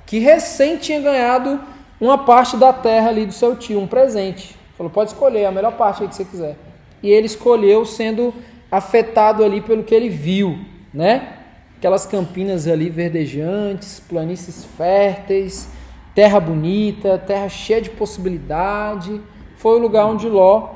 que 0.04 0.18
recém 0.18 0.78
tinha 0.78 1.00
ganhado 1.00 1.62
uma 2.02 2.18
parte 2.18 2.58
da 2.58 2.74
terra 2.74 3.10
ali 3.10 3.28
do 3.28 3.34
seu 3.34 3.56
tio, 3.56 3.80
um 3.80 3.86
presente. 3.86 4.58
Falou, 4.76 4.92
pode 4.92 5.12
escolher 5.12 5.46
a 5.46 5.52
melhor 5.52 5.74
parte 5.74 6.02
aí 6.02 6.10
que 6.10 6.16
você 6.16 6.26
quiser. 6.26 6.58
E 7.04 7.12
ele 7.12 7.28
escolheu 7.28 7.86
sendo 7.86 8.34
afetado 8.72 9.44
ali 9.44 9.62
pelo 9.62 9.84
que 9.84 9.94
ele 9.94 10.10
viu, 10.10 10.58
né? 10.92 11.40
aquelas 11.84 12.06
campinas 12.06 12.66
ali 12.66 12.90
verdejantes, 12.90 14.00
planícies 14.00 14.64
férteis, 14.78 15.68
terra 16.16 16.40
bonita, 16.40 17.18
terra 17.18 17.50
cheia 17.50 17.82
de 17.82 17.90
possibilidade. 17.90 19.20
Foi 19.58 19.78
o 19.78 19.82
lugar 19.82 20.06
onde 20.06 20.30
Ló 20.30 20.70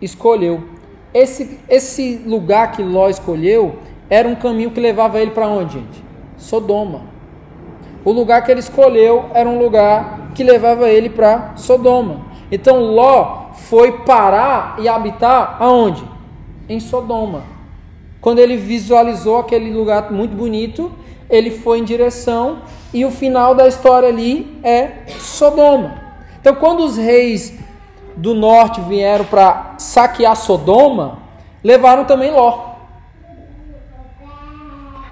escolheu. 0.00 0.62
Esse, 1.12 1.58
esse 1.68 2.22
lugar 2.24 2.70
que 2.70 2.84
Ló 2.84 3.08
escolheu 3.08 3.80
era 4.08 4.28
um 4.28 4.36
caminho 4.36 4.70
que 4.70 4.78
levava 4.78 5.18
ele 5.18 5.32
para 5.32 5.48
onde, 5.48 5.74
gente? 5.74 6.04
Sodoma. 6.36 7.02
O 8.04 8.12
lugar 8.12 8.44
que 8.44 8.52
ele 8.52 8.60
escolheu 8.60 9.24
era 9.34 9.48
um 9.48 9.58
lugar 9.58 10.30
que 10.36 10.44
levava 10.44 10.88
ele 10.88 11.10
para 11.10 11.56
Sodoma. 11.56 12.26
Então 12.52 12.78
Ló 12.78 13.43
foi 13.54 14.00
parar 14.00 14.76
e 14.78 14.88
habitar 14.88 15.56
aonde? 15.60 16.04
Em 16.68 16.80
Sodoma. 16.80 17.42
Quando 18.20 18.38
ele 18.38 18.56
visualizou 18.56 19.38
aquele 19.38 19.72
lugar 19.72 20.10
muito 20.10 20.34
bonito, 20.34 20.90
ele 21.28 21.50
foi 21.50 21.78
em 21.78 21.84
direção 21.84 22.58
e 22.92 23.04
o 23.04 23.10
final 23.10 23.54
da 23.54 23.66
história 23.66 24.08
ali 24.08 24.58
é 24.62 25.04
Sodoma. 25.18 26.02
Então, 26.40 26.54
quando 26.54 26.84
os 26.84 26.96
reis 26.96 27.58
do 28.16 28.34
norte 28.34 28.80
vieram 28.82 29.24
para 29.24 29.74
saquear 29.78 30.36
Sodoma, 30.36 31.18
levaram 31.62 32.04
também 32.04 32.30
Ló. 32.30 32.74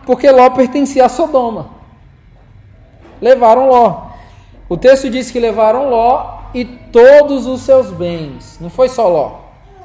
Porque 0.04 0.30
Ló 0.30 0.50
pertencia 0.50 1.06
a 1.06 1.08
Sodoma. 1.08 1.70
Levaram 3.20 3.68
Ló. 3.68 4.08
O 4.68 4.76
texto 4.76 5.08
diz 5.08 5.30
que 5.30 5.38
levaram 5.38 5.88
Ló 5.90 6.41
e 6.54 6.64
todos 6.64 7.46
os 7.46 7.62
seus 7.62 7.90
bens. 7.90 8.58
Não 8.60 8.70
foi 8.70 8.88
só 8.88 9.08
Ló. 9.08 9.40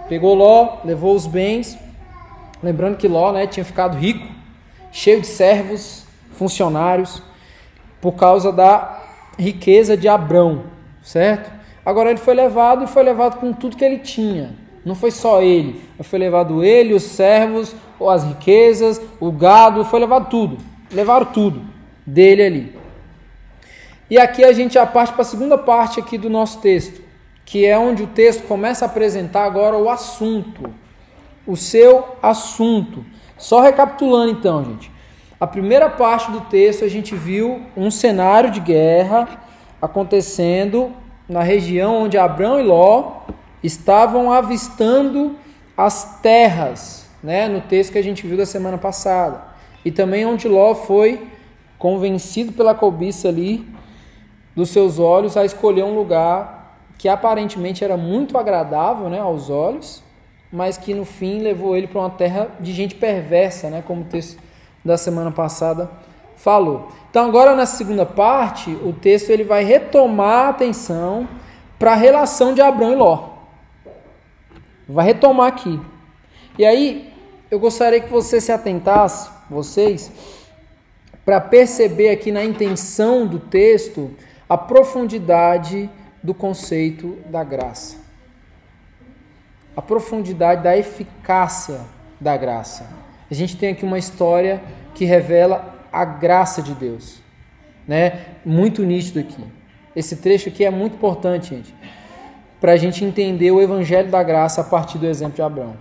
Pegou 0.09 0.33
Ló, 0.33 0.77
levou 0.85 1.15
os 1.15 1.25
bens 1.27 1.77
Lembrando 2.61 2.97
que 2.97 3.07
Ló 3.07 3.31
né, 3.31 3.45
tinha 3.45 3.63
ficado 3.63 3.97
rico, 3.97 4.25
cheio 4.91 5.21
de 5.21 5.27
servos, 5.27 6.05
funcionários, 6.31 7.21
por 8.01 8.13
causa 8.13 8.51
da 8.51 9.03
riqueza 9.37 9.95
de 9.95 10.07
Abrão, 10.07 10.63
certo? 11.03 11.51
Agora 11.85 12.09
ele 12.09 12.19
foi 12.19 12.33
levado 12.33 12.83
e 12.83 12.87
foi 12.87 13.03
levado 13.03 13.39
com 13.39 13.53
tudo 13.53 13.77
que 13.77 13.85
ele 13.85 13.99
tinha. 13.99 14.55
Não 14.83 14.95
foi 14.95 15.11
só 15.11 15.41
ele, 15.41 15.81
foi 16.01 16.17
levado 16.17 16.63
ele, 16.63 16.93
os 16.93 17.03
servos, 17.03 17.75
as 18.09 18.23
riquezas, 18.23 18.99
o 19.19 19.31
gado, 19.31 19.85
foi 19.85 19.99
levado 19.99 20.29
tudo. 20.29 20.57
Levaram 20.91 21.27
tudo 21.27 21.61
dele 22.05 22.43
ali. 22.43 22.76
E 24.09 24.17
aqui 24.17 24.43
a 24.43 24.53
gente 24.53 24.75
já 24.75 24.85
parte 24.85 25.13
para 25.13 25.21
a 25.21 25.25
segunda 25.25 25.57
parte 25.57 25.99
aqui 25.99 26.17
do 26.17 26.29
nosso 26.29 26.59
texto, 26.59 27.01
que 27.45 27.65
é 27.65 27.77
onde 27.77 28.03
o 28.03 28.07
texto 28.07 28.47
começa 28.47 28.85
a 28.85 28.87
apresentar 28.87 29.43
agora 29.43 29.77
o 29.77 29.89
assunto 29.89 30.73
o 31.47 31.55
seu 31.55 32.17
assunto. 32.21 33.03
Só 33.37 33.61
recapitulando 33.61 34.31
então, 34.31 34.65
gente. 34.65 34.91
A 35.39 35.47
primeira 35.47 35.89
parte 35.89 36.29
do 36.29 36.41
texto 36.41 36.83
a 36.83 36.89
gente 36.89 37.15
viu 37.15 37.61
um 37.75 37.89
cenário 37.89 38.51
de 38.51 38.59
guerra 38.59 39.27
acontecendo 39.81 40.91
na 41.29 41.41
região 41.41 42.03
onde 42.03 42.17
Abraão 42.17 42.59
e 42.59 42.63
Ló 42.63 43.21
estavam 43.63 44.31
avistando 44.31 45.35
as 45.75 46.19
terras, 46.21 47.07
né, 47.23 47.47
no 47.47 47.61
texto 47.61 47.91
que 47.91 47.97
a 47.97 48.03
gente 48.03 48.25
viu 48.25 48.35
da 48.35 48.45
semana 48.45 48.77
passada. 48.77 49.43
E 49.85 49.91
também 49.91 50.25
onde 50.25 50.47
Ló 50.47 50.73
foi 50.73 51.27
convencido 51.77 52.51
pela 52.51 52.73
cobiça 52.73 53.27
ali 53.27 53.67
dos 54.57 54.71
seus 54.71 54.97
olhos 54.97 55.37
a 55.37 55.45
escolher 55.45 55.83
um 55.83 55.93
lugar 55.93 56.79
que 56.97 57.07
aparentemente 57.07 57.83
era 57.83 57.95
muito 57.95 58.39
agradável, 58.39 59.07
né, 59.07 59.19
aos 59.19 59.51
olhos, 59.51 60.01
mas 60.51 60.79
que 60.79 60.95
no 60.95 61.05
fim 61.05 61.43
levou 61.43 61.77
ele 61.77 61.85
para 61.85 61.99
uma 61.99 62.09
terra 62.09 62.49
de 62.59 62.73
gente 62.73 62.95
perversa, 62.95 63.69
né? 63.69 63.83
como 63.85 64.01
o 64.01 64.05
texto 64.05 64.41
da 64.83 64.97
semana 64.97 65.29
passada 65.29 65.91
falou. 66.35 66.87
Então 67.07 67.23
agora 67.27 67.53
na 67.53 67.67
segunda 67.67 68.03
parte, 68.03 68.71
o 68.83 68.91
texto 68.93 69.29
ele 69.29 69.43
vai 69.43 69.63
retomar 69.63 70.47
a 70.47 70.49
atenção 70.49 71.27
para 71.77 71.91
a 71.91 71.95
relação 71.95 72.55
de 72.55 72.61
Abraão 72.61 72.93
e 72.93 72.95
Ló. 72.95 73.29
Vai 74.89 75.05
retomar 75.05 75.49
aqui. 75.49 75.79
E 76.57 76.65
aí, 76.65 77.13
eu 77.51 77.59
gostaria 77.59 77.99
que 77.99 78.09
você 78.09 78.41
se 78.41 78.51
atentasse, 78.51 79.29
vocês, 79.47 80.11
para 81.23 81.39
perceber 81.39 82.09
aqui 82.09 82.31
na 82.31 82.43
intenção 82.43 83.27
do 83.27 83.37
texto 83.37 84.09
a 84.47 84.57
profundidade 84.57 85.89
do 86.23 86.33
conceito 86.33 87.17
da 87.27 87.43
graça 87.43 88.07
a 89.77 89.81
profundidade 89.81 90.63
da 90.63 90.75
eficácia 90.75 91.81
da 92.19 92.35
graça. 92.35 92.89
A 93.29 93.33
gente 93.35 93.55
tem 93.55 93.69
aqui 93.69 93.85
uma 93.85 93.99
história 93.99 94.59
que 94.95 95.05
revela 95.05 95.85
a 95.93 96.03
graça 96.03 96.63
de 96.63 96.73
Deus, 96.73 97.21
né? 97.87 98.25
Muito 98.43 98.83
nítido 98.83 99.19
aqui. 99.19 99.45
Esse 99.95 100.15
trecho 100.15 100.49
aqui 100.49 100.65
é 100.65 100.71
muito 100.71 100.95
importante, 100.95 101.49
gente, 101.55 101.75
para 102.59 102.71
a 102.71 102.75
gente 102.75 103.05
entender 103.05 103.51
o 103.51 103.61
Evangelho 103.61 104.09
da 104.09 104.23
Graça 104.23 104.61
a 104.61 104.63
partir 104.63 104.97
do 104.97 105.05
exemplo 105.05 105.35
de 105.35 105.43
Abraão. 105.43 105.77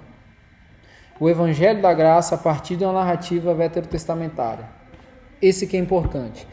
O 1.18 1.30
Evangelho 1.30 1.80
da 1.80 1.94
Graça 1.94 2.34
a 2.34 2.38
partir 2.38 2.76
de 2.76 2.84
uma 2.84 2.92
narrativa 2.92 3.54
veterotestamentária. 3.54 4.68
Esse 5.40 5.66
que 5.66 5.74
é 5.74 5.80
importante. 5.80 6.46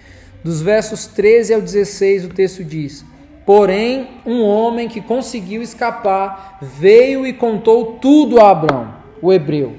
Dos 0.44 0.62
versos 0.62 1.08
13 1.08 1.54
ao 1.54 1.62
16, 1.62 2.26
o 2.26 2.30
texto 2.30 2.64
diz: 2.64 3.06
Porém, 3.46 4.10
um 4.26 4.44
homem 4.44 4.90
que 4.90 5.00
conseguiu 5.00 5.62
escapar 5.62 6.58
veio 6.62 7.26
e 7.26 7.32
contou 7.32 7.98
tudo 8.02 8.42
a 8.42 8.52
Abraão, 8.52 8.94
o 9.22 9.32
hebreu. 9.32 9.78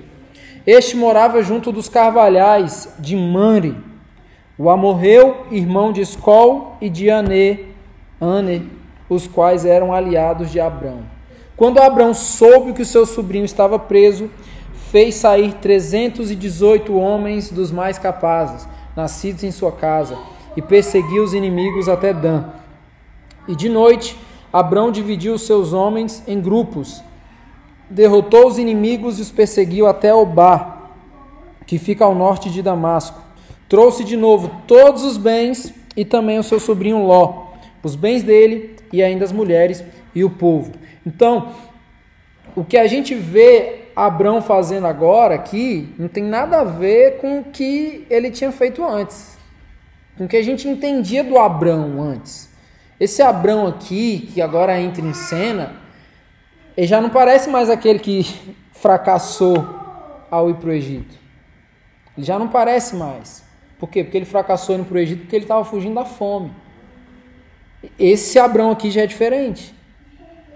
Este 0.66 0.96
morava 0.96 1.42
junto 1.42 1.70
dos 1.70 1.90
carvalhais 1.90 2.88
de 2.98 3.14
Manre. 3.14 3.76
O 4.56 4.70
amorreu, 4.70 5.46
irmão 5.50 5.92
de 5.92 6.00
Escol 6.00 6.78
e 6.80 6.88
de 6.88 7.10
Ane, 7.10 7.66
Ane, 8.20 8.70
os 9.08 9.26
quais 9.26 9.66
eram 9.66 9.92
aliados 9.92 10.50
de 10.50 10.60
Abraão. 10.60 11.02
Quando 11.56 11.80
Abraão 11.80 12.14
soube 12.14 12.72
que 12.72 12.82
o 12.82 12.86
seu 12.86 13.04
sobrinho 13.04 13.44
estava 13.44 13.78
preso, 13.78 14.30
fez 14.90 15.16
sair 15.16 15.54
318 15.54 16.96
homens 16.96 17.50
dos 17.50 17.70
mais 17.70 17.98
capazes, 17.98 18.66
nascidos 18.96 19.44
em 19.44 19.50
sua 19.50 19.72
casa, 19.72 20.16
e 20.56 20.62
perseguiu 20.62 21.22
os 21.22 21.34
inimigos 21.34 21.88
até 21.88 22.12
Dan 22.12 22.44
e 23.46 23.54
de 23.54 23.68
noite, 23.68 24.16
Abrão 24.52 24.90
dividiu 24.90 25.36
seus 25.36 25.72
homens 25.72 26.22
em 26.26 26.40
grupos, 26.40 27.02
derrotou 27.90 28.46
os 28.46 28.58
inimigos 28.58 29.18
e 29.18 29.22
os 29.22 29.30
perseguiu 29.30 29.86
até 29.86 30.14
Obá, 30.14 30.90
que 31.66 31.78
fica 31.78 32.04
ao 32.04 32.14
norte 32.14 32.48
de 32.48 32.62
Damasco. 32.62 33.20
Trouxe 33.68 34.02
de 34.02 34.16
novo 34.16 34.50
todos 34.66 35.02
os 35.02 35.18
bens 35.18 35.74
e 35.96 36.04
também 36.04 36.38
o 36.38 36.42
seu 36.42 36.58
sobrinho 36.58 37.04
Ló, 37.04 37.48
os 37.82 37.96
bens 37.96 38.22
dele 38.22 38.76
e 38.92 39.02
ainda 39.02 39.24
as 39.24 39.32
mulheres 39.32 39.84
e 40.14 40.24
o 40.24 40.30
povo. 40.30 40.72
Então, 41.04 41.50
o 42.56 42.64
que 42.64 42.78
a 42.78 42.86
gente 42.86 43.14
vê 43.14 43.88
Abraão 43.94 44.40
fazendo 44.40 44.86
agora 44.86 45.34
aqui 45.34 45.92
não 45.98 46.08
tem 46.08 46.22
nada 46.22 46.60
a 46.60 46.64
ver 46.64 47.18
com 47.18 47.40
o 47.40 47.44
que 47.44 48.06
ele 48.08 48.30
tinha 48.30 48.50
feito 48.50 48.82
antes, 48.84 49.33
com 50.16 50.24
o 50.24 50.28
que 50.28 50.36
a 50.36 50.42
gente 50.42 50.68
entendia 50.68 51.24
do 51.24 51.38
Abraão 51.38 52.00
antes. 52.00 52.50
Esse 52.98 53.22
Abraão 53.22 53.66
aqui, 53.66 54.30
que 54.32 54.40
agora 54.40 54.80
entra 54.80 55.04
em 55.04 55.14
cena, 55.14 55.74
ele 56.76 56.86
já 56.86 57.00
não 57.00 57.10
parece 57.10 57.50
mais 57.50 57.68
aquele 57.68 57.98
que 57.98 58.24
fracassou 58.72 59.64
ao 60.30 60.50
ir 60.50 60.54
para 60.54 60.68
o 60.68 60.72
Egito. 60.72 61.16
Ele 62.16 62.24
já 62.24 62.38
não 62.38 62.48
parece 62.48 62.94
mais. 62.96 63.44
Por 63.78 63.88
quê? 63.88 64.04
Porque 64.04 64.16
ele 64.16 64.24
fracassou 64.24 64.74
indo 64.76 64.84
para 64.84 64.96
o 64.96 64.98
Egito 64.98 65.20
porque 65.20 65.36
ele 65.36 65.44
estava 65.44 65.64
fugindo 65.64 65.94
da 65.94 66.04
fome. 66.04 66.52
Esse 67.98 68.38
Abraão 68.38 68.70
aqui 68.70 68.90
já 68.90 69.02
é 69.02 69.06
diferente. 69.06 69.74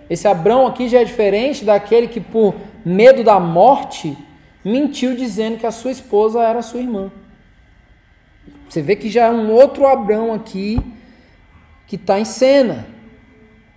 Esse 0.09 0.27
Abraão 0.27 0.67
aqui 0.67 0.89
já 0.89 1.01
é 1.01 1.05
diferente 1.05 1.65
daquele 1.65 2.09
que, 2.09 2.21
por 2.21 2.55
medo 2.85 3.23
da 3.23 3.39
morte, 3.39 4.17
mentiu 4.65 5.15
dizendo 5.15 5.59
que 5.59 5.67
a 5.67 5.71
sua 5.71 5.91
esposa 5.91 6.43
era 6.43 6.63
sua 6.63 6.81
irmã. 6.81 7.11
Você 8.69 8.83
vê 8.83 8.97
que 8.97 9.09
já 9.09 9.27
é 9.27 9.31
um 9.31 9.51
outro 9.51 9.87
Abraão 9.87 10.33
aqui 10.33 10.79
que 11.87 11.97
está 11.97 12.21
em 12.21 12.25
cena. 12.25 12.87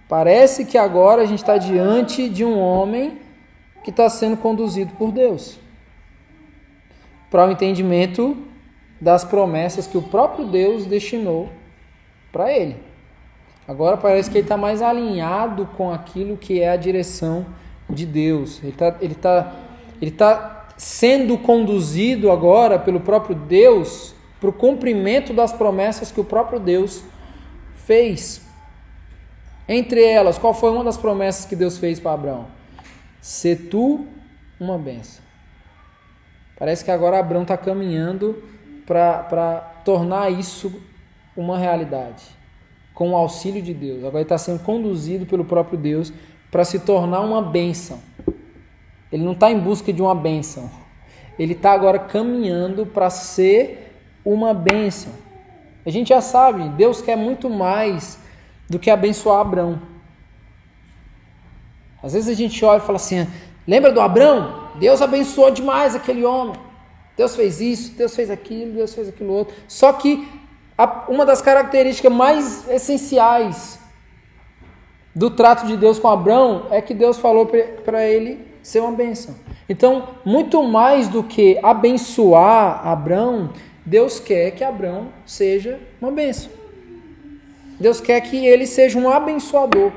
Parece 0.09 0.65
que 0.65 0.77
agora 0.77 1.21
a 1.21 1.25
gente 1.25 1.39
está 1.39 1.57
diante 1.57 2.27
de 2.27 2.43
um 2.43 2.59
homem 2.59 3.19
que 3.83 3.89
está 3.89 4.09
sendo 4.09 4.35
conduzido 4.37 4.93
por 4.95 5.11
Deus 5.11 5.57
para 7.29 7.47
o 7.47 7.51
entendimento 7.51 8.37
das 8.99 9.23
promessas 9.23 9.87
que 9.87 9.97
o 9.97 10.01
próprio 10.01 10.45
Deus 10.45 10.85
destinou 10.85 11.49
para 12.31 12.51
ele. 12.51 12.75
Agora 13.65 13.95
parece 13.95 14.29
que 14.29 14.37
ele 14.37 14.45
está 14.45 14.57
mais 14.57 14.81
alinhado 14.81 15.65
com 15.77 15.93
aquilo 15.93 16.35
que 16.35 16.61
é 16.61 16.69
a 16.69 16.75
direção 16.75 17.45
de 17.89 18.05
Deus. 18.05 18.59
Ele 18.61 18.73
está 18.73 18.97
ele 18.99 19.15
tá, 19.15 19.55
ele 20.01 20.11
tá 20.11 20.67
sendo 20.75 21.37
conduzido 21.37 22.29
agora 22.29 22.77
pelo 22.77 22.99
próprio 22.99 23.33
Deus 23.33 24.13
para 24.41 24.49
o 24.49 24.53
cumprimento 24.53 25.33
das 25.33 25.53
promessas 25.53 26.11
que 26.11 26.19
o 26.19 26.25
próprio 26.25 26.59
Deus 26.59 27.03
fez. 27.75 28.41
Entre 29.69 30.03
elas, 30.03 30.39
qual 30.39 30.53
foi 30.53 30.71
uma 30.71 30.83
das 30.83 30.97
promessas 30.97 31.45
que 31.45 31.55
Deus 31.55 31.77
fez 31.77 31.99
para 31.99 32.13
Abraão? 32.13 32.47
Se 33.21 33.55
tu 33.55 34.07
uma 34.59 34.79
benção. 34.79 35.23
Parece 36.57 36.83
que 36.83 36.91
agora 36.91 37.19
Abraão 37.19 37.43
está 37.43 37.55
caminhando 37.55 38.43
para 38.85 39.59
tornar 39.85 40.31
isso 40.31 40.73
uma 41.37 41.57
realidade, 41.57 42.23
com 42.93 43.11
o 43.11 43.15
auxílio 43.15 43.61
de 43.61 43.73
Deus. 43.73 43.99
Agora 43.99 44.17
ele 44.17 44.23
está 44.23 44.37
sendo 44.37 44.59
conduzido 44.63 45.25
pelo 45.25 45.45
próprio 45.45 45.77
Deus 45.77 46.11
para 46.49 46.65
se 46.65 46.79
tornar 46.79 47.21
uma 47.21 47.41
bênção. 47.41 47.99
Ele 49.11 49.23
não 49.23 49.33
está 49.33 49.51
em 49.51 49.59
busca 49.59 49.93
de 49.93 50.01
uma 50.01 50.15
bênção. 50.15 50.69
Ele 51.37 51.53
está 51.53 51.71
agora 51.71 51.97
caminhando 51.99 52.85
para 52.85 53.09
ser 53.09 53.90
uma 54.25 54.53
bênção. 54.53 55.11
A 55.85 55.89
gente 55.89 56.09
já 56.09 56.21
sabe, 56.21 56.69
Deus 56.69 57.01
quer 57.01 57.15
muito 57.15 57.49
mais 57.49 58.19
do 58.69 58.79
que 58.79 58.89
abençoar 58.89 59.41
Abraão. 59.41 59.81
Às 62.03 62.13
vezes 62.13 62.29
a 62.29 62.33
gente 62.33 62.63
olha 62.63 62.77
e 62.77 62.85
fala 62.85 62.97
assim: 62.97 63.27
lembra 63.67 63.91
do 63.91 64.01
Abraão? 64.01 64.69
Deus 64.75 65.01
abençoou 65.01 65.51
demais 65.51 65.95
aquele 65.95 66.23
homem. 66.23 66.55
Deus 67.17 67.35
fez 67.35 67.59
isso, 67.59 67.93
Deus 67.95 68.15
fez 68.15 68.29
aquilo, 68.29 68.73
Deus 68.73 68.93
fez 68.93 69.09
aquilo 69.09 69.33
outro. 69.33 69.53
Só 69.67 69.91
que 69.93 70.27
uma 71.07 71.25
das 71.25 71.41
características 71.41 72.11
mais 72.11 72.67
essenciais 72.69 73.79
do 75.13 75.29
trato 75.29 75.67
de 75.67 75.75
Deus 75.75 75.99
com 75.99 76.07
Abraão 76.07 76.67
é 76.71 76.81
que 76.81 76.93
Deus 76.93 77.19
falou 77.19 77.45
para 77.45 78.07
ele 78.07 78.47
ser 78.63 78.79
uma 78.79 78.91
bênção. 78.91 79.35
Então, 79.67 80.07
muito 80.25 80.63
mais 80.63 81.07
do 81.07 81.21
que 81.23 81.59
abençoar 81.61 82.87
Abraão, 82.87 83.51
Deus 83.85 84.19
quer 84.19 84.51
que 84.51 84.63
Abraão 84.63 85.09
seja 85.25 85.79
uma 85.99 86.11
bênção. 86.11 86.51
Deus 87.79 87.99
quer 87.99 88.21
que 88.21 88.45
ele 88.45 88.67
seja 88.67 88.97
um 88.99 89.09
abençoador. 89.09 89.91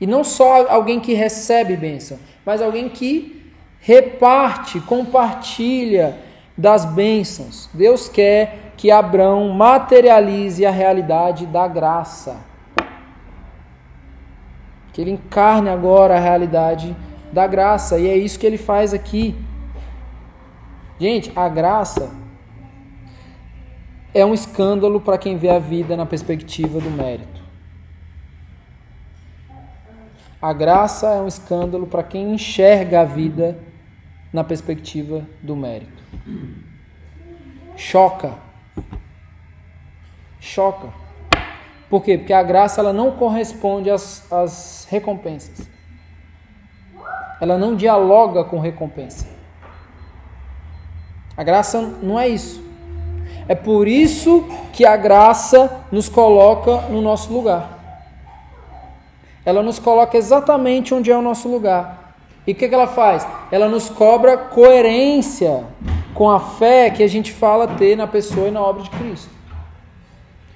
E 0.00 0.06
não 0.06 0.24
só 0.24 0.66
alguém 0.68 0.98
que 0.98 1.12
recebe 1.12 1.76
bênção, 1.76 2.18
mas 2.46 2.62
alguém 2.62 2.88
que 2.88 3.52
reparte, 3.78 4.80
compartilha 4.80 6.18
das 6.56 6.86
bênçãos. 6.86 7.68
Deus 7.74 8.08
quer 8.08 8.72
que 8.76 8.90
Abraão 8.90 9.50
materialize 9.50 10.64
a 10.64 10.70
realidade 10.70 11.44
da 11.46 11.68
graça. 11.68 12.38
Que 14.92 15.02
ele 15.02 15.10
encarne 15.10 15.68
agora 15.68 16.16
a 16.16 16.20
realidade 16.20 16.96
da 17.30 17.46
graça. 17.46 17.98
E 17.98 18.08
é 18.08 18.16
isso 18.16 18.38
que 18.38 18.46
ele 18.46 18.58
faz 18.58 18.94
aqui. 18.94 19.36
Gente, 20.98 21.30
a 21.36 21.48
graça 21.48 22.10
é 24.12 24.24
um 24.24 24.34
escândalo 24.34 25.00
para 25.00 25.18
quem 25.18 25.36
vê 25.36 25.48
a 25.50 25.58
vida 25.58 25.96
na 25.96 26.04
perspectiva 26.04 26.80
do 26.80 26.90
mérito. 26.90 27.40
A 30.42 30.52
graça 30.52 31.08
é 31.08 31.20
um 31.20 31.28
escândalo 31.28 31.86
para 31.86 32.02
quem 32.02 32.34
enxerga 32.34 33.02
a 33.02 33.04
vida 33.04 33.58
na 34.32 34.42
perspectiva 34.42 35.26
do 35.42 35.54
mérito. 35.54 36.02
Choca. 37.76 38.34
Choca. 40.40 40.88
Por 41.90 42.02
quê? 42.02 42.16
Porque 42.16 42.32
a 42.32 42.42
graça 42.42 42.80
ela 42.80 42.92
não 42.92 43.12
corresponde 43.12 43.90
às, 43.90 44.30
às 44.32 44.86
recompensas. 44.88 45.68
Ela 47.40 47.58
não 47.58 47.76
dialoga 47.76 48.44
com 48.44 48.58
recompensa. 48.58 49.26
A 51.36 51.42
graça 51.42 51.80
não 51.80 52.18
é 52.18 52.28
isso. 52.28 52.69
É 53.50 53.54
por 53.56 53.88
isso 53.88 54.44
que 54.72 54.86
a 54.86 54.96
graça 54.96 55.82
nos 55.90 56.08
coloca 56.08 56.82
no 56.82 57.02
nosso 57.02 57.32
lugar. 57.32 57.80
Ela 59.44 59.60
nos 59.60 59.80
coloca 59.80 60.16
exatamente 60.16 60.94
onde 60.94 61.10
é 61.10 61.16
o 61.16 61.20
nosso 61.20 61.48
lugar. 61.48 62.14
E 62.46 62.52
o 62.52 62.54
que, 62.54 62.68
que 62.68 62.74
ela 62.76 62.86
faz? 62.86 63.26
Ela 63.50 63.68
nos 63.68 63.90
cobra 63.90 64.36
coerência 64.36 65.64
com 66.14 66.30
a 66.30 66.38
fé 66.38 66.90
que 66.90 67.02
a 67.02 67.08
gente 67.08 67.32
fala 67.32 67.66
ter 67.66 67.96
na 67.96 68.06
pessoa 68.06 68.46
e 68.46 68.52
na 68.52 68.60
obra 68.60 68.84
de 68.84 68.90
Cristo. 68.90 69.30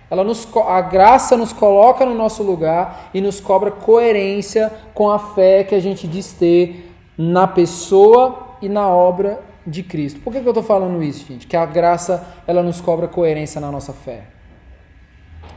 Ela 0.08 0.22
nos, 0.22 0.46
a 0.56 0.80
graça 0.80 1.36
nos 1.36 1.52
coloca 1.52 2.06
no 2.06 2.14
nosso 2.14 2.44
lugar 2.44 3.10
e 3.12 3.20
nos 3.20 3.40
cobra 3.40 3.72
coerência 3.72 4.72
com 4.94 5.10
a 5.10 5.18
fé 5.18 5.64
que 5.64 5.74
a 5.74 5.80
gente 5.80 6.06
diz 6.06 6.32
ter 6.32 6.94
na 7.18 7.48
pessoa 7.48 8.50
e 8.62 8.68
na 8.68 8.86
obra 8.86 9.42
de 9.66 9.82
Cristo. 9.82 10.20
Por 10.20 10.32
que, 10.32 10.40
que 10.40 10.46
eu 10.46 10.50
estou 10.50 10.62
falando 10.62 11.02
isso, 11.02 11.26
gente? 11.26 11.46
Que 11.46 11.56
a 11.56 11.64
graça 11.64 12.26
ela 12.46 12.62
nos 12.62 12.80
cobra 12.80 13.08
coerência 13.08 13.60
na 13.60 13.70
nossa 13.70 13.92
fé. 13.92 14.24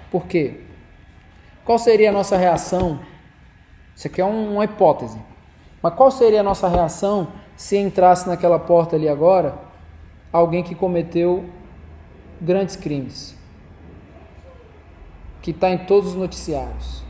Por 0.10 0.26
quê? 0.26 0.62
Qual 1.66 1.78
seria 1.78 2.10
a 2.10 2.14
nossa 2.14 2.38
reação? 2.38 3.00
Isso 3.96 4.08
aqui 4.08 4.22
é 4.22 4.26
uma 4.26 4.64
hipótese. 4.64 5.20
Mas 5.82 5.94
qual 5.94 6.10
seria 6.10 6.40
a 6.40 6.44
nossa 6.44 6.68
reação 6.68 7.28
se 7.56 7.78
entrasse 7.78 8.28
naquela 8.28 8.60
porta 8.60 8.96
ali 8.96 9.10
agora 9.10 9.58
alguém 10.32 10.64
que 10.64 10.76
cometeu 10.76 11.50
grandes 12.40 12.76
crimes? 12.76 13.36
Que 15.42 15.52
está 15.52 15.70
em 15.70 15.80
todos 15.80 16.12
os 16.12 16.16
noticiários. 16.16 17.04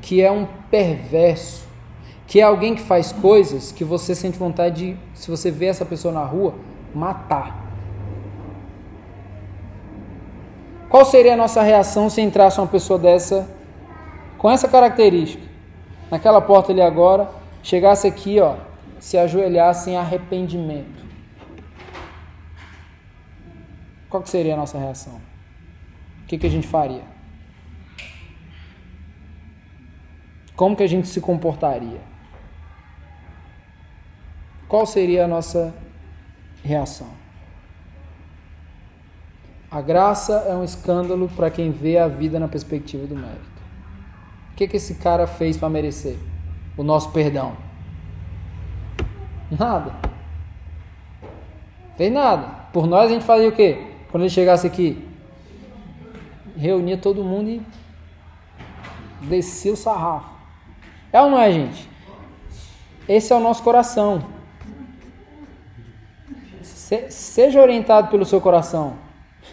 Que 0.00 0.22
é 0.22 0.30
um 0.30 0.46
perverso 0.70 1.69
que 2.30 2.38
é 2.38 2.44
alguém 2.44 2.76
que 2.76 2.82
faz 2.82 3.10
coisas 3.10 3.72
que 3.72 3.82
você 3.82 4.14
sente 4.14 4.38
vontade 4.38 4.94
de, 4.94 5.20
se 5.20 5.28
você 5.28 5.50
vê 5.50 5.66
essa 5.66 5.84
pessoa 5.84 6.14
na 6.14 6.22
rua, 6.22 6.54
matar. 6.94 7.66
Qual 10.88 11.04
seria 11.04 11.34
a 11.34 11.36
nossa 11.36 11.60
reação 11.60 12.08
se 12.08 12.20
entrasse 12.20 12.60
uma 12.60 12.68
pessoa 12.68 13.00
dessa 13.00 13.50
com 14.38 14.48
essa 14.48 14.68
característica? 14.68 15.42
Naquela 16.08 16.40
porta 16.40 16.70
ali 16.70 16.80
agora, 16.80 17.28
chegasse 17.64 18.06
aqui, 18.06 18.38
ó, 18.38 18.58
se 19.00 19.18
ajoelhasse 19.18 19.90
em 19.90 19.96
arrependimento. 19.96 21.04
Qual 24.08 24.24
seria 24.24 24.54
a 24.54 24.56
nossa 24.56 24.78
reação? 24.78 25.20
O 26.22 26.26
que, 26.28 26.38
que 26.38 26.46
a 26.46 26.50
gente 26.50 26.68
faria? 26.68 27.02
Como 30.54 30.76
que 30.76 30.84
a 30.84 30.88
gente 30.88 31.08
se 31.08 31.20
comportaria? 31.20 32.09
Qual 34.70 34.86
seria 34.86 35.24
a 35.24 35.28
nossa 35.28 35.74
reação? 36.62 37.08
A 39.68 39.80
graça 39.80 40.46
é 40.48 40.54
um 40.54 40.62
escândalo 40.62 41.28
para 41.34 41.50
quem 41.50 41.72
vê 41.72 41.98
a 41.98 42.06
vida 42.06 42.38
na 42.38 42.46
perspectiva 42.46 43.04
do 43.04 43.16
mérito. 43.16 43.50
O 44.52 44.54
que, 44.54 44.68
que 44.68 44.76
esse 44.76 44.94
cara 44.94 45.26
fez 45.26 45.56
para 45.56 45.68
merecer 45.68 46.16
o 46.76 46.84
nosso 46.84 47.10
perdão? 47.10 47.56
Nada. 49.50 49.92
Fez 51.96 52.12
nada. 52.12 52.46
Por 52.72 52.86
nós 52.86 53.10
a 53.10 53.12
gente 53.12 53.24
fazia 53.24 53.48
o 53.48 53.52
quê? 53.52 53.88
Quando 54.12 54.22
ele 54.22 54.30
chegasse 54.30 54.68
aqui? 54.68 55.04
reunia 56.56 56.96
todo 56.96 57.24
mundo 57.24 57.48
e 57.48 57.62
descia 59.22 59.72
o 59.72 59.76
sarrafo. 59.76 60.30
É 61.12 61.20
ou 61.20 61.30
não 61.30 61.40
é, 61.40 61.50
gente? 61.50 61.88
Esse 63.08 63.32
é 63.32 63.36
o 63.36 63.40
nosso 63.40 63.62
coração. 63.64 64.38
Seja 67.08 67.60
orientado 67.60 68.08
pelo 68.08 68.24
seu 68.24 68.40
coração. 68.40 68.96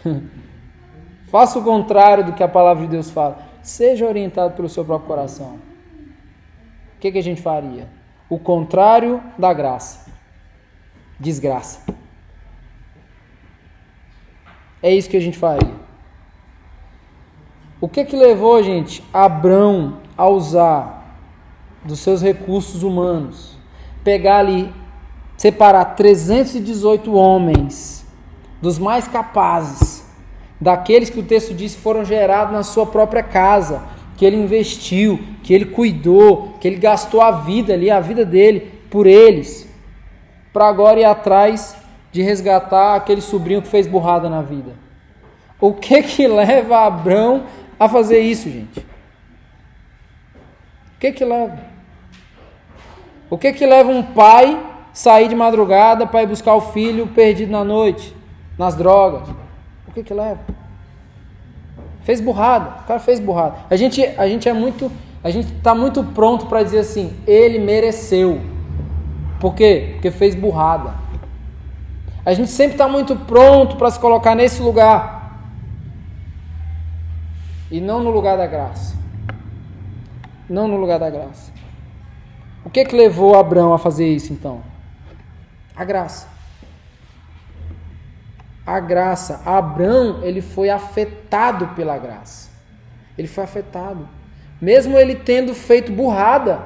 Faça 1.30 1.58
o 1.58 1.62
contrário 1.62 2.24
do 2.24 2.32
que 2.32 2.42
a 2.42 2.48
palavra 2.48 2.84
de 2.84 2.90
Deus 2.90 3.10
fala. 3.10 3.38
Seja 3.62 4.06
orientado 4.06 4.54
pelo 4.54 4.68
seu 4.68 4.84
próprio 4.84 5.08
coração. 5.08 5.58
O 6.96 7.00
que, 7.00 7.12
que 7.12 7.18
a 7.18 7.22
gente 7.22 7.40
faria? 7.40 7.86
O 8.28 8.38
contrário 8.38 9.22
da 9.38 9.52
graça. 9.52 10.10
Desgraça. 11.20 11.94
É 14.82 14.92
isso 14.92 15.10
que 15.10 15.16
a 15.16 15.20
gente 15.20 15.36
faria. 15.38 15.74
O 17.80 17.88
que 17.88 18.04
que 18.04 18.16
levou, 18.16 18.62
gente, 18.62 19.04
Abrão 19.12 20.00
a 20.16 20.26
usar 20.28 21.16
dos 21.84 22.00
seus 22.00 22.20
recursos 22.20 22.82
humanos, 22.82 23.56
pegar 24.02 24.38
ali, 24.38 24.72
separar 25.38 25.94
318 25.94 27.14
homens 27.14 28.04
dos 28.60 28.76
mais 28.76 29.06
capazes, 29.06 30.04
daqueles 30.60 31.08
que 31.08 31.20
o 31.20 31.22
texto 31.22 31.54
diz 31.54 31.76
foram 31.76 32.04
gerados 32.04 32.52
na 32.52 32.64
sua 32.64 32.84
própria 32.84 33.22
casa, 33.22 33.84
que 34.16 34.24
ele 34.24 34.36
investiu, 34.36 35.20
que 35.44 35.54
ele 35.54 35.66
cuidou, 35.66 36.54
que 36.60 36.66
ele 36.66 36.76
gastou 36.76 37.22
a 37.22 37.30
vida 37.30 37.72
ali, 37.72 37.88
a 37.88 38.00
vida 38.00 38.24
dele 38.24 38.80
por 38.90 39.06
eles, 39.06 39.68
para 40.52 40.66
agora 40.66 40.98
ir 40.98 41.04
atrás 41.04 41.76
de 42.10 42.20
resgatar 42.20 42.96
aquele 42.96 43.20
sobrinho 43.20 43.62
que 43.62 43.68
fez 43.68 43.86
burrada 43.86 44.28
na 44.28 44.42
vida. 44.42 44.72
O 45.60 45.72
que 45.72 46.02
que 46.02 46.26
leva 46.26 46.84
Abrão 46.84 47.44
a 47.78 47.88
fazer 47.88 48.18
isso, 48.18 48.50
gente? 48.50 48.80
O 48.80 48.84
que 50.98 51.12
que 51.12 51.24
leva? 51.24 51.60
O 53.30 53.38
que 53.38 53.52
que 53.52 53.64
leva 53.64 53.88
um 53.88 54.02
pai 54.02 54.67
sair 54.98 55.28
de 55.28 55.36
madrugada 55.36 56.08
para 56.08 56.24
ir 56.24 56.26
buscar 56.26 56.56
o 56.56 56.60
filho 56.60 57.06
perdido 57.06 57.52
na 57.52 57.62
noite, 57.62 58.12
nas 58.58 58.74
drogas? 58.74 59.28
O 59.86 59.92
que 59.92 60.02
que 60.02 60.12
leva? 60.12 60.40
Fez 62.02 62.20
burrada, 62.20 62.80
o 62.82 62.84
cara 62.84 62.98
fez 62.98 63.20
burrada. 63.20 63.58
A 63.70 63.76
gente, 63.76 64.04
a 64.04 64.26
gente 64.26 64.48
é 64.48 64.52
muito, 64.52 64.90
a 65.22 65.30
gente 65.30 65.52
está 65.52 65.72
muito 65.72 66.02
pronto 66.02 66.46
para 66.46 66.64
dizer 66.64 66.80
assim, 66.80 67.16
ele 67.28 67.60
mereceu. 67.60 68.40
Por 69.38 69.54
quê? 69.54 69.90
Porque 69.92 70.10
fez 70.10 70.34
burrada. 70.34 70.94
A 72.26 72.34
gente 72.34 72.50
sempre 72.50 72.72
está 72.72 72.88
muito 72.88 73.14
pronto 73.14 73.76
para 73.76 73.92
se 73.92 74.00
colocar 74.00 74.34
nesse 74.34 74.60
lugar 74.60 75.38
e 77.70 77.80
não 77.80 78.02
no 78.02 78.10
lugar 78.10 78.36
da 78.36 78.48
graça. 78.48 78.96
Não 80.50 80.66
no 80.66 80.76
lugar 80.76 80.98
da 80.98 81.08
graça. 81.08 81.52
O 82.64 82.70
que 82.70 82.84
que 82.84 82.96
levou 82.96 83.38
Abraão 83.38 83.72
a 83.72 83.78
fazer 83.78 84.12
isso 84.12 84.32
então? 84.32 84.60
A 85.78 85.84
graça. 85.84 86.26
A 88.66 88.80
graça. 88.80 89.40
Abraão, 89.46 90.24
ele 90.24 90.42
foi 90.42 90.70
afetado 90.70 91.68
pela 91.68 91.96
graça. 91.96 92.50
Ele 93.16 93.28
foi 93.28 93.44
afetado. 93.44 94.08
Mesmo 94.60 94.98
ele 94.98 95.14
tendo 95.14 95.54
feito 95.54 95.92
burrada. 95.92 96.60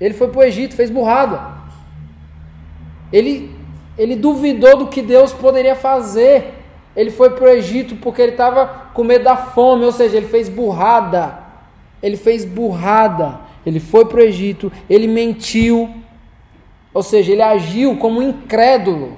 Ele 0.00 0.14
foi 0.14 0.28
para 0.28 0.40
o 0.40 0.42
Egito, 0.42 0.74
fez 0.74 0.90
burrada. 0.90 1.54
Ele, 3.12 3.56
ele 3.96 4.16
duvidou 4.16 4.76
do 4.76 4.88
que 4.88 5.00
Deus 5.00 5.32
poderia 5.32 5.76
fazer. 5.76 6.54
Ele 6.96 7.12
foi 7.12 7.30
para 7.30 7.44
o 7.44 7.48
Egito 7.48 7.94
porque 7.96 8.20
ele 8.20 8.32
estava 8.32 8.66
com 8.92 9.04
medo 9.04 9.22
da 9.22 9.36
fome, 9.36 9.84
ou 9.84 9.92
seja, 9.92 10.16
ele 10.16 10.26
fez 10.26 10.48
burrada. 10.48 11.38
Ele 12.02 12.16
fez 12.16 12.44
burrada. 12.44 13.38
Ele 13.64 13.78
foi 13.78 14.04
para 14.06 14.18
o 14.18 14.22
Egito, 14.22 14.70
ele 14.90 15.06
mentiu, 15.06 16.03
ou 16.94 17.02
seja, 17.02 17.32
ele 17.32 17.42
agiu 17.42 17.98
como 17.98 18.22
incrédulo. 18.22 19.16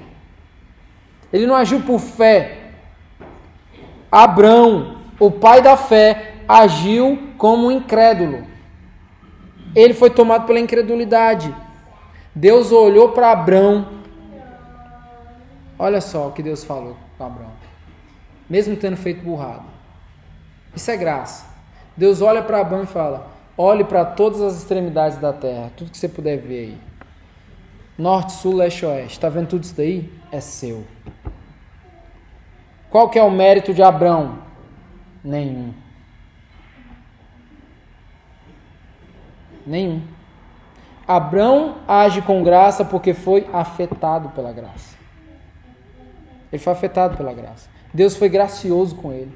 Ele 1.32 1.46
não 1.46 1.54
agiu 1.54 1.82
por 1.82 2.00
fé. 2.00 2.70
Abrão, 4.10 4.96
o 5.20 5.30
pai 5.30 5.62
da 5.62 5.76
fé, 5.76 6.34
agiu 6.48 7.32
como 7.38 7.70
incrédulo. 7.70 8.44
Ele 9.74 9.94
foi 9.94 10.10
tomado 10.10 10.46
pela 10.46 10.58
incredulidade. 10.58 11.54
Deus 12.34 12.72
olhou 12.72 13.10
para 13.10 13.30
Abrão. 13.30 13.88
Olha 15.78 16.00
só 16.00 16.28
o 16.28 16.32
que 16.32 16.42
Deus 16.42 16.64
falou 16.64 16.96
com 17.18 17.24
Abrão 17.24 17.66
mesmo 18.48 18.76
tendo 18.76 18.96
feito 18.96 19.22
burrado. 19.22 19.64
Isso 20.74 20.90
é 20.90 20.96
graça. 20.96 21.46
Deus 21.96 22.20
olha 22.20 22.42
para 22.42 22.60
Abraão 22.60 22.84
e 22.84 22.86
fala: 22.86 23.28
olhe 23.56 23.84
para 23.84 24.04
todas 24.04 24.40
as 24.40 24.56
extremidades 24.56 25.18
da 25.18 25.32
terra, 25.32 25.70
tudo 25.76 25.90
que 25.90 25.98
você 25.98 26.08
puder 26.08 26.38
ver 26.38 26.58
aí. 26.58 26.78
Norte, 27.98 28.32
sul, 28.32 28.56
leste, 28.56 28.84
oeste. 28.84 29.12
Está 29.12 29.28
vendo 29.28 29.48
tudo 29.48 29.64
isso 29.64 29.74
daí? 29.74 30.12
É 30.30 30.40
seu. 30.40 30.84
Qual 32.90 33.08
que 33.08 33.18
é 33.18 33.22
o 33.22 33.30
mérito 33.30 33.72
de 33.72 33.82
Abraão? 33.82 34.38
Nenhum. 35.24 35.72
Nenhum. 39.66 40.02
Abraão 41.06 41.76
age 41.86 42.20
com 42.22 42.42
graça 42.42 42.84
porque 42.84 43.14
foi 43.14 43.48
afetado 43.52 44.30
pela 44.30 44.52
graça. 44.52 44.96
Ele 46.52 46.62
foi 46.62 46.72
afetado 46.72 47.16
pela 47.16 47.32
graça. 47.32 47.68
Deus 47.92 48.16
foi 48.16 48.28
gracioso 48.28 48.96
com 48.96 49.12
ele. 49.12 49.32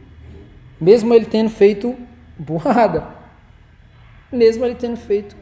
Mesmo 0.80 1.14
ele 1.14 1.26
tendo 1.26 1.50
feito 1.50 1.96
burrada. 2.38 3.06
Mesmo 4.30 4.64
ele 4.64 4.74
tendo 4.74 4.96
feito 4.96 5.36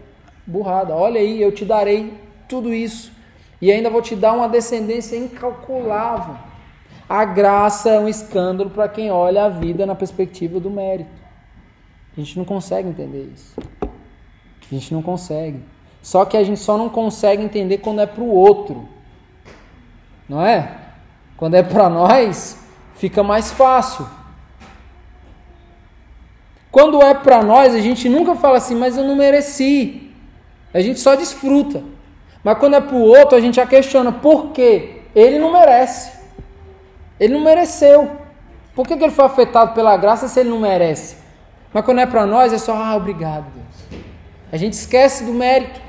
burrada. 0.47 0.95
Olha 0.95 1.21
aí, 1.21 1.41
eu 1.41 1.53
te 1.53 1.65
darei 1.65 2.28
tudo 2.49 2.73
isso. 2.73 3.13
E 3.61 3.71
ainda 3.71 3.91
vou 3.91 4.01
te 4.01 4.17
dar 4.17 4.33
uma 4.33 4.49
descendência 4.49 5.17
incalculável. 5.17 6.37
A 7.09 7.25
graça 7.25 7.91
é 7.91 7.99
um 7.99 8.09
escândalo 8.09 8.71
para 8.71 8.89
quem 8.89 9.11
olha 9.11 9.45
a 9.45 9.49
vida 9.49 9.87
na 9.87 9.95
perspectiva 9.95 10.61
do 10.61 10.71
mérito. 10.71 11.11
A 12.17 12.21
gente 12.21 12.37
não 12.37 12.45
consegue 12.45 12.89
entender 12.89 13.31
isso. 13.35 13.55
A 13.81 14.75
gente 14.75 14.93
não 14.93 15.03
consegue. 15.03 15.61
Só 16.03 16.25
que 16.25 16.37
a 16.37 16.45
gente 16.45 16.61
só 16.61 16.77
não 16.77 16.89
consegue 16.89 17.43
entender 17.43 17.79
quando 17.79 18.01
é 18.01 18.07
para 18.07 18.23
o 18.23 18.31
outro. 18.31 18.89
Não 20.29 20.45
é? 20.45 20.77
Quando 21.37 21.55
é 21.55 21.63
para 21.63 21.89
nós, 21.89 22.59
fica 22.95 23.23
mais 23.23 23.51
fácil. 23.53 24.07
Quando 26.71 27.03
é 27.03 27.15
para 27.15 27.43
nós, 27.43 27.75
a 27.75 27.81
gente 27.81 28.09
nunca 28.09 28.35
fala 28.35 28.59
assim, 28.59 28.75
mas 28.75 28.97
eu 28.97 29.05
não 29.05 29.17
mereci. 29.17 30.13
A 30.75 30.81
gente 30.81 31.01
só 31.01 31.15
desfruta. 31.15 31.83
Mas 32.43 32.59
quando 32.59 32.77
é 32.77 32.81
para 32.81 32.95
o 32.95 33.03
outro, 33.03 33.37
a 33.37 33.41
gente 33.41 33.57
já 33.57 33.67
questiona 33.67 34.13
por 34.13 34.53
quê? 34.53 35.03
Ele 35.15 35.39
não 35.39 35.53
merece. 35.53 36.13
Ele 37.19 37.35
não 37.35 37.41
mereceu. 37.41 38.11
Por 38.75 38.87
que, 38.87 38.97
que 38.97 39.03
ele 39.03 39.13
foi 39.13 39.25
afetado 39.25 39.75
pela 39.75 39.97
graça 39.97 40.29
se 40.29 40.41
ele 40.41 40.51
não 40.51 40.61
merece? 40.61 41.17
Mas 41.73 41.85
quando 41.85 42.01
é 42.01 42.07
para 42.07 42.25
nós, 42.25 42.53
é 42.53 42.59
só, 42.59 42.75
ah, 42.75 42.97
obrigado, 42.97 43.47
Deus. 43.53 44.03
A 44.53 44.57
gente 44.57 44.75
esquece 44.75 45.25
do 45.25 45.35
mérito. 45.35 45.81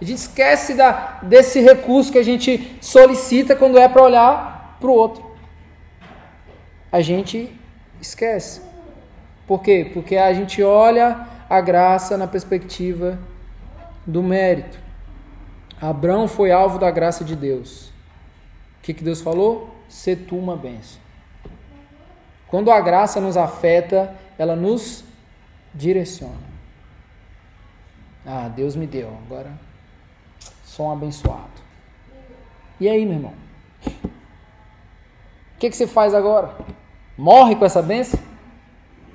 A 0.00 0.04
gente 0.04 0.18
esquece 0.18 0.74
da, 0.74 1.18
desse 1.22 1.60
recurso 1.60 2.10
que 2.10 2.18
a 2.18 2.24
gente 2.24 2.76
solicita 2.80 3.54
quando 3.54 3.78
é 3.78 3.88
para 3.88 4.02
olhar 4.02 4.76
para 4.80 4.90
o 4.90 4.92
outro 4.92 5.32
a 6.92 7.00
gente 7.00 7.50
esquece. 7.98 8.60
Por 9.46 9.62
quê? 9.62 9.90
Porque 9.94 10.16
a 10.18 10.32
gente 10.34 10.62
olha 10.62 11.26
a 11.48 11.58
graça 11.62 12.18
na 12.18 12.26
perspectiva 12.26 13.18
do 14.06 14.22
mérito. 14.22 14.78
Abraão 15.82 16.28
foi 16.28 16.52
alvo 16.52 16.78
da 16.78 16.92
graça 16.92 17.24
de 17.24 17.34
Deus. 17.34 17.88
O 18.78 18.82
que, 18.82 18.94
que 18.94 19.02
Deus 19.02 19.20
falou? 19.20 19.74
Se 19.88 20.14
tu 20.14 20.38
uma 20.38 20.56
benção. 20.56 21.02
Quando 22.46 22.70
a 22.70 22.80
graça 22.80 23.20
nos 23.20 23.36
afeta, 23.36 24.14
ela 24.38 24.54
nos 24.54 25.02
direciona. 25.74 26.52
Ah, 28.24 28.48
Deus 28.48 28.76
me 28.76 28.86
deu, 28.86 29.08
agora 29.26 29.50
sou 30.64 30.86
um 30.86 30.92
abençoado. 30.92 31.50
E 32.78 32.88
aí, 32.88 33.04
meu 33.04 33.14
irmão? 33.14 33.34
O 33.84 35.58
que, 35.58 35.68
que 35.68 35.76
você 35.76 35.88
faz 35.88 36.14
agora? 36.14 36.54
Morre 37.18 37.56
com 37.56 37.64
essa 37.64 37.82
benção? 37.82 38.20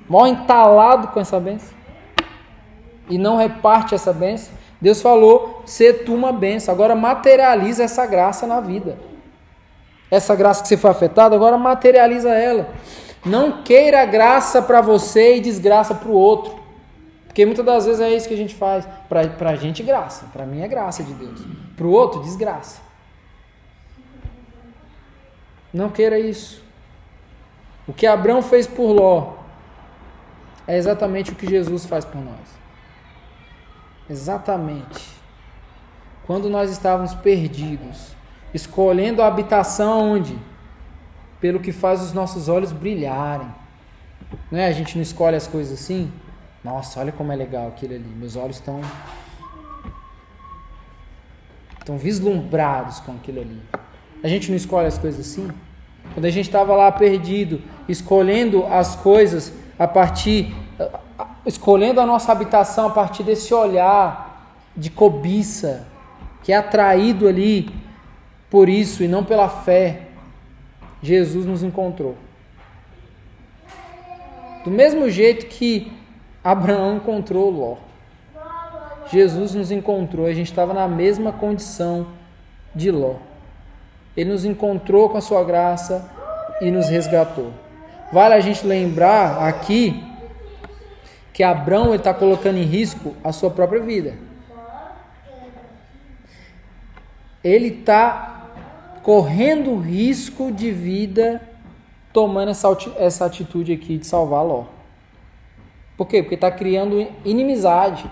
Morre 0.06 0.30
entalado 0.30 1.08
com 1.08 1.20
essa 1.20 1.40
benção? 1.40 1.76
E 3.08 3.16
não 3.16 3.36
reparte 3.36 3.94
essa 3.94 4.12
benção? 4.12 4.57
Deus 4.80 5.02
falou, 5.02 5.62
ser 5.66 6.04
tu 6.04 6.14
uma 6.14 6.32
benção. 6.32 6.72
Agora 6.72 6.94
materializa 6.94 7.82
essa 7.82 8.06
graça 8.06 8.46
na 8.46 8.60
vida. 8.60 8.98
Essa 10.10 10.34
graça 10.34 10.62
que 10.62 10.68
você 10.68 10.76
foi 10.76 10.90
afetado, 10.90 11.34
agora 11.34 11.58
materializa 11.58 12.30
ela. 12.30 12.68
Não 13.24 13.62
queira 13.62 14.04
graça 14.06 14.62
para 14.62 14.80
você 14.80 15.36
e 15.36 15.40
desgraça 15.40 15.94
para 15.94 16.08
o 16.08 16.14
outro. 16.14 16.58
Porque 17.26 17.44
muitas 17.44 17.64
das 17.64 17.86
vezes 17.86 18.00
é 18.00 18.10
isso 18.10 18.28
que 18.28 18.34
a 18.34 18.38
gente 18.38 18.54
faz. 18.54 18.88
Para 19.08 19.50
a 19.50 19.56
gente, 19.56 19.82
graça. 19.82 20.26
Para 20.32 20.46
mim 20.46 20.62
é 20.62 20.68
graça 20.68 21.02
de 21.02 21.12
Deus. 21.12 21.40
Para 21.76 21.86
o 21.86 21.90
outro, 21.90 22.20
desgraça. 22.22 22.80
Não 25.72 25.90
queira 25.90 26.18
isso. 26.18 26.62
O 27.86 27.92
que 27.92 28.06
Abraão 28.06 28.42
fez 28.42 28.66
por 28.66 28.92
Ló 28.92 29.34
é 30.66 30.76
exatamente 30.76 31.32
o 31.32 31.34
que 31.34 31.48
Jesus 31.48 31.86
faz 31.86 32.04
por 32.04 32.20
nós. 32.20 32.57
Exatamente. 34.08 35.08
Quando 36.26 36.48
nós 36.48 36.70
estávamos 36.70 37.14
perdidos, 37.14 38.14
escolhendo 38.52 39.22
a 39.22 39.26
habitação 39.26 40.12
onde? 40.12 40.38
Pelo 41.40 41.60
que 41.60 41.72
faz 41.72 42.02
os 42.02 42.12
nossos 42.12 42.48
olhos 42.48 42.72
brilharem. 42.72 43.48
Não 44.50 44.58
é? 44.58 44.66
A 44.66 44.72
gente 44.72 44.96
não 44.96 45.02
escolhe 45.02 45.36
as 45.36 45.46
coisas 45.46 45.80
assim? 45.80 46.12
Nossa, 46.62 47.00
olha 47.00 47.12
como 47.12 47.32
é 47.32 47.36
legal 47.36 47.68
aquilo 47.68 47.94
ali. 47.94 48.12
Meus 48.16 48.36
olhos 48.36 48.56
estão 48.56 48.80
estão 51.78 51.96
vislumbrados 51.96 53.00
com 53.00 53.12
aquilo 53.12 53.40
ali. 53.40 53.62
A 54.22 54.28
gente 54.28 54.50
não 54.50 54.56
escolhe 54.56 54.86
as 54.86 54.98
coisas 54.98 55.20
assim? 55.20 55.48
Quando 56.12 56.26
a 56.26 56.30
gente 56.30 56.46
estava 56.46 56.74
lá 56.74 56.92
perdido, 56.92 57.62
escolhendo 57.88 58.66
as 58.66 58.96
coisas 58.96 59.52
a 59.78 59.88
partir 59.88 60.54
escolhendo 61.44 62.00
a 62.00 62.06
nossa 62.06 62.32
habitação 62.32 62.86
a 62.86 62.90
partir 62.90 63.22
desse 63.22 63.52
olhar 63.52 64.54
de 64.76 64.90
cobiça, 64.90 65.86
que 66.42 66.52
é 66.52 66.56
atraído 66.56 67.26
ali 67.26 67.70
por 68.50 68.68
isso 68.68 69.02
e 69.02 69.08
não 69.08 69.24
pela 69.24 69.48
fé, 69.48 70.02
Jesus 71.02 71.44
nos 71.44 71.62
encontrou. 71.62 72.14
Do 74.64 74.70
mesmo 74.70 75.08
jeito 75.08 75.46
que 75.46 75.92
Abraão 76.42 76.96
encontrou 76.96 77.50
Ló. 77.50 77.76
Jesus 79.10 79.54
nos 79.54 79.70
encontrou, 79.70 80.26
a 80.26 80.34
gente 80.34 80.50
estava 80.50 80.74
na 80.74 80.86
mesma 80.86 81.32
condição 81.32 82.06
de 82.74 82.90
Ló. 82.90 83.14
Ele 84.16 84.30
nos 84.30 84.44
encontrou 84.44 85.08
com 85.08 85.16
a 85.16 85.20
sua 85.20 85.42
graça 85.44 86.10
e 86.60 86.70
nos 86.70 86.88
resgatou. 86.88 87.52
Vale 88.12 88.34
a 88.34 88.40
gente 88.40 88.66
lembrar 88.66 89.46
aqui 89.46 90.02
que 91.38 91.44
Abraão 91.44 91.94
está 91.94 92.12
colocando 92.12 92.58
em 92.58 92.64
risco 92.64 93.14
a 93.22 93.30
sua 93.30 93.48
própria 93.48 93.80
vida. 93.80 94.16
Ele 97.44 97.68
está 97.68 98.48
correndo 99.04 99.78
risco 99.78 100.50
de 100.50 100.72
vida 100.72 101.40
tomando 102.12 102.50
essa, 102.50 102.76
essa 102.96 103.24
atitude 103.24 103.72
aqui 103.72 103.98
de 103.98 104.04
salvar 104.04 104.44
Ló. 104.44 104.64
Por 105.96 106.08
quê? 106.08 106.24
Porque 106.24 106.34
está 106.34 106.50
criando 106.50 107.06
inimizade. 107.24 108.06
Ele 108.06 108.10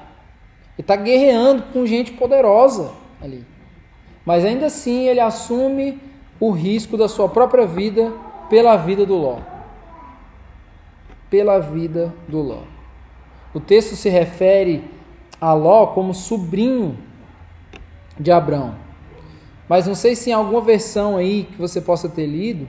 está 0.79 0.95
guerreando 0.95 1.65
com 1.73 1.85
gente 1.85 2.13
poderosa 2.13 2.93
ali. 3.21 3.45
Mas 4.25 4.45
ainda 4.45 4.67
assim 4.67 5.09
ele 5.09 5.19
assume 5.19 6.01
o 6.39 6.53
risco 6.53 6.97
da 6.97 7.09
sua 7.09 7.29
própria 7.29 7.67
vida 7.67 8.13
pela 8.49 8.77
vida 8.77 9.05
do 9.05 9.17
Ló. 9.17 9.41
Pela 11.29 11.59
vida 11.59 12.15
do 12.29 12.41
Ló. 12.41 12.76
O 13.57 13.61
texto 13.61 13.97
se 13.97 14.11
refere 14.11 14.85
a 15.41 15.55
Ló 15.55 15.87
como 15.87 16.13
sobrinho 16.13 16.95
de 18.21 18.31
Abraão. 18.31 18.75
Mas 19.67 19.87
não 19.87 19.95
sei 19.95 20.15
se 20.15 20.29
em 20.29 20.35
alguma 20.35 20.61
versão 20.61 21.17
aí 21.17 21.45
que 21.45 21.57
você 21.57 21.81
possa 21.81 22.07
ter 22.07 22.27
lido, 22.27 22.69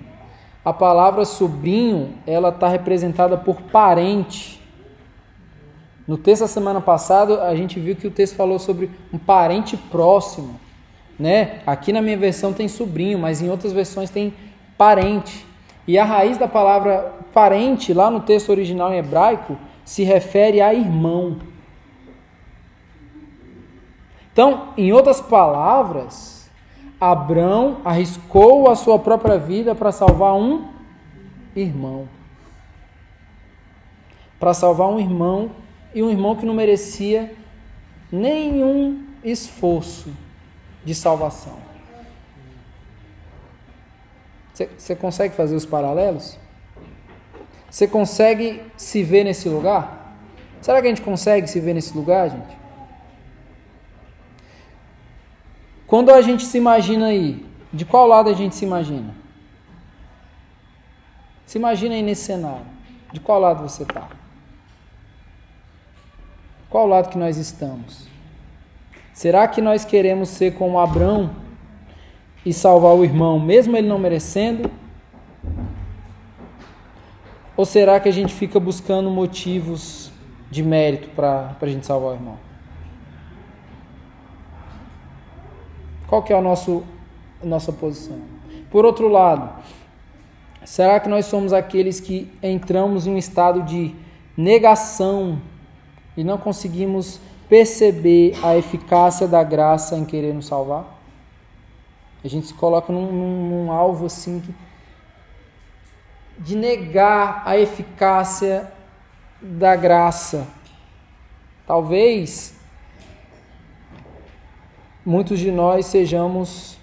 a 0.63 0.71
palavra 0.71 1.25
sobrinho 1.25 2.13
ela 2.25 2.47
está 2.47 2.69
representada 2.69 3.35
por 3.35 3.63
parente. 3.63 4.61
No 6.07 6.17
texto 6.17 6.43
da 6.43 6.47
semana 6.47 6.79
passada 6.79 7.43
a 7.43 7.53
gente 7.53 7.77
viu 7.81 7.93
que 7.93 8.07
o 8.07 8.11
texto 8.11 8.37
falou 8.37 8.57
sobre 8.57 8.89
um 9.11 9.17
parente 9.17 9.75
próximo, 9.75 10.57
né? 11.19 11.59
Aqui 11.67 11.91
na 11.91 12.01
minha 12.01 12.15
versão 12.17 12.53
tem 12.53 12.69
sobrinho, 12.69 13.19
mas 13.19 13.41
em 13.41 13.49
outras 13.49 13.73
versões 13.73 14.09
tem 14.09 14.33
parente. 14.77 15.45
E 15.85 15.99
a 15.99 16.05
raiz 16.05 16.37
da 16.37 16.47
palavra 16.47 17.13
parente 17.33 17.93
lá 17.93 18.09
no 18.09 18.21
texto 18.21 18.51
original 18.51 18.93
em 18.93 18.99
hebraico 18.99 19.57
se 19.87 20.03
refere 20.03 20.59
a 20.59 20.73
irmão. 20.73 21.37
Então, 24.33 24.73
em 24.75 24.91
outras 24.91 25.21
palavras, 25.21 26.51
Abrão 26.99 27.77
arriscou 27.85 28.69
a 28.69 28.75
sua 28.75 28.99
própria 28.99 29.37
vida 29.39 29.73
para 29.73 29.93
salvar 29.93 30.35
um 30.35 30.67
irmão. 31.55 32.09
Para 34.37 34.53
salvar 34.53 34.89
um 34.89 34.99
irmão 34.99 35.51
e 35.95 36.03
um 36.03 36.09
irmão 36.09 36.35
que 36.35 36.45
não 36.45 36.53
merecia 36.53 37.33
nenhum 38.11 39.05
esforço 39.23 40.11
de 40.83 40.93
salvação. 40.93 41.59
Você 44.53 44.97
consegue 44.97 45.33
fazer 45.33 45.55
os 45.55 45.65
paralelos? 45.65 46.37
Você 47.69 47.87
consegue 47.87 48.61
se 48.75 49.03
ver 49.03 49.23
nesse 49.23 49.49
lugar? 49.49 50.15
Será 50.61 50.81
que 50.81 50.87
a 50.87 50.89
gente 50.89 51.01
consegue 51.01 51.47
se 51.47 51.59
ver 51.59 51.73
nesse 51.73 51.95
lugar, 51.95 52.29
gente? 52.29 52.57
Quando 55.85 56.11
a 56.11 56.21
gente 56.21 56.45
se 56.45 56.57
imagina 56.57 57.07
aí, 57.07 57.45
de 57.71 57.85
qual 57.85 58.07
lado 58.07 58.29
a 58.29 58.33
gente 58.33 58.55
se 58.55 58.65
imagina? 58.65 59.15
Se 61.45 61.57
imagina 61.57 61.95
aí 61.95 62.01
nesse 62.01 62.23
cenário. 62.23 62.65
De 63.11 63.21
qual 63.21 63.39
lado 63.39 63.61
você 63.61 63.83
está? 63.83 64.09
Qual 66.69 66.85
lado 66.85 67.09
que 67.09 67.17
nós 67.17 67.37
estamos? 67.37 68.07
Será 69.13 69.47
que 69.47 69.61
nós 69.61 69.85
queremos 69.85 70.29
ser 70.29 70.55
como 70.55 70.79
Abraão 70.79 71.33
e 72.45 72.53
salvar 72.53 72.93
o 72.93 73.03
irmão, 73.03 73.39
mesmo 73.39 73.77
ele 73.77 73.87
não 73.87 73.97
merecendo? 73.97 74.69
Ou 77.57 77.65
será 77.65 77.99
que 77.99 78.07
a 78.07 78.11
gente 78.11 78.35
fica 78.35 78.59
buscando 78.59 79.09
motivos 79.09 80.11
de 80.51 80.61
mérito 80.61 81.09
para 81.09 81.57
a 81.59 81.65
gente 81.65 81.87
salvar 81.87 82.11
o 82.11 82.13
irmão? 82.13 82.37
Qual 86.05 86.21
que 86.21 86.31
é 86.31 86.37
a 86.37 86.41
nosso, 86.41 86.83
a 87.41 87.45
nossa 87.47 87.73
posição? 87.73 88.19
Por 88.69 88.85
outro 88.85 89.07
lado, 89.07 89.49
será 90.63 90.99
que 90.99 91.09
nós 91.09 91.25
somos 91.25 91.51
aqueles 91.51 91.99
que 91.99 92.31
entramos 92.43 93.07
em 93.07 93.15
um 93.15 93.17
estado 93.17 93.63
de 93.63 93.95
negação 94.37 95.41
e 96.15 96.23
não 96.23 96.37
conseguimos 96.37 97.19
perceber 97.49 98.37
a 98.43 98.55
eficácia 98.55 99.27
da 99.27 99.43
graça 99.43 99.97
em 99.97 100.05
querer 100.05 100.31
nos 100.31 100.45
salvar? 100.45 100.95
A 102.23 102.27
gente 102.27 102.45
se 102.45 102.53
coloca 102.53 102.93
num, 102.93 103.11
num, 103.11 103.49
num 103.49 103.71
alvo 103.71 104.05
assim 104.05 104.39
que 104.39 104.53
de 106.39 106.55
negar 106.55 107.43
a 107.45 107.57
eficácia 107.57 108.71
da 109.41 109.75
graça. 109.75 110.47
Talvez 111.65 112.55
muitos 115.05 115.39
de 115.39 115.51
nós 115.51 115.85
sejamos 115.85 116.77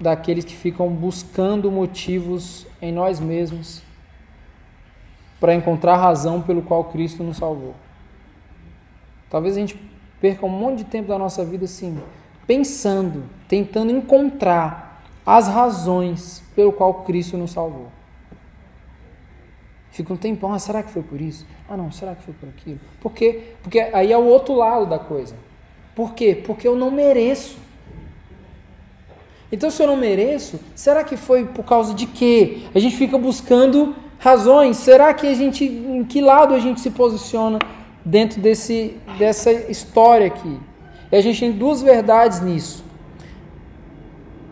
daqueles 0.00 0.44
que 0.44 0.54
ficam 0.54 0.88
buscando 0.88 1.70
motivos 1.70 2.66
em 2.80 2.92
nós 2.92 3.20
mesmos 3.20 3.82
para 5.38 5.54
encontrar 5.54 5.96
razão 5.96 6.40
pelo 6.40 6.62
qual 6.62 6.84
Cristo 6.84 7.22
nos 7.22 7.36
salvou. 7.36 7.74
Talvez 9.28 9.56
a 9.56 9.60
gente 9.60 9.78
perca 10.20 10.46
um 10.46 10.48
monte 10.48 10.78
de 10.78 10.84
tempo 10.84 11.08
da 11.08 11.18
nossa 11.18 11.44
vida 11.44 11.64
assim, 11.64 12.00
pensando, 12.46 13.24
tentando 13.48 13.90
encontrar 13.90 15.02
as 15.26 15.48
razões 15.48 16.42
pelo 16.54 16.72
qual 16.72 17.02
Cristo 17.02 17.36
nos 17.36 17.52
salvou. 17.52 17.88
Fica 19.94 20.12
um 20.12 20.16
tempão, 20.16 20.52
ah, 20.52 20.58
será 20.58 20.82
que 20.82 20.90
foi 20.90 21.04
por 21.04 21.20
isso? 21.20 21.46
Ah, 21.68 21.76
não, 21.76 21.92
será 21.92 22.16
que 22.16 22.24
foi 22.24 22.34
por 22.34 22.48
aquilo? 22.48 22.80
Por 23.00 23.12
quê? 23.12 23.54
Porque 23.62 23.78
aí 23.78 24.10
é 24.10 24.18
o 24.18 24.24
outro 24.24 24.52
lado 24.52 24.86
da 24.86 24.98
coisa. 24.98 25.36
Por 25.94 26.14
quê? 26.14 26.34
Porque 26.44 26.66
eu 26.66 26.74
não 26.74 26.90
mereço. 26.90 27.56
Então, 29.52 29.70
se 29.70 29.80
eu 29.80 29.86
não 29.86 29.96
mereço, 29.96 30.58
será 30.74 31.04
que 31.04 31.16
foi 31.16 31.44
por 31.44 31.64
causa 31.64 31.94
de 31.94 32.08
quê? 32.08 32.62
A 32.74 32.80
gente 32.80 32.96
fica 32.96 33.16
buscando 33.16 33.94
razões. 34.18 34.78
Será 34.78 35.14
que 35.14 35.28
a 35.28 35.34
gente, 35.34 35.64
em 35.64 36.02
que 36.02 36.20
lado 36.20 36.54
a 36.54 36.58
gente 36.58 36.80
se 36.80 36.90
posiciona 36.90 37.60
dentro 38.04 38.40
desse, 38.40 38.96
dessa 39.16 39.52
história 39.52 40.26
aqui? 40.26 40.58
E 41.12 41.14
a 41.14 41.20
gente 41.20 41.38
tem 41.38 41.52
duas 41.52 41.80
verdades 41.80 42.40
nisso. 42.40 42.84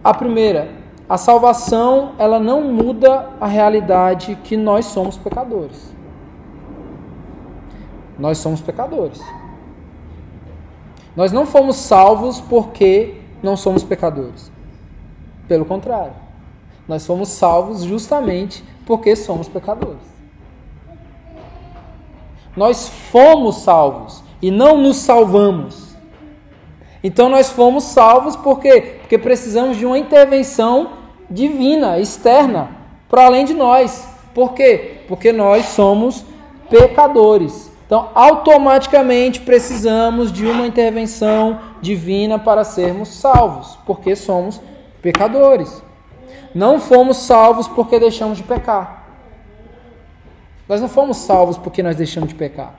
A 0.04 0.14
primeira, 0.14 0.70
a 1.12 1.18
salvação, 1.18 2.12
ela 2.16 2.40
não 2.40 2.62
muda 2.62 3.28
a 3.38 3.46
realidade 3.46 4.34
que 4.42 4.56
nós 4.56 4.86
somos 4.86 5.14
pecadores. 5.14 5.92
Nós 8.18 8.38
somos 8.38 8.62
pecadores. 8.62 9.20
Nós 11.14 11.30
não 11.30 11.44
fomos 11.44 11.76
salvos 11.76 12.40
porque 12.40 13.20
não 13.42 13.58
somos 13.58 13.84
pecadores. 13.84 14.50
Pelo 15.46 15.66
contrário, 15.66 16.14
nós 16.88 17.06
fomos 17.06 17.28
salvos 17.28 17.82
justamente 17.82 18.64
porque 18.86 19.14
somos 19.14 19.50
pecadores. 19.50 20.00
Nós 22.56 22.88
fomos 22.88 23.56
salvos 23.56 24.24
e 24.40 24.50
não 24.50 24.78
nos 24.78 24.96
salvamos. 24.96 25.94
Então 27.04 27.28
nós 27.28 27.50
fomos 27.50 27.84
salvos 27.84 28.34
porque 28.34 29.00
porque 29.02 29.18
precisamos 29.18 29.76
de 29.76 29.84
uma 29.84 29.98
intervenção 29.98 31.01
divina, 31.32 31.98
externa, 31.98 32.70
para 33.08 33.26
além 33.26 33.44
de 33.44 33.54
nós. 33.54 34.08
Por 34.34 34.52
quê? 34.52 35.02
Porque 35.08 35.32
nós 35.32 35.66
somos 35.66 36.24
pecadores. 36.70 37.70
Então, 37.86 38.08
automaticamente 38.14 39.40
precisamos 39.40 40.32
de 40.32 40.46
uma 40.46 40.66
intervenção 40.66 41.60
divina 41.82 42.38
para 42.38 42.64
sermos 42.64 43.08
salvos, 43.08 43.78
porque 43.84 44.16
somos 44.16 44.60
pecadores. 45.02 45.82
Não 46.54 46.80
fomos 46.80 47.18
salvos 47.18 47.68
porque 47.68 47.98
deixamos 47.98 48.38
de 48.38 48.44
pecar. 48.44 49.04
Nós 50.68 50.80
não 50.80 50.88
fomos 50.88 51.18
salvos 51.18 51.58
porque 51.58 51.82
nós 51.82 51.96
deixamos 51.96 52.30
de 52.30 52.34
pecar. 52.34 52.74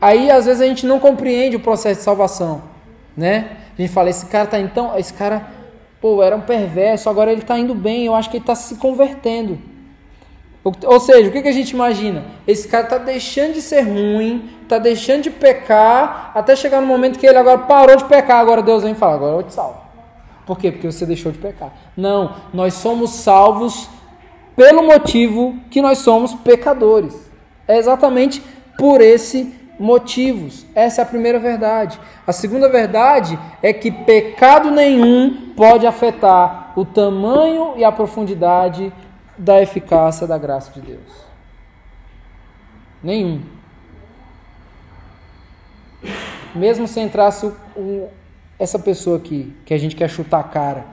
Aí 0.00 0.30
às 0.30 0.46
vezes 0.46 0.62
a 0.62 0.66
gente 0.66 0.86
não 0.86 0.98
compreende 0.98 1.56
o 1.56 1.60
processo 1.60 2.00
de 2.00 2.04
salvação, 2.04 2.62
né? 3.16 3.58
A 3.78 3.80
gente 3.80 3.92
fala, 3.92 4.08
esse 4.10 4.26
cara 4.26 4.46
tá 4.46 4.58
então, 4.58 4.98
esse 4.98 5.12
cara, 5.12 5.46
pô, 6.00 6.22
era 6.22 6.34
um 6.34 6.40
perverso, 6.40 7.10
agora 7.10 7.30
ele 7.30 7.42
tá 7.42 7.58
indo 7.58 7.74
bem, 7.74 8.06
eu 8.06 8.14
acho 8.14 8.30
que 8.30 8.38
ele 8.38 8.44
tá 8.44 8.54
se 8.54 8.76
convertendo. 8.76 9.58
Ou 10.62 11.00
seja, 11.00 11.28
o 11.28 11.32
que, 11.32 11.40
que 11.40 11.48
a 11.48 11.52
gente 11.52 11.70
imagina? 11.70 12.24
Esse 12.46 12.68
cara 12.68 12.84
está 12.84 12.98
deixando 12.98 13.54
de 13.54 13.62
ser 13.62 13.80
ruim, 13.80 14.50
está 14.62 14.78
deixando 14.78 15.22
de 15.22 15.30
pecar, 15.30 16.32
até 16.34 16.54
chegar 16.54 16.82
no 16.82 16.86
momento 16.86 17.18
que 17.18 17.26
ele 17.26 17.38
agora 17.38 17.58
parou 17.58 17.96
de 17.96 18.04
pecar. 18.04 18.38
Agora 18.38 18.60
Deus 18.60 18.82
vem 18.82 18.92
e 18.92 18.94
fala: 18.94 19.14
agora 19.14 19.36
eu 19.36 19.42
te 19.42 19.54
salvo. 19.54 19.80
Por 20.44 20.58
quê? 20.58 20.70
Porque 20.70 20.90
você 20.90 21.06
deixou 21.06 21.32
de 21.32 21.38
pecar. 21.38 21.72
Não, 21.96 22.36
nós 22.52 22.74
somos 22.74 23.10
salvos 23.10 23.88
pelo 24.54 24.82
motivo 24.82 25.56
que 25.70 25.80
nós 25.80 25.98
somos 25.98 26.34
pecadores. 26.34 27.30
É 27.66 27.78
exatamente 27.78 28.42
por 28.76 29.00
esse 29.00 29.54
motivos. 29.80 30.66
Essa 30.74 31.00
é 31.00 31.04
a 31.04 31.06
primeira 31.06 31.38
verdade. 31.38 31.98
A 32.26 32.32
segunda 32.32 32.68
verdade 32.68 33.38
é 33.62 33.72
que 33.72 33.90
pecado 33.90 34.70
nenhum 34.70 35.54
pode 35.56 35.86
afetar 35.86 36.74
o 36.76 36.84
tamanho 36.84 37.72
e 37.78 37.82
a 37.82 37.90
profundidade 37.90 38.92
da 39.38 39.60
eficácia 39.62 40.26
da 40.26 40.36
graça 40.36 40.70
de 40.72 40.82
Deus. 40.82 41.24
Nenhum. 43.02 43.40
Mesmo 46.54 46.86
se 46.86 47.00
entrasse 47.00 47.46
o, 47.46 47.56
o, 47.74 48.08
essa 48.58 48.78
pessoa 48.78 49.16
aqui, 49.16 49.56
que 49.64 49.72
a 49.72 49.78
gente 49.78 49.96
quer 49.96 50.10
chutar 50.10 50.40
a 50.40 50.44
cara, 50.44 50.84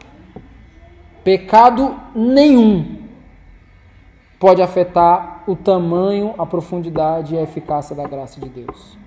pecado 1.26 2.00
nenhum 2.16 3.07
pode 4.40 4.62
afetar 4.62 5.44
o 5.48 5.56
tamanho, 5.56 6.34
a 6.38 6.46
profundidade 6.46 7.36
e 7.36 7.38
a 7.38 7.42
eficácia 7.42 7.96
da 7.96 8.08
graça 8.08 8.40
de 8.40 8.50
Deus. 8.50 8.98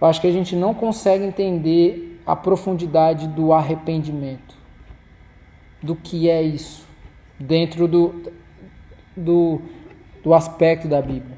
Eu 0.00 0.06
acho 0.08 0.20
que 0.20 0.26
a 0.26 0.32
gente 0.32 0.56
não 0.56 0.74
consegue 0.74 1.24
entender 1.24 2.20
a 2.26 2.34
profundidade 2.36 3.26
do 3.28 3.52
arrependimento 3.52 4.56
do 5.82 5.96
que 5.96 6.28
é 6.28 6.42
isso 6.42 6.86
dentro 7.38 7.88
do, 7.88 8.32
do, 9.16 9.60
do 10.22 10.32
aspecto 10.32 10.86
da 10.86 11.02
Bíblia. 11.02 11.36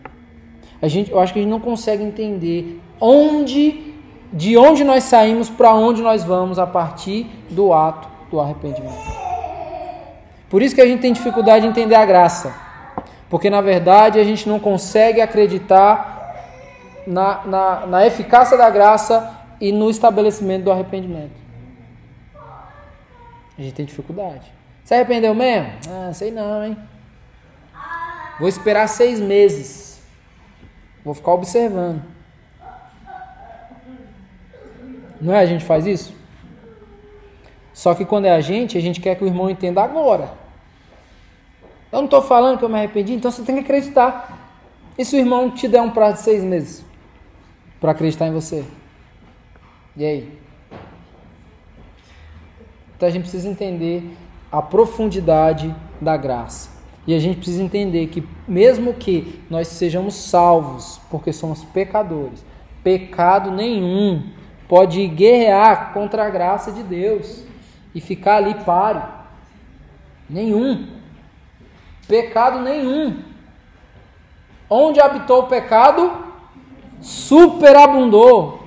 A 0.80 0.88
gente, 0.88 1.10
eu 1.10 1.18
acho 1.18 1.32
que 1.32 1.38
a 1.38 1.42
gente 1.42 1.50
não 1.50 1.60
consegue 1.60 2.02
entender 2.02 2.80
onde, 3.00 3.94
de 4.32 4.56
onde 4.56 4.84
nós 4.84 5.04
saímos 5.04 5.48
para 5.48 5.74
onde 5.74 6.02
nós 6.02 6.24
vamos 6.24 6.58
a 6.58 6.66
partir 6.66 7.26
do 7.50 7.72
ato 7.72 8.08
do 8.30 8.40
arrependimento. 8.40 9.13
Por 10.54 10.62
isso 10.62 10.72
que 10.72 10.80
a 10.80 10.86
gente 10.86 11.00
tem 11.00 11.12
dificuldade 11.12 11.62
de 11.62 11.66
entender 11.68 11.96
a 11.96 12.06
graça, 12.06 12.54
porque 13.28 13.50
na 13.50 13.60
verdade 13.60 14.20
a 14.20 14.22
gente 14.22 14.48
não 14.48 14.60
consegue 14.60 15.20
acreditar 15.20 17.02
na, 17.04 17.44
na, 17.44 17.86
na 17.86 18.06
eficácia 18.06 18.56
da 18.56 18.70
graça 18.70 19.36
e 19.60 19.72
no 19.72 19.90
estabelecimento 19.90 20.62
do 20.62 20.70
arrependimento. 20.70 21.32
A 23.58 23.62
gente 23.62 23.74
tem 23.74 23.84
dificuldade. 23.84 24.52
Se 24.84 24.94
arrependeu 24.94 25.34
mesmo? 25.34 25.72
Ah, 25.90 26.12
sei 26.12 26.30
não, 26.30 26.64
hein? 26.64 26.78
Vou 28.38 28.48
esperar 28.48 28.86
seis 28.86 29.18
meses. 29.18 30.00
Vou 31.04 31.14
ficar 31.14 31.32
observando. 31.32 32.00
Não 35.20 35.34
é 35.34 35.40
a 35.40 35.46
gente 35.46 35.64
faz 35.64 35.84
isso? 35.84 36.14
Só 37.72 37.92
que 37.92 38.04
quando 38.04 38.26
é 38.26 38.30
a 38.30 38.40
gente, 38.40 38.78
a 38.78 38.80
gente 38.80 39.00
quer 39.00 39.16
que 39.16 39.24
o 39.24 39.26
irmão 39.26 39.50
entenda 39.50 39.82
agora. 39.82 40.43
Eu 41.94 41.98
não 41.98 42.06
estou 42.06 42.22
falando 42.22 42.58
que 42.58 42.64
eu 42.64 42.68
me 42.68 42.74
arrependi, 42.74 43.12
então 43.12 43.30
você 43.30 43.42
tem 43.42 43.54
que 43.54 43.60
acreditar. 43.60 44.36
E 44.98 45.04
se 45.04 45.14
o 45.14 45.18
irmão 45.20 45.52
te 45.52 45.68
der 45.68 45.80
um 45.80 45.90
prazo 45.90 46.14
de 46.14 46.22
seis 46.22 46.42
meses 46.42 46.84
para 47.80 47.92
acreditar 47.92 48.26
em 48.26 48.32
você? 48.32 48.64
E 49.96 50.04
aí? 50.04 50.38
Então 52.96 53.08
a 53.08 53.12
gente 53.12 53.22
precisa 53.22 53.48
entender 53.48 54.12
a 54.50 54.60
profundidade 54.60 55.72
da 56.00 56.16
graça. 56.16 56.68
E 57.06 57.14
a 57.14 57.18
gente 57.20 57.36
precisa 57.36 57.62
entender 57.62 58.08
que, 58.08 58.26
mesmo 58.48 58.94
que 58.94 59.40
nós 59.48 59.68
sejamos 59.68 60.16
salvos, 60.16 61.00
porque 61.08 61.32
somos 61.32 61.62
pecadores, 61.62 62.44
pecado 62.82 63.52
nenhum 63.52 64.30
pode 64.66 65.06
guerrear 65.06 65.92
contra 65.92 66.26
a 66.26 66.30
graça 66.30 66.72
de 66.72 66.82
Deus 66.82 67.44
e 67.94 68.00
ficar 68.00 68.38
ali 68.38 68.54
páreo. 68.64 69.04
Nenhum. 70.28 71.03
Pecado 72.06 72.60
nenhum. 72.60 73.22
Onde 74.68 75.00
habitou 75.00 75.40
o 75.40 75.46
pecado, 75.46 76.12
superabundou. 77.00 78.64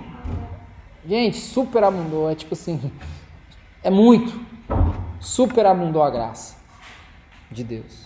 Gente, 1.08 1.38
superabundou. 1.38 2.30
É 2.30 2.36
tipo 2.36 2.54
assim, 2.54 2.92
é 3.84 3.90
muito. 3.90 4.40
Superabundou 5.20 6.04
a 6.04 6.10
graça 6.10 6.58
de 7.52 7.64
Deus. 7.64 8.06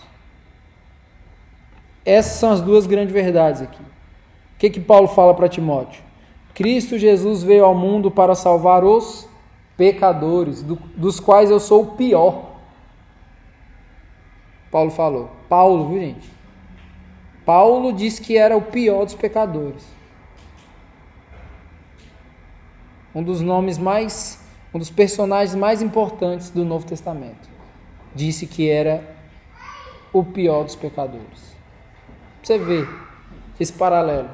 Essas 2.04 2.38
são 2.38 2.50
as 2.50 2.60
duas 2.60 2.86
grandes 2.86 3.12
verdades 3.12 3.62
aqui. 3.62 3.82
O 3.82 4.58
que, 4.58 4.70
que 4.70 4.80
Paulo 4.80 5.08
fala 5.08 5.34
para 5.34 5.48
Timóteo? 5.48 6.02
Cristo 6.54 6.98
Jesus 6.98 7.42
veio 7.42 7.64
ao 7.64 7.74
mundo 7.74 8.10
para 8.10 8.34
salvar 8.34 8.84
os 8.84 9.28
pecadores, 9.76 10.62
do, 10.62 10.76
dos 10.96 11.18
quais 11.18 11.50
eu 11.50 11.58
sou 11.58 11.82
o 11.82 11.86
pior. 11.96 12.51
Paulo 14.72 14.90
falou. 14.90 15.30
Paulo, 15.48 15.90
viu 15.90 16.00
gente? 16.00 16.28
Paulo 17.46 17.92
disse 17.92 18.20
que 18.20 18.36
era 18.36 18.56
o 18.56 18.62
pior 18.62 19.04
dos 19.04 19.14
pecadores. 19.14 19.84
Um 23.14 23.22
dos 23.22 23.40
nomes 23.40 23.78
mais 23.78 24.42
um 24.74 24.78
dos 24.78 24.90
personagens 24.90 25.54
mais 25.54 25.82
importantes 25.82 26.48
do 26.48 26.64
Novo 26.64 26.86
Testamento, 26.86 27.48
disse 28.14 28.46
que 28.46 28.70
era 28.70 29.06
o 30.12 30.24
pior 30.24 30.64
dos 30.64 30.74
pecadores. 30.74 31.54
Você 32.42 32.58
vê 32.58 32.86
esse 33.60 33.72
paralelo. 33.72 34.30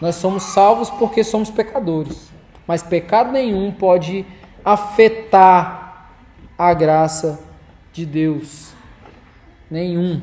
Nós 0.00 0.16
somos 0.16 0.42
salvos 0.42 0.90
porque 0.90 1.22
somos 1.22 1.48
pecadores, 1.48 2.28
mas 2.66 2.82
pecado 2.82 3.30
nenhum 3.30 3.70
pode 3.70 4.26
afetar 4.64 6.08
a 6.58 6.74
graça 6.74 7.40
de 7.92 8.04
Deus. 8.04 8.74
Nenhum. 9.72 10.20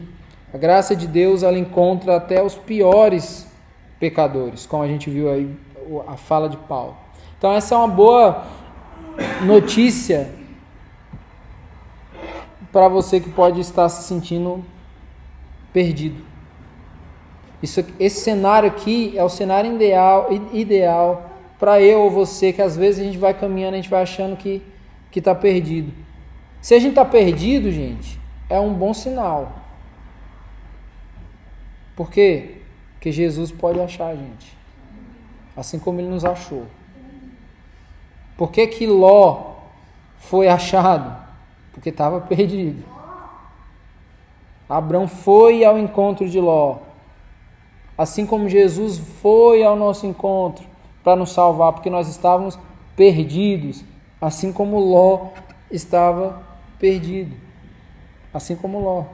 A 0.54 0.58
graça 0.60 0.96
de 0.96 1.08
Deus 1.08 1.42
ela 1.42 1.58
encontra 1.58 2.18
até 2.18 2.44
os 2.44 2.54
piores 2.54 3.48
pecadores, 4.00 4.68
como 4.68 4.84
a 4.84 4.88
gente 4.88 5.10
viu 5.10 5.28
aí 5.28 5.50
a 6.08 6.16
fala 6.16 6.48
de 6.48 6.56
Paulo. 6.56 6.96
Então 7.36 7.52
essa 7.52 7.74
é 7.74 7.78
uma 7.80 7.88
boa 7.88 8.46
notícia 9.44 10.30
para 12.72 12.88
você 12.88 13.20
que 13.20 13.32
pode 13.32 13.60
estar 13.60 13.90
se 13.90 14.08
sentindo 14.08 14.64
perdido. 15.74 16.24
Isso, 17.60 17.84
esse 18.00 18.22
cenário 18.22 18.70
aqui 18.70 19.18
é 19.18 19.24
o 19.24 19.30
cenário 19.30 19.74
ideal, 19.74 20.30
ideal 20.54 21.32
para 21.58 21.82
eu 21.82 22.02
ou 22.02 22.12
você 22.12 22.54
que 22.54 22.62
às 22.62 22.78
vezes 22.78 23.02
a 23.02 23.04
gente 23.04 23.18
vai 23.18 23.34
caminhando, 23.34 23.74
a 23.74 23.78
gente 23.78 23.90
vai 23.90 24.04
achando 24.04 24.38
que 24.38 24.62
que 25.10 25.18
está 25.18 25.34
perdido. 25.34 25.92
Se 26.62 26.76
a 26.76 26.80
gente 26.80 26.92
está 26.92 27.04
perdido, 27.04 27.72
gente, 27.72 28.20
é 28.50 28.60
um 28.60 28.74
bom 28.74 28.94
sinal. 28.94 29.52
Por 31.96 32.10
quê? 32.10 32.62
Porque 32.94 33.12
Jesus 33.12 33.52
pode 33.52 33.80
achar 33.80 34.08
a 34.08 34.16
gente, 34.16 34.58
assim 35.56 35.78
como 35.78 36.02
ele 36.02 36.10
nos 36.10 36.26
achou. 36.26 36.66
Por 38.36 38.52
que, 38.52 38.66
que 38.68 38.88
Ló 38.88 39.56
foi 40.18 40.48
achado? 40.48 41.16
Porque 41.72 41.90
estava 41.90 42.20
perdido. 42.28 42.84
Abraão 44.68 45.08
foi 45.08 45.64
ao 45.64 45.78
encontro 45.78 46.30
de 46.30 46.40
Ló. 46.40 46.78
Assim 47.98 48.26
como 48.26 48.48
Jesus 48.48 48.98
foi 49.22 49.62
ao 49.64 49.76
nosso 49.76 50.06
encontro 50.06 50.66
para 51.04 51.18
nos 51.18 51.32
salvar, 51.32 51.74
porque 51.74 51.90
nós 51.90 52.08
estávamos 52.08 52.58
perdidos. 52.96 53.84
Assim 54.22 54.54
como 54.54 54.80
Ló 54.80 55.32
estava 55.70 56.42
perdido. 56.78 57.36
Assim 58.34 58.56
como 58.56 58.80
Ló. 58.80 59.06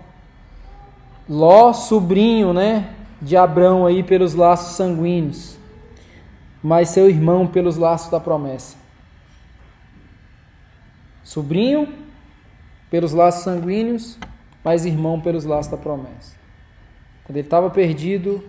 Ló, 1.27 1.73
sobrinho, 1.73 2.53
né, 2.53 2.93
de 3.21 3.35
Abraão 3.35 3.85
aí 3.85 4.03
pelos 4.03 4.35
laços 4.35 4.75
sanguíneos, 4.75 5.57
mas 6.61 6.89
seu 6.89 7.09
irmão 7.09 7.47
pelos 7.47 7.77
laços 7.77 8.11
da 8.11 8.19
promessa 8.19 8.85
sobrinho 11.25 11.91
pelos 12.89 13.11
laços 13.11 13.43
sanguíneos, 13.43 14.17
mas 14.63 14.85
irmão 14.85 15.19
pelos 15.19 15.43
laços 15.43 15.69
da 15.69 15.77
promessa. 15.77 16.35
Quando 17.25 17.37
ele 17.37 17.47
estava 17.47 17.69
perdido 17.69 18.41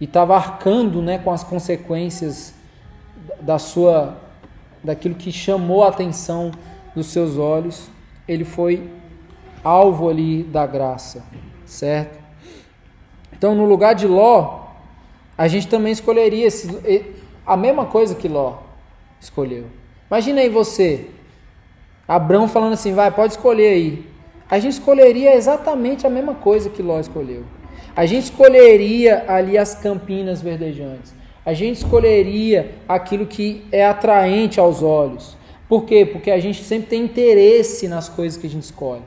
e 0.00 0.04
estava 0.04 0.34
arcando 0.34 1.00
né, 1.02 1.18
com 1.18 1.30
as 1.30 1.44
consequências 1.44 2.54
da 3.40 3.58
sua 3.58 4.16
daquilo 4.82 5.14
que 5.14 5.32
chamou 5.32 5.84
a 5.84 5.88
atenção 5.88 6.50
dos 6.94 7.08
seus 7.08 7.36
olhos, 7.36 7.90
ele 8.26 8.44
foi 8.44 8.88
alvo 9.66 10.08
ali 10.08 10.44
da 10.44 10.64
graça, 10.64 11.24
certo? 11.64 12.18
Então, 13.32 13.52
no 13.52 13.64
lugar 13.64 13.96
de 13.96 14.06
Ló, 14.06 14.60
a 15.36 15.48
gente 15.48 15.66
também 15.66 15.92
escolheria 15.92 16.46
esse, 16.46 17.04
a 17.44 17.56
mesma 17.56 17.84
coisa 17.86 18.14
que 18.14 18.28
Ló 18.28 18.58
escolheu. 19.20 19.64
Imagina 20.08 20.40
aí 20.40 20.48
você, 20.48 21.06
Abraão 22.06 22.46
falando 22.46 22.74
assim, 22.74 22.94
vai, 22.94 23.10
pode 23.10 23.32
escolher 23.32 23.68
aí. 23.68 24.06
A 24.48 24.60
gente 24.60 24.74
escolheria 24.74 25.34
exatamente 25.34 26.06
a 26.06 26.10
mesma 26.10 26.34
coisa 26.34 26.70
que 26.70 26.80
Ló 26.80 27.00
escolheu. 27.00 27.42
A 27.96 28.06
gente 28.06 28.24
escolheria 28.24 29.24
ali 29.26 29.58
as 29.58 29.74
campinas 29.74 30.40
verdejantes. 30.40 31.12
A 31.44 31.52
gente 31.52 31.78
escolheria 31.78 32.74
aquilo 32.88 33.26
que 33.26 33.64
é 33.72 33.84
atraente 33.84 34.60
aos 34.60 34.80
olhos. 34.80 35.36
Por 35.68 35.84
quê? 35.84 36.06
Porque 36.06 36.30
a 36.30 36.38
gente 36.38 36.62
sempre 36.62 36.88
tem 36.88 37.02
interesse 37.02 37.88
nas 37.88 38.08
coisas 38.08 38.38
que 38.38 38.46
a 38.46 38.50
gente 38.50 38.62
escolhe. 38.62 39.02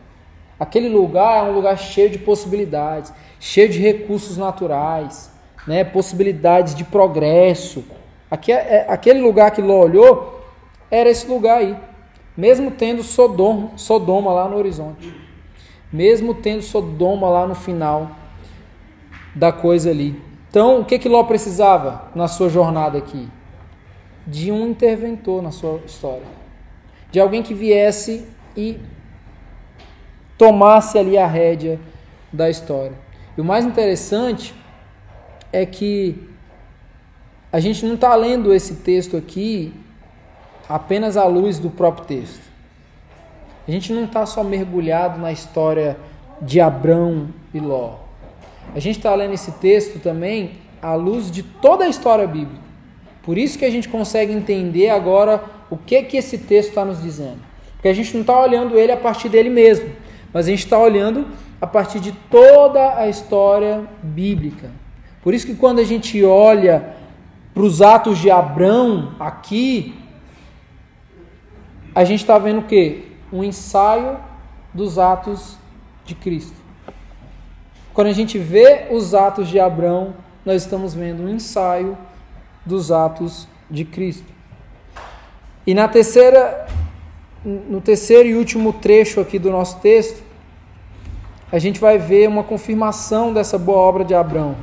Aquele 0.59 0.89
lugar 0.89 1.45
é 1.45 1.49
um 1.49 1.53
lugar 1.53 1.77
cheio 1.77 2.09
de 2.09 2.17
possibilidades, 2.17 3.13
cheio 3.39 3.69
de 3.69 3.79
recursos 3.79 4.37
naturais, 4.37 5.31
né? 5.65 5.83
possibilidades 5.83 6.75
de 6.75 6.83
progresso. 6.83 7.85
Aqui, 8.29 8.51
é, 8.51 8.55
é 8.55 8.85
aquele 8.89 9.21
lugar 9.21 9.51
que 9.51 9.61
Ló 9.61 9.79
olhou 9.79 10.43
era 10.91 11.09
esse 11.09 11.27
lugar 11.27 11.59
aí. 11.59 11.77
Mesmo 12.35 12.71
tendo 12.71 13.03
Sodoma, 13.03 13.71
Sodoma 13.77 14.31
lá 14.31 14.49
no 14.49 14.57
horizonte. 14.57 15.13
Mesmo 15.91 16.33
tendo 16.33 16.61
Sodoma 16.61 17.29
lá 17.29 17.47
no 17.47 17.55
final 17.55 18.11
da 19.33 19.51
coisa 19.51 19.89
ali. 19.89 20.21
Então, 20.49 20.81
o 20.81 20.85
que, 20.85 20.99
que 20.99 21.07
Ló 21.07 21.23
precisava 21.23 22.09
na 22.13 22.27
sua 22.27 22.49
jornada 22.49 22.97
aqui? 22.97 23.29
De 24.25 24.51
um 24.51 24.67
interventor 24.67 25.41
na 25.41 25.51
sua 25.51 25.79
história. 25.85 26.27
De 27.11 27.19
alguém 27.19 27.41
que 27.41 27.53
viesse 27.53 28.27
e 28.55 28.79
tomasse 30.39 30.97
ali 30.97 31.17
a 31.17 31.27
rédea 31.27 31.77
da 32.31 32.49
história. 32.49 32.93
E 33.37 33.41
o 33.41 33.43
mais 33.43 33.65
interessante 33.65 34.55
é 35.51 35.65
que 35.65 36.29
a 37.51 37.59
gente 37.59 37.85
não 37.85 37.95
está 37.95 38.15
lendo 38.15 38.53
esse 38.53 38.75
texto 38.75 39.17
aqui 39.17 39.73
apenas 40.67 41.17
à 41.17 41.25
luz 41.25 41.59
do 41.59 41.69
próprio 41.69 42.05
texto. 42.05 42.39
A 43.67 43.71
gente 43.71 43.91
não 43.91 44.05
está 44.05 44.25
só 44.25 44.41
mergulhado 44.41 45.19
na 45.19 45.31
história 45.31 45.97
de 46.41 46.61
Abrão 46.61 47.27
e 47.53 47.59
Ló. 47.59 47.95
A 48.73 48.79
gente 48.79 48.97
está 48.97 49.13
lendo 49.13 49.33
esse 49.33 49.51
texto 49.53 49.99
também 49.99 50.51
à 50.81 50.93
luz 50.93 51.29
de 51.29 51.43
toda 51.43 51.83
a 51.83 51.89
história 51.89 52.25
bíblica. 52.25 52.63
Por 53.23 53.37
isso 53.37 53.59
que 53.59 53.65
a 53.65 53.69
gente 53.69 53.89
consegue 53.89 54.31
entender 54.31 54.89
agora 54.89 55.43
o 55.69 55.75
que 55.75 56.01
que 56.03 56.15
esse 56.15 56.37
texto 56.37 56.69
está 56.69 56.85
nos 56.85 57.01
dizendo. 57.01 57.39
Porque 57.73 57.89
a 57.89 57.93
gente 57.93 58.13
não 58.13 58.21
está 58.21 58.39
olhando 58.41 58.79
ele 58.79 58.91
a 58.91 58.97
partir 58.97 59.27
dele 59.27 59.49
mesmo 59.49 59.89
mas 60.33 60.47
a 60.47 60.49
gente 60.49 60.65
está 60.65 60.77
olhando 60.77 61.27
a 61.59 61.67
partir 61.67 61.99
de 61.99 62.11
toda 62.11 62.95
a 62.95 63.07
história 63.07 63.83
bíblica. 64.01 64.71
Por 65.21 65.33
isso 65.33 65.45
que 65.45 65.55
quando 65.55 65.79
a 65.79 65.83
gente 65.83 66.23
olha 66.23 66.95
para 67.53 67.63
os 67.63 67.81
atos 67.81 68.17
de 68.17 68.29
Abrão 68.31 69.15
aqui, 69.19 69.95
a 71.93 72.03
gente 72.03 72.21
está 72.21 72.37
vendo 72.37 72.59
o 72.59 72.63
quê? 72.63 73.05
Um 73.31 73.43
ensaio 73.43 74.17
dos 74.73 74.97
atos 74.97 75.57
de 76.05 76.15
Cristo. 76.15 76.55
Quando 77.93 78.07
a 78.07 78.13
gente 78.13 78.37
vê 78.37 78.87
os 78.91 79.13
atos 79.13 79.49
de 79.49 79.59
Abrão, 79.59 80.13
nós 80.45 80.63
estamos 80.63 80.93
vendo 80.93 81.23
um 81.23 81.29
ensaio 81.29 81.97
dos 82.65 82.91
atos 82.91 83.47
de 83.69 83.83
Cristo. 83.83 84.31
E 85.67 85.73
na 85.73 85.87
terceira 85.87 86.67
no 87.43 87.79
terceiro 87.79 88.27
e 88.27 88.35
último 88.35 88.73
trecho 88.73 89.19
aqui 89.19 89.39
do 89.39 89.49
nosso 89.49 89.79
texto, 89.79 90.21
a 91.51 91.57
gente 91.57 91.79
vai 91.79 91.97
ver 91.97 92.27
uma 92.27 92.43
confirmação 92.43 93.33
dessa 93.33 93.57
boa 93.57 93.79
obra 93.79 94.03
de 94.03 94.13
Abraão. 94.13 94.55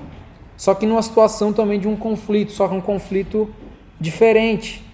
Só 0.56 0.74
que 0.74 0.86
numa 0.86 1.02
situação 1.02 1.52
também 1.52 1.80
de 1.80 1.88
um 1.88 1.96
conflito, 1.96 2.52
só 2.52 2.68
que 2.68 2.74
um 2.74 2.80
conflito 2.80 3.48
diferente. 4.00 4.84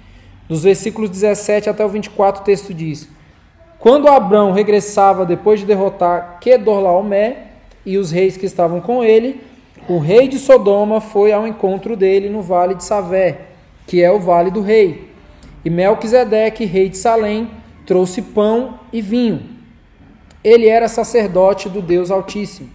Dos 0.49 0.65
versículos 0.65 1.11
17 1.11 1.69
até 1.69 1.85
o 1.85 1.89
24, 1.89 2.43
o 2.43 2.45
texto 2.45 2.75
diz: 2.75 3.09
Quando 3.79 4.09
Abraão 4.09 4.53
regressava 4.53 5.25
depois 5.25 5.61
de 5.61 5.67
derrotar 5.67 6.39
Kedorlaomé 6.41 7.49
e 7.87 7.99
os 7.99 8.11
reis 8.11 8.37
que 8.37 8.47
estavam 8.47 8.81
com 8.81 9.05
ele, 9.05 9.41
o 9.89 9.99
rei 9.99 10.29
de 10.29 10.39
Sodoma 10.39 11.01
foi 11.01 11.33
ao 11.33 11.47
encontro 11.47 11.97
dele 11.97 12.29
no 12.29 12.43
vale 12.43 12.75
de 12.75 12.85
Savé, 12.85 13.41
que 13.87 14.03
é 14.03 14.11
o 14.11 14.21
vale 14.21 14.51
do 14.51 14.61
rei. 14.61 15.11
E 15.65 15.71
Melquisedeque, 15.71 16.65
rei 16.65 16.89
de 16.89 16.97
Salém, 16.97 17.49
trouxe 17.87 18.23
pão 18.23 18.81
e 18.93 19.01
vinho. 19.01 19.43
Ele 20.43 20.69
era 20.69 20.89
sacerdote 20.89 21.69
do 21.69 21.81
Deus 21.81 22.11
Altíssimo. 22.11 22.71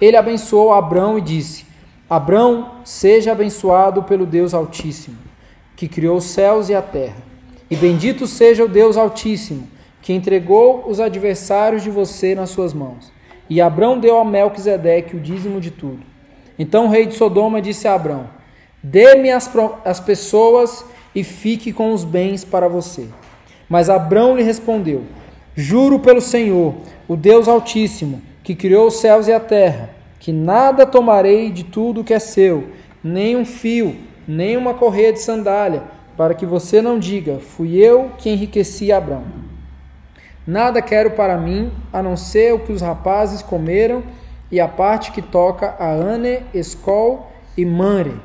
Ele 0.00 0.16
abençoou 0.16 0.72
Abrão 0.72 1.18
e 1.18 1.20
disse: 1.20 1.66
Abrão, 2.08 2.76
seja 2.84 3.32
abençoado 3.32 4.02
pelo 4.02 4.26
Deus 4.26 4.54
Altíssimo, 4.54 5.18
que 5.76 5.88
criou 5.88 6.16
os 6.16 6.24
céus 6.24 6.68
e 6.68 6.74
a 6.74 6.82
terra. 6.82 7.22
E 7.70 7.76
bendito 7.76 8.26
seja 8.26 8.64
o 8.64 8.68
Deus 8.68 8.96
Altíssimo, 8.96 9.68
que 10.00 10.12
entregou 10.12 10.84
os 10.88 11.00
adversários 11.00 11.82
de 11.82 11.90
você 11.90 12.34
nas 12.34 12.50
suas 12.50 12.72
mãos. 12.72 13.12
E 13.50 13.60
Abrão 13.60 13.98
deu 13.98 14.18
a 14.18 14.24
Melquisedeque 14.24 15.16
o 15.16 15.20
dízimo 15.20 15.60
de 15.60 15.70
tudo. 15.70 16.00
Então 16.58 16.86
o 16.86 16.88
rei 16.88 17.06
de 17.06 17.14
Sodoma 17.14 17.60
disse 17.60 17.86
a 17.86 17.94
Abrão: 17.94 18.28
Dê-me 18.82 19.30
as, 19.30 19.50
as 19.84 20.00
pessoas 20.00 20.84
e 21.14 21.22
fique 21.22 21.72
com 21.72 21.92
os 21.92 22.04
bens 22.04 22.44
para 22.44 22.68
você. 22.68 23.08
Mas 23.68 23.90
Abrão 23.90 24.36
lhe 24.36 24.42
respondeu: 24.42 25.04
Juro 25.54 25.98
pelo 25.98 26.20
Senhor, 26.20 26.74
o 27.06 27.16
Deus 27.16 27.48
Altíssimo, 27.48 28.22
que 28.42 28.54
criou 28.54 28.86
os 28.86 29.00
céus 29.00 29.28
e 29.28 29.32
a 29.32 29.40
terra, 29.40 29.90
que 30.18 30.32
nada 30.32 30.86
tomarei 30.86 31.50
de 31.50 31.64
tudo 31.64 32.04
que 32.04 32.14
é 32.14 32.18
seu, 32.18 32.68
nem 33.02 33.36
um 33.36 33.44
fio, 33.44 33.96
nem 34.26 34.56
uma 34.56 34.74
correia 34.74 35.12
de 35.12 35.20
sandália, 35.20 35.82
para 36.16 36.34
que 36.34 36.46
você 36.46 36.80
não 36.80 36.98
diga: 36.98 37.38
Fui 37.38 37.76
eu 37.76 38.10
que 38.18 38.30
enriqueci 38.30 38.90
Abrão. 38.90 39.24
Nada 40.46 40.80
quero 40.80 41.10
para 41.10 41.36
mim, 41.36 41.70
a 41.92 42.02
não 42.02 42.16
ser 42.16 42.54
o 42.54 42.60
que 42.60 42.72
os 42.72 42.80
rapazes 42.80 43.42
comeram 43.42 44.02
e 44.50 44.58
a 44.58 44.66
parte 44.66 45.12
que 45.12 45.20
toca 45.20 45.76
a 45.78 45.90
Ane, 45.90 46.40
Escol 46.54 47.30
e 47.54 47.66
Mare, 47.66 48.16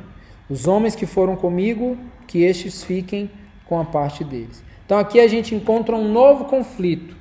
os 0.49 0.65
homens 0.65 0.95
que 0.95 1.05
foram 1.05 1.35
comigo, 1.35 1.97
que 2.25 2.43
estes 2.43 2.81
fiquem 2.81 3.29
com 3.65 3.77
a 3.77 3.83
parte 3.83 4.23
deles. 4.23 4.63
Então 4.93 5.01
aqui 5.01 5.19
a 5.19 5.27
gente 5.27 5.55
encontra 5.55 5.95
um 5.95 6.07
novo 6.07 6.45
conflito, 6.45 7.15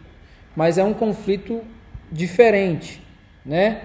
mas 0.55 0.77
é 0.77 0.85
um 0.85 0.93
conflito 0.93 1.63
diferente, 2.11 3.03
né? 3.47 3.81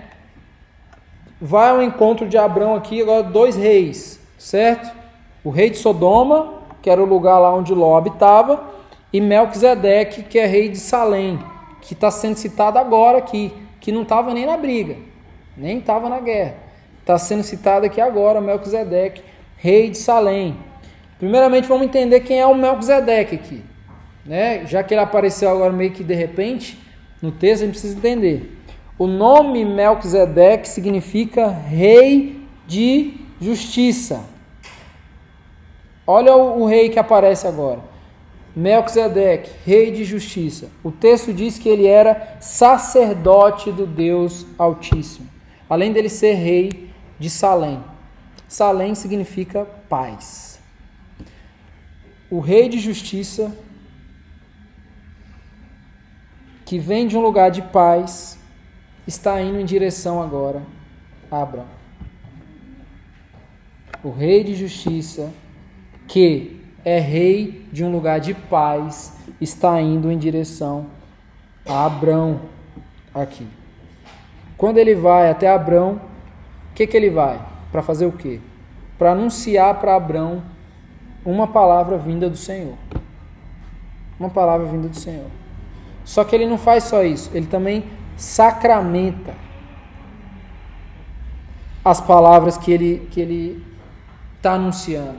Vai 1.39 1.69
ao 1.69 1.81
encontro 1.81 2.27
de 2.27 2.37
Abraão 2.37 2.75
aqui 2.75 3.01
agora 3.01 3.23
dois 3.23 3.55
reis, 3.55 4.19
certo? 4.37 4.93
O 5.41 5.49
rei 5.49 5.69
de 5.69 5.77
Sodoma, 5.77 6.63
que 6.81 6.89
era 6.89 7.01
o 7.01 7.05
lugar 7.05 7.39
lá 7.39 7.55
onde 7.55 7.73
Ló 7.73 7.95
habitava, 7.95 8.61
e 9.13 9.21
Melquisedeque, 9.21 10.23
que 10.23 10.37
é 10.37 10.45
rei 10.45 10.67
de 10.67 10.79
Salém, 10.79 11.39
que 11.81 11.93
está 11.93 12.11
sendo 12.11 12.35
citado 12.35 12.77
agora 12.77 13.19
aqui, 13.19 13.53
que 13.79 13.89
não 13.89 14.01
estava 14.01 14.33
nem 14.33 14.45
na 14.45 14.57
briga, 14.57 14.97
nem 15.55 15.77
estava 15.77 16.09
na 16.09 16.19
guerra. 16.19 16.55
Está 16.99 17.17
sendo 17.17 17.43
citado 17.43 17.85
aqui 17.85 18.01
agora, 18.01 18.41
Melquisedeque, 18.41 19.23
rei 19.55 19.89
de 19.89 19.97
Salém. 19.97 20.57
Primeiramente, 21.17 21.69
vamos 21.69 21.85
entender 21.85 22.19
quem 22.19 22.37
é 22.37 22.45
o 22.45 22.53
Melquisedeque 22.53 23.35
aqui. 23.35 23.63
Né? 24.27 24.65
Já 24.65 24.83
que 24.83 24.93
ele 24.93 25.01
apareceu 25.01 25.49
agora 25.49 25.71
meio 25.71 25.91
que 25.91 26.03
de 26.03 26.13
repente 26.13 26.77
no 27.21 27.31
texto, 27.31 27.63
a 27.63 27.65
gente 27.65 27.73
precisa 27.73 27.97
entender. 27.97 28.55
O 28.99 29.07
nome 29.07 29.63
Melquisedeque 29.63 30.67
significa 30.67 31.47
rei 31.47 32.41
de 32.67 33.15
justiça. 33.39 34.23
Olha 36.05 36.35
o, 36.35 36.61
o 36.61 36.65
rei 36.65 36.89
que 36.89 36.99
aparece 36.99 37.47
agora. 37.47 37.79
Melquisedeque, 38.55 39.51
rei 39.65 39.91
de 39.91 40.03
justiça. 40.03 40.69
O 40.83 40.91
texto 40.91 41.33
diz 41.33 41.57
que 41.57 41.69
ele 41.69 41.85
era 41.85 42.37
sacerdote 42.39 43.71
do 43.71 43.85
Deus 43.85 44.45
Altíssimo. 44.57 45.27
Além 45.69 45.91
dele 45.91 46.09
ser 46.09 46.33
rei 46.33 46.89
de 47.19 47.29
Salém. 47.29 47.79
Salém 48.47 48.93
significa 48.95 49.65
paz 49.87 50.47
o 52.29 52.39
rei 52.39 52.67
de 52.67 52.77
justiça, 52.77 53.55
que 56.67 56.77
vem 56.77 57.07
de 57.07 57.17
um 57.17 57.21
lugar 57.21 57.49
de 57.49 57.61
paz, 57.61 58.37
está 59.07 59.41
indo 59.41 59.57
em 59.57 59.63
direção 59.63 60.21
agora 60.21 60.61
a 61.31 61.41
Abraão. 61.41 61.65
O 64.03 64.11
rei 64.11 64.43
de 64.43 64.53
justiça, 64.53 65.31
que 66.09 66.61
é 66.83 66.99
rei 66.99 67.65
de 67.71 67.85
um 67.85 67.91
lugar 67.91 68.19
de 68.19 68.33
paz, 68.33 69.17
está 69.39 69.79
indo 69.81 70.11
em 70.11 70.17
direção 70.17 70.87
a 71.65 71.85
Abrão 71.85 72.41
aqui. 73.15 73.47
Quando 74.57 74.77
ele 74.77 74.93
vai 74.93 75.31
até 75.31 75.49
Abrão, 75.49 76.01
o 76.71 76.75
que, 76.75 76.85
que 76.85 76.97
ele 76.97 77.09
vai? 77.09 77.39
Para 77.71 77.81
fazer 77.81 78.05
o 78.05 78.11
quê? 78.11 78.41
Para 78.97 79.13
anunciar 79.13 79.79
para 79.79 79.95
Abrão 79.95 80.43
uma 81.25 81.47
palavra 81.47 81.97
vinda 81.97 82.29
do 82.29 82.35
Senhor. 82.35 82.75
Uma 84.19 84.29
palavra 84.29 84.67
vinda 84.67 84.89
do 84.89 84.97
Senhor. 84.97 85.46
Só 86.07 86.23
que 86.23 86.33
ele 86.33 86.47
não 86.47 86.57
faz 86.57 86.85
só 86.85 87.03
isso, 87.03 87.29
ele 87.33 87.47
também 87.47 87.83
sacramenta 88.15 89.35
as 91.83 91.99
palavras 91.99 92.57
que 92.57 92.71
ele 92.71 93.09
que 93.11 93.19
ele 93.19 93.61
está 94.37 94.53
anunciando. 94.53 95.17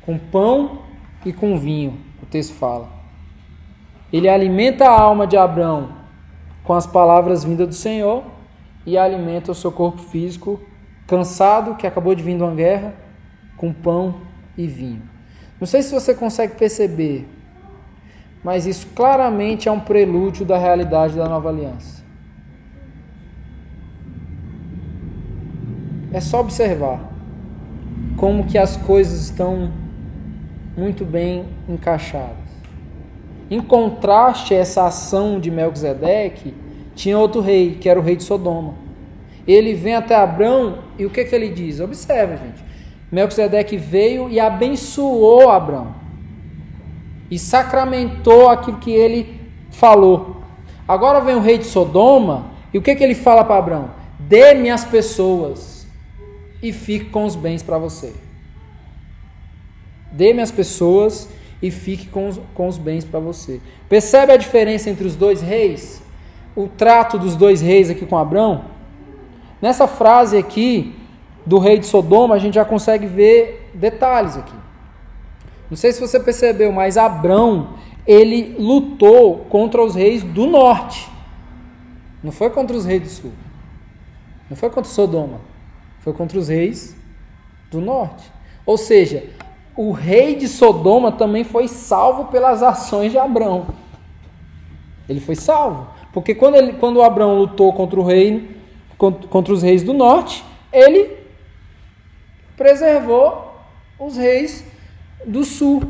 Com 0.00 0.16
pão 0.16 0.78
e 1.26 1.30
com 1.32 1.58
vinho, 1.58 2.00
o 2.22 2.26
texto 2.26 2.54
fala. 2.54 2.88
Ele 4.10 4.30
alimenta 4.30 4.88
a 4.88 4.98
alma 4.98 5.26
de 5.26 5.36
Abraão 5.36 5.92
com 6.62 6.72
as 6.72 6.86
palavras 6.86 7.44
vindas 7.44 7.68
do 7.68 7.74
Senhor 7.74 8.24
e 8.86 8.96
alimenta 8.96 9.52
o 9.52 9.54
seu 9.54 9.70
corpo 9.70 10.00
físico 10.00 10.58
cansado, 11.06 11.74
que 11.74 11.86
acabou 11.86 12.14
de 12.14 12.22
vir 12.22 12.38
de 12.38 12.42
uma 12.42 12.54
guerra, 12.54 12.94
com 13.58 13.74
pão 13.74 14.22
e 14.56 14.66
vinho. 14.66 15.02
Não 15.60 15.66
sei 15.66 15.82
se 15.82 15.92
você 15.92 16.14
consegue 16.14 16.56
perceber, 16.56 17.28
mas 18.44 18.66
isso 18.66 18.86
claramente 18.94 19.68
é 19.68 19.72
um 19.72 19.80
prelúdio 19.80 20.44
da 20.44 20.58
realidade 20.58 21.16
da 21.16 21.26
nova 21.26 21.48
aliança. 21.48 22.04
É 26.12 26.20
só 26.20 26.40
observar 26.40 27.00
como 28.18 28.44
que 28.44 28.58
as 28.58 28.76
coisas 28.76 29.22
estão 29.22 29.72
muito 30.76 31.04
bem 31.04 31.46
encaixadas. 31.66 32.44
Em 33.50 33.60
contraste 33.60 34.54
a 34.54 34.58
essa 34.58 34.86
ação 34.86 35.40
de 35.40 35.50
Melquisedeque, 35.50 36.54
tinha 36.94 37.18
outro 37.18 37.40
rei, 37.40 37.76
que 37.80 37.88
era 37.88 37.98
o 37.98 38.02
rei 38.02 38.14
de 38.14 38.22
Sodoma. 38.22 38.74
Ele 39.46 39.74
vem 39.74 39.94
até 39.94 40.14
Abrão 40.14 40.78
e 40.98 41.04
o 41.04 41.10
que, 41.10 41.24
que 41.24 41.34
ele 41.34 41.48
diz? 41.48 41.80
Observe, 41.80 42.36
gente. 42.36 42.64
Melquisedeque 43.10 43.76
veio 43.76 44.28
e 44.28 44.38
abençoou 44.38 45.50
Abrão. 45.50 46.03
E 47.30 47.38
sacramentou 47.38 48.48
aquilo 48.48 48.78
que 48.78 48.90
ele 48.90 49.40
falou. 49.70 50.42
Agora 50.86 51.20
vem 51.20 51.34
o 51.34 51.40
rei 51.40 51.58
de 51.58 51.64
Sodoma 51.64 52.46
e 52.72 52.78
o 52.78 52.82
que, 52.82 52.94
que 52.94 53.02
ele 53.02 53.14
fala 53.14 53.44
para 53.44 53.56
Abrão? 53.56 53.90
Dê-me 54.18 54.70
as 54.70 54.84
pessoas 54.84 55.86
e 56.62 56.72
fique 56.72 57.06
com 57.06 57.24
os 57.24 57.36
bens 57.36 57.62
para 57.62 57.78
você. 57.78 58.12
Dê-me 60.12 60.42
as 60.42 60.50
pessoas 60.50 61.28
e 61.60 61.70
fique 61.70 62.06
com 62.08 62.28
os, 62.28 62.40
com 62.54 62.68
os 62.68 62.78
bens 62.78 63.04
para 63.04 63.18
você. 63.18 63.60
Percebe 63.88 64.32
a 64.32 64.36
diferença 64.36 64.90
entre 64.90 65.06
os 65.06 65.16
dois 65.16 65.40
reis? 65.40 66.02
O 66.54 66.68
trato 66.68 67.18
dos 67.18 67.36
dois 67.36 67.60
reis 67.60 67.90
aqui 67.90 68.06
com 68.06 68.16
Abrão? 68.16 68.64
Nessa 69.60 69.86
frase 69.86 70.36
aqui 70.36 70.94
do 71.44 71.58
rei 71.58 71.78
de 71.78 71.86
Sodoma, 71.86 72.34
a 72.34 72.38
gente 72.38 72.54
já 72.54 72.64
consegue 72.64 73.06
ver 73.06 73.70
detalhes 73.74 74.36
aqui. 74.36 74.54
Não 75.74 75.76
sei 75.76 75.90
se 75.90 76.00
você 76.00 76.20
percebeu, 76.20 76.70
mas 76.70 76.96
Abrão, 76.96 77.70
ele 78.06 78.54
lutou 78.60 79.38
contra 79.50 79.82
os 79.82 79.96
reis 79.96 80.22
do 80.22 80.46
norte. 80.46 81.10
Não 82.22 82.30
foi 82.30 82.48
contra 82.48 82.76
os 82.76 82.84
reis 82.84 83.02
do 83.02 83.08
sul. 83.08 83.32
Não 84.48 84.56
foi 84.56 84.70
contra 84.70 84.88
Sodoma. 84.88 85.40
Foi 85.98 86.12
contra 86.12 86.38
os 86.38 86.46
reis 86.46 86.96
do 87.72 87.80
norte. 87.80 88.22
Ou 88.64 88.78
seja, 88.78 89.24
o 89.76 89.90
rei 89.90 90.36
de 90.36 90.46
Sodoma 90.46 91.10
também 91.10 91.42
foi 91.42 91.66
salvo 91.66 92.26
pelas 92.26 92.62
ações 92.62 93.10
de 93.10 93.18
Abrão. 93.18 93.66
Ele 95.08 95.18
foi 95.18 95.34
salvo. 95.34 95.88
Porque 96.12 96.36
quando, 96.36 96.54
ele, 96.54 96.74
quando 96.74 97.02
Abrão 97.02 97.36
lutou 97.36 97.72
contra 97.72 97.98
o 97.98 98.04
rei, 98.04 98.56
contra 98.96 99.52
os 99.52 99.64
reis 99.64 99.82
do 99.82 99.92
norte, 99.92 100.44
ele 100.72 101.16
preservou 102.56 103.56
os 103.98 104.16
reis 104.16 104.72
do 105.26 105.44
sul. 105.44 105.82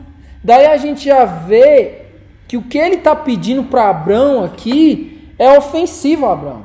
Daí 0.43 0.67
a 0.67 0.77
gente 0.77 1.05
já 1.05 1.25
vê 1.25 2.03
que 2.47 2.57
o 2.57 2.63
que 2.63 2.79
ele 2.79 2.97
está 2.97 3.17
pedindo 3.17 3.65
para 3.65 3.89
Abrão 3.89 4.45
aqui 4.45 5.33
é 5.39 5.57
ofensivo 5.57 6.27
a 6.27 6.33
Abrão. 6.33 6.65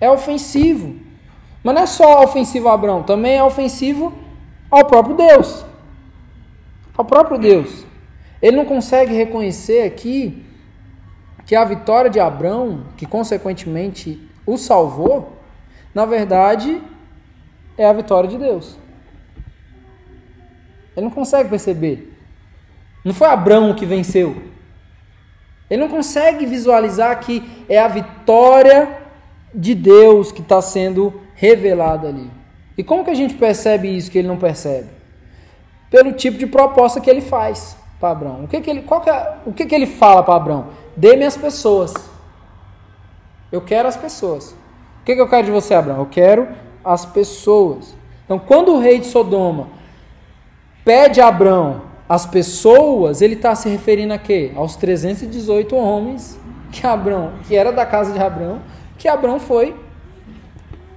É 0.00 0.10
ofensivo. 0.10 0.96
Mas 1.62 1.74
não 1.74 1.82
é 1.82 1.86
só 1.86 2.24
ofensivo 2.24 2.68
a 2.68 2.74
Abrão, 2.74 3.02
também 3.02 3.36
é 3.36 3.44
ofensivo 3.44 4.12
ao 4.70 4.84
próprio 4.84 5.14
Deus. 5.14 5.64
Ao 6.96 7.04
próprio 7.04 7.38
Deus. 7.38 7.86
Ele 8.40 8.56
não 8.56 8.64
consegue 8.64 9.14
reconhecer 9.14 9.84
aqui 9.84 10.44
que 11.46 11.54
a 11.54 11.64
vitória 11.64 12.10
de 12.10 12.18
Abrão, 12.18 12.86
que 12.96 13.06
consequentemente 13.06 14.20
o 14.44 14.56
salvou, 14.56 15.36
na 15.94 16.04
verdade 16.04 16.80
é 17.78 17.86
a 17.86 17.92
vitória 17.92 18.28
de 18.28 18.36
Deus. 18.36 18.76
Ele 20.96 21.06
não 21.06 21.10
consegue 21.10 21.48
perceber. 21.48 22.12
Não 23.04 23.12
foi 23.12 23.28
Abrão 23.28 23.74
que 23.74 23.86
venceu. 23.86 24.42
Ele 25.68 25.80
não 25.80 25.88
consegue 25.88 26.44
visualizar 26.46 27.18
que 27.20 27.42
é 27.68 27.78
a 27.78 27.88
vitória 27.88 28.98
de 29.54 29.74
Deus 29.74 30.30
que 30.30 30.40
está 30.40 30.60
sendo 30.60 31.20
revelada 31.34 32.08
ali. 32.08 32.30
E 32.76 32.84
como 32.84 33.04
que 33.04 33.10
a 33.10 33.14
gente 33.14 33.34
percebe 33.34 33.88
isso 33.88 34.10
que 34.10 34.18
ele 34.18 34.28
não 34.28 34.36
percebe? 34.36 34.88
Pelo 35.90 36.12
tipo 36.12 36.38
de 36.38 36.46
proposta 36.46 37.00
que 37.00 37.10
ele 37.10 37.20
faz 37.20 37.76
para 37.98 38.10
Abraão. 38.10 38.44
O 38.44 38.48
que, 38.48 38.60
que 38.60 38.70
ele, 38.70 38.82
qual 38.82 39.00
que 39.00 39.10
é, 39.10 39.34
o 39.46 39.52
que, 39.52 39.66
que 39.66 39.74
ele 39.74 39.86
fala 39.86 40.22
para 40.22 40.34
Abraão? 40.34 40.68
Dê-me 40.96 41.24
as 41.24 41.36
pessoas. 41.36 41.94
Eu 43.50 43.60
quero 43.60 43.88
as 43.88 43.96
pessoas. 43.96 44.52
O 45.00 45.04
que, 45.04 45.14
que 45.14 45.20
eu 45.20 45.28
quero 45.28 45.46
de 45.46 45.52
você, 45.52 45.74
Abraão? 45.74 45.98
Eu 45.98 46.06
quero 46.06 46.48
as 46.84 47.04
pessoas. 47.04 47.94
Então, 48.24 48.38
quando 48.38 48.72
o 48.72 48.78
rei 48.78 48.98
de 48.98 49.06
Sodoma 49.06 49.68
pede 50.84 51.20
a 51.20 51.28
Abraão 51.28 51.92
as 52.12 52.26
pessoas, 52.26 53.22
ele 53.22 53.32
está 53.32 53.54
se 53.54 53.70
referindo 53.70 54.12
a 54.12 54.18
quê? 54.18 54.52
Aos 54.54 54.76
318 54.76 55.74
homens 55.74 56.38
que 56.70 56.86
Abraão, 56.86 57.32
que 57.48 57.56
era 57.56 57.72
da 57.72 57.86
casa 57.86 58.12
de 58.12 58.18
Abraão, 58.18 58.60
que 58.98 59.08
Abraão 59.08 59.40
foi 59.40 59.74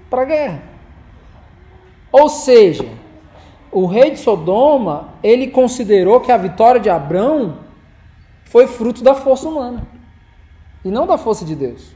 para 0.09 0.23
a 0.23 0.25
guerra. 0.25 0.63
Ou 2.11 2.27
seja, 2.27 2.85
o 3.71 3.85
rei 3.85 4.11
de 4.11 4.19
Sodoma, 4.19 5.13
ele 5.23 5.47
considerou 5.47 6.19
que 6.19 6.33
a 6.33 6.37
vitória 6.37 6.81
de 6.81 6.89
Abrão 6.89 7.59
foi 8.43 8.67
fruto 8.67 9.01
da 9.01 9.15
força 9.15 9.47
humana 9.47 9.87
e 10.83 10.89
não 10.89 11.07
da 11.07 11.17
força 11.17 11.45
de 11.45 11.55
Deus. 11.55 11.95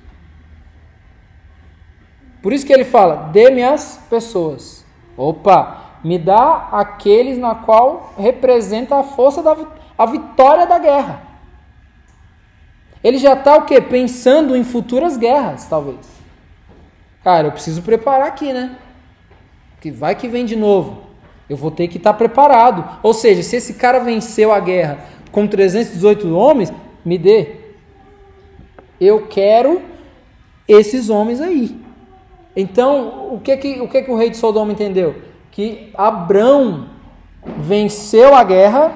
Por 2.41 2.53
isso 2.53 2.65
que 2.65 2.71
ele 2.71 2.85
fala: 2.85 3.29
dê-me 3.33 3.63
as 3.63 4.01
pessoas. 4.09 4.85
Opa, 5.17 5.88
me 6.03 6.17
dá 6.17 6.69
aqueles 6.71 7.37
na 7.37 7.55
qual 7.55 8.13
representa 8.17 8.97
a 8.97 9.03
força 9.03 9.43
da 9.43 9.55
a 9.97 10.05
vitória 10.05 10.65
da 10.65 10.79
guerra. 10.79 11.23
Ele 13.03 13.17
já 13.17 13.33
está 13.33 13.57
o 13.57 13.65
quê? 13.65 13.81
Pensando 13.81 14.55
em 14.55 14.63
futuras 14.63 15.17
guerras, 15.17 15.65
talvez. 15.65 16.07
Cara, 17.23 17.47
eu 17.47 17.51
preciso 17.51 17.81
preparar 17.81 18.27
aqui, 18.27 18.53
né? 18.53 18.77
que 19.81 19.91
vai 19.91 20.15
que 20.15 20.27
vem 20.27 20.45
de 20.45 20.55
novo. 20.55 21.03
Eu 21.49 21.57
vou 21.57 21.71
ter 21.71 21.87
que 21.87 21.97
estar 21.97 22.13
preparado. 22.13 22.99
Ou 23.01 23.13
seja, 23.13 23.41
se 23.41 23.55
esse 23.55 23.73
cara 23.73 23.99
venceu 23.99 24.51
a 24.51 24.59
guerra 24.59 24.99
com 25.31 25.47
318 25.47 26.35
homens, 26.35 26.71
me 27.03 27.17
dê. 27.17 27.55
Eu 28.99 29.27
quero 29.27 29.81
esses 30.67 31.09
homens 31.09 31.41
aí. 31.41 31.75
Então, 32.55 33.33
o 33.33 33.39
que 33.39 33.55
que 33.57 33.81
o, 33.81 33.87
que 33.87 34.03
que 34.03 34.11
o 34.11 34.17
rei 34.17 34.29
de 34.29 34.37
Sodoma 34.37 34.71
entendeu? 34.71 35.15
Que 35.59 35.89
Abrão 35.93 36.87
venceu 37.57 38.33
a 38.33 38.43
guerra, 38.43 38.93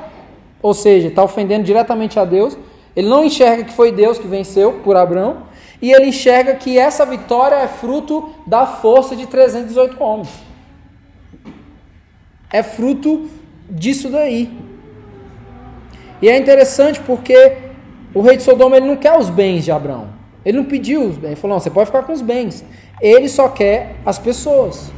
ou 0.62 0.74
seja, 0.74 1.10
está 1.10 1.22
ofendendo 1.22 1.66
diretamente 1.66 2.18
a 2.18 2.24
Deus. 2.24 2.58
Ele 2.96 3.10
não 3.10 3.26
enxerga 3.26 3.66
que 3.66 3.74
foi 3.74 3.92
Deus 3.92 4.18
que 4.18 4.28
venceu 4.28 4.80
por 4.84 4.96
Abrão, 4.96 5.44
e 5.82 5.92
ele 5.92 6.06
enxerga 6.06 6.56
que 6.56 6.78
essa 6.78 7.06
vitória 7.06 7.56
é 7.56 7.68
fruto 7.68 8.30
da 8.48 8.66
força 8.66 9.14
de 9.14 9.28
318 9.28 10.02
homens 10.02 10.54
é 12.54 12.62
fruto 12.62 13.28
disso 13.68 14.10
daí. 14.10 14.48
E 16.22 16.30
é 16.30 16.38
interessante 16.38 17.00
porque 17.00 17.58
o 18.14 18.22
rei 18.22 18.38
de 18.38 18.44
Sodoma 18.44 18.78
ele 18.78 18.86
não 18.86 18.96
quer 18.96 19.18
os 19.18 19.28
bens 19.28 19.66
de 19.66 19.72
Abraão. 19.72 20.10
Ele 20.46 20.58
não 20.58 20.66
pediu 20.66 21.02
os 21.02 21.18
bens. 21.18 21.32
Ele 21.32 21.36
falou: 21.36 21.56
não, 21.56 21.60
você 21.60 21.72
pode 21.72 21.88
ficar 21.88 22.04
com 22.04 22.14
os 22.14 22.22
bens. 22.22 22.64
Ele 23.02 23.28
só 23.28 23.50
quer 23.50 23.96
as 24.06 24.20
pessoas. 24.20 24.92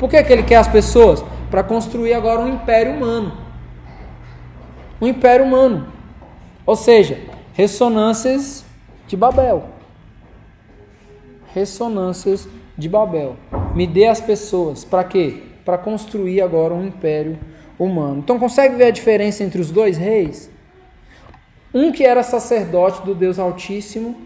Por 0.00 0.10
que, 0.10 0.20
que 0.24 0.32
ele 0.32 0.42
quer 0.42 0.56
as 0.56 0.66
pessoas? 0.66 1.24
Para 1.48 1.62
construir 1.62 2.14
agora 2.14 2.40
um 2.40 2.48
império 2.48 2.92
humano. 2.92 3.38
Um 5.00 5.06
império 5.06 5.46
humano. 5.46 5.86
Ou 6.66 6.74
seja, 6.74 7.20
ressonâncias 7.52 8.64
de 9.06 9.16
Babel. 9.16 9.64
Ressonâncias 11.54 12.48
de 12.76 12.88
Babel. 12.88 13.36
Me 13.76 13.86
dê 13.86 14.08
as 14.08 14.20
pessoas. 14.20 14.84
Para 14.84 15.04
quê? 15.04 15.42
para 15.64 15.78
construir 15.78 16.40
agora 16.40 16.74
um 16.74 16.84
império 16.84 17.38
humano. 17.78 18.18
Então 18.18 18.38
consegue 18.38 18.74
ver 18.74 18.86
a 18.86 18.90
diferença 18.90 19.44
entre 19.44 19.60
os 19.60 19.70
dois 19.70 19.96
reis? 19.96 20.50
um 21.72 21.92
que 21.92 22.04
era 22.04 22.24
sacerdote 22.24 23.02
do 23.02 23.14
Deus 23.14 23.38
Altíssimo, 23.38 24.16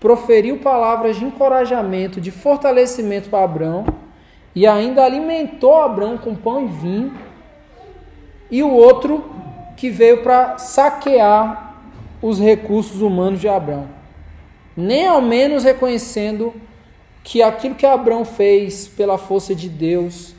proferiu 0.00 0.60
palavras 0.60 1.16
de 1.16 1.26
encorajamento, 1.26 2.18
de 2.18 2.30
fortalecimento 2.30 3.28
para 3.28 3.44
Abraão 3.44 3.84
e 4.54 4.66
ainda 4.66 5.04
alimentou 5.04 5.80
Abraão 5.80 6.18
com 6.18 6.34
pão 6.34 6.64
e 6.64 6.68
vinho, 6.68 7.18
e 8.50 8.62
o 8.62 8.70
outro 8.70 9.24
que 9.76 9.90
veio 9.90 10.22
para 10.22 10.58
saquear 10.58 11.76
os 12.20 12.38
recursos 12.38 13.00
humanos 13.00 13.40
de 13.40 13.48
Abraão, 13.48 13.88
nem 14.76 15.06
ao 15.06 15.22
menos 15.22 15.64
reconhecendo 15.64 16.52
que 17.22 17.42
aquilo 17.42 17.74
que 17.74 17.86
Abraão 17.86 18.24
fez 18.24 18.88
pela 18.88 19.16
força 19.16 19.54
de 19.54 19.68
Deus 19.68 20.34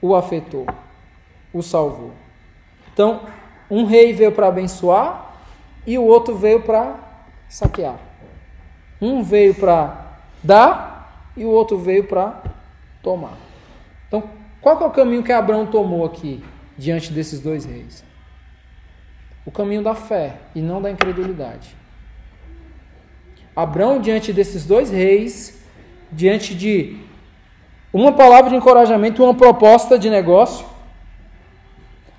o 0.00 0.14
afetou, 0.14 0.66
o 1.52 1.62
salvou. 1.62 2.12
Então, 2.92 3.20
um 3.70 3.84
rei 3.84 4.12
veio 4.12 4.32
para 4.32 4.48
abençoar 4.48 5.36
e 5.86 5.98
o 5.98 6.04
outro 6.04 6.36
veio 6.36 6.62
para 6.62 6.96
saquear. 7.48 7.98
Um 9.00 9.22
veio 9.22 9.54
para 9.54 10.06
dar 10.42 11.28
e 11.36 11.44
o 11.44 11.50
outro 11.50 11.78
veio 11.78 12.04
para 12.04 12.42
tomar. 13.02 13.36
Então, 14.06 14.24
qual 14.60 14.80
é 14.80 14.86
o 14.86 14.90
caminho 14.90 15.22
que 15.22 15.32
Abraão 15.32 15.66
tomou 15.66 16.04
aqui 16.04 16.42
diante 16.76 17.12
desses 17.12 17.40
dois 17.40 17.64
reis? 17.64 18.04
O 19.44 19.50
caminho 19.50 19.82
da 19.82 19.94
fé 19.94 20.36
e 20.54 20.60
não 20.60 20.82
da 20.82 20.90
incredulidade. 20.90 21.76
Abraão, 23.54 24.00
diante 24.00 24.32
desses 24.32 24.64
dois 24.64 24.90
reis, 24.90 25.60
diante 26.12 26.54
de 26.54 26.98
uma 27.92 28.12
palavra 28.12 28.50
de 28.50 28.56
encorajamento, 28.56 29.24
uma 29.24 29.34
proposta 29.34 29.98
de 29.98 30.10
negócio, 30.10 30.66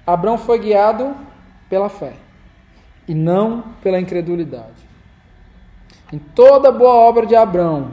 Abraão 0.06 0.38
foi 0.38 0.60
guiado 0.60 1.16
pela 1.70 1.88
fé 1.88 2.14
e 3.08 3.14
não 3.14 3.64
pela 3.82 4.00
incredulidade. 4.00 4.90
Em 6.12 6.18
toda 6.18 6.72
boa 6.72 6.94
obra 6.94 7.26
de 7.26 7.36
Abraão, 7.36 7.92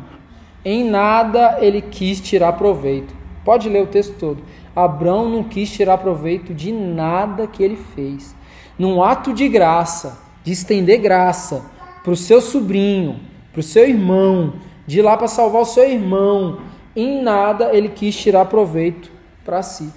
em 0.69 0.83
nada 0.83 1.59
ele 1.61 1.81
quis 1.81 2.21
tirar 2.21 2.55
proveito. 2.55 3.14
Pode 3.45 3.69
ler 3.69 3.85
o 3.85 3.87
texto 3.87 4.17
todo. 4.19 4.43
Abraão 4.75 5.29
não 5.29 5.45
quis 5.45 5.71
tirar 5.71 5.97
proveito 5.99 6.53
de 6.53 6.73
nada 6.73 7.47
que 7.47 7.62
ele 7.62 7.77
fez. 7.95 8.35
Num 8.77 9.01
ato 9.01 9.33
de 9.33 9.49
graça, 9.49 10.19
de 10.43 10.51
estender 10.51 10.99
graça 11.01 11.64
para 12.03 12.12
o 12.12 12.17
seu 12.17 12.41
sobrinho, 12.41 13.21
para 13.53 13.61
o 13.61 13.62
seu 13.62 13.89
irmão, 13.89 14.55
de 14.89 14.99
ir 14.99 15.03
lá 15.03 15.17
para 15.17 15.29
salvar 15.29 15.62
o 15.62 15.67
seu 15.67 15.89
irmão, 15.89 16.59
em 16.97 17.23
nada 17.23 17.71
ele 17.73 17.91
quis 17.91 18.17
tirar 18.17 18.47
proveito 18.47 19.09
para 19.45 19.62
si. 19.62 19.89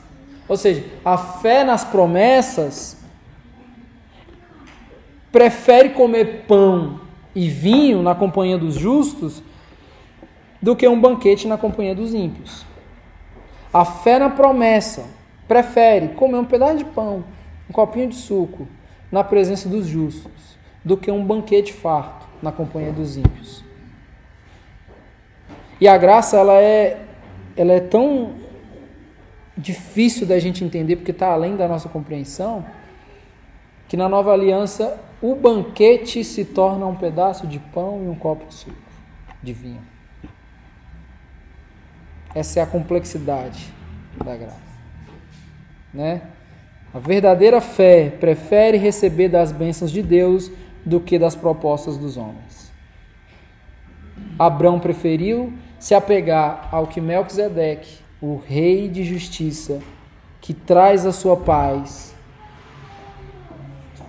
Ou 0.47 0.55
seja, 0.55 0.86
a 1.03 1.17
fé 1.17 1.63
nas 1.63 1.84
promessas 1.84 2.95
prefere 5.32 5.89
comer 5.89 6.45
pão 6.47 7.01
e 7.34 7.49
vinho 7.49 8.03
na 8.03 8.13
companhia 8.13 8.57
dos 8.59 8.76
justos 8.76 9.41
do 10.62 10.76
que 10.76 10.88
um 10.88 10.99
banquete 10.99 11.47
na 11.47 11.57
companhia 11.57 11.95
dos 11.95 12.14
ímpios. 12.14 12.66
A 13.74 13.86
fé 13.86 14.20
na 14.20 14.30
promessa 14.30 15.05
prefere 15.47 16.10
comer 16.10 16.38
um 16.38 16.45
pedaço 16.45 16.78
de 16.78 16.86
pão, 16.86 17.24
um 17.70 17.74
copinho 17.74 18.10
de 18.10 18.16
suco 18.16 18.68
na 19.12 19.24
presença 19.24 19.70
dos 19.70 19.88
justos 19.88 20.57
do 20.84 20.97
que 20.97 21.12
um 21.12 21.24
banquete 21.24 21.74
farto 21.74 22.28
na 22.41 22.51
companhia 22.51 22.91
dos 22.91 23.18
ímpios. 23.18 23.64
E 25.80 25.88
a 25.88 25.97
graça 25.97 26.38
ela 26.38 26.60
é 26.60 27.05
ela 27.55 27.74
é 27.74 27.80
tão 27.80 28.36
difícil 29.57 30.26
da 30.26 30.39
gente 30.39 30.64
entender 30.64 30.95
porque 30.95 31.12
está 31.12 31.28
além 31.34 31.57
da 31.57 31.68
nossa 31.68 31.89
compreensão 31.89 32.66
que 33.88 33.97
na 33.97 34.07
nova 34.07 34.32
aliança 34.32 34.97
o 35.22 35.36
banquete 35.36 36.24
se 36.24 36.45
torna 36.45 36.86
um 36.86 36.95
pedaço 36.95 37.45
de 37.45 37.60
pão 37.60 38.03
e 38.03 38.07
um 38.07 38.16
copo 38.16 38.45
de 38.45 38.53
suco, 38.53 38.76
de 39.43 39.51
vinho. 39.51 39.88
Essa 42.34 42.59
é 42.59 42.63
a 42.63 42.67
complexidade 42.67 43.73
da 44.23 44.36
graça. 44.36 44.69
Né? 45.93 46.21
A 46.93 46.99
verdadeira 46.99 47.61
fé 47.61 48.09
prefere 48.19 48.77
receber 48.77 49.30
das 49.30 49.51
bênçãos 49.51 49.91
de 49.91 50.01
Deus 50.01 50.51
do 50.86 50.99
que 50.99 51.19
das 51.19 51.36
propostas 51.36 51.97
dos 51.97 52.17
homens. 52.17 52.71
Abraão 54.38 54.80
preferiu 54.80 55.53
se 55.80 55.93
apegar 55.93 56.67
ao 56.71 56.88
que 56.88 56.99
Melquisedeque, 56.99 57.99
o 58.21 58.38
rei 58.38 58.88
de 58.88 59.03
justiça, 59.03 59.80
que 60.41 60.53
traz 60.53 61.05
a 61.05 61.11
sua 61.11 61.38
paz, 61.38 62.13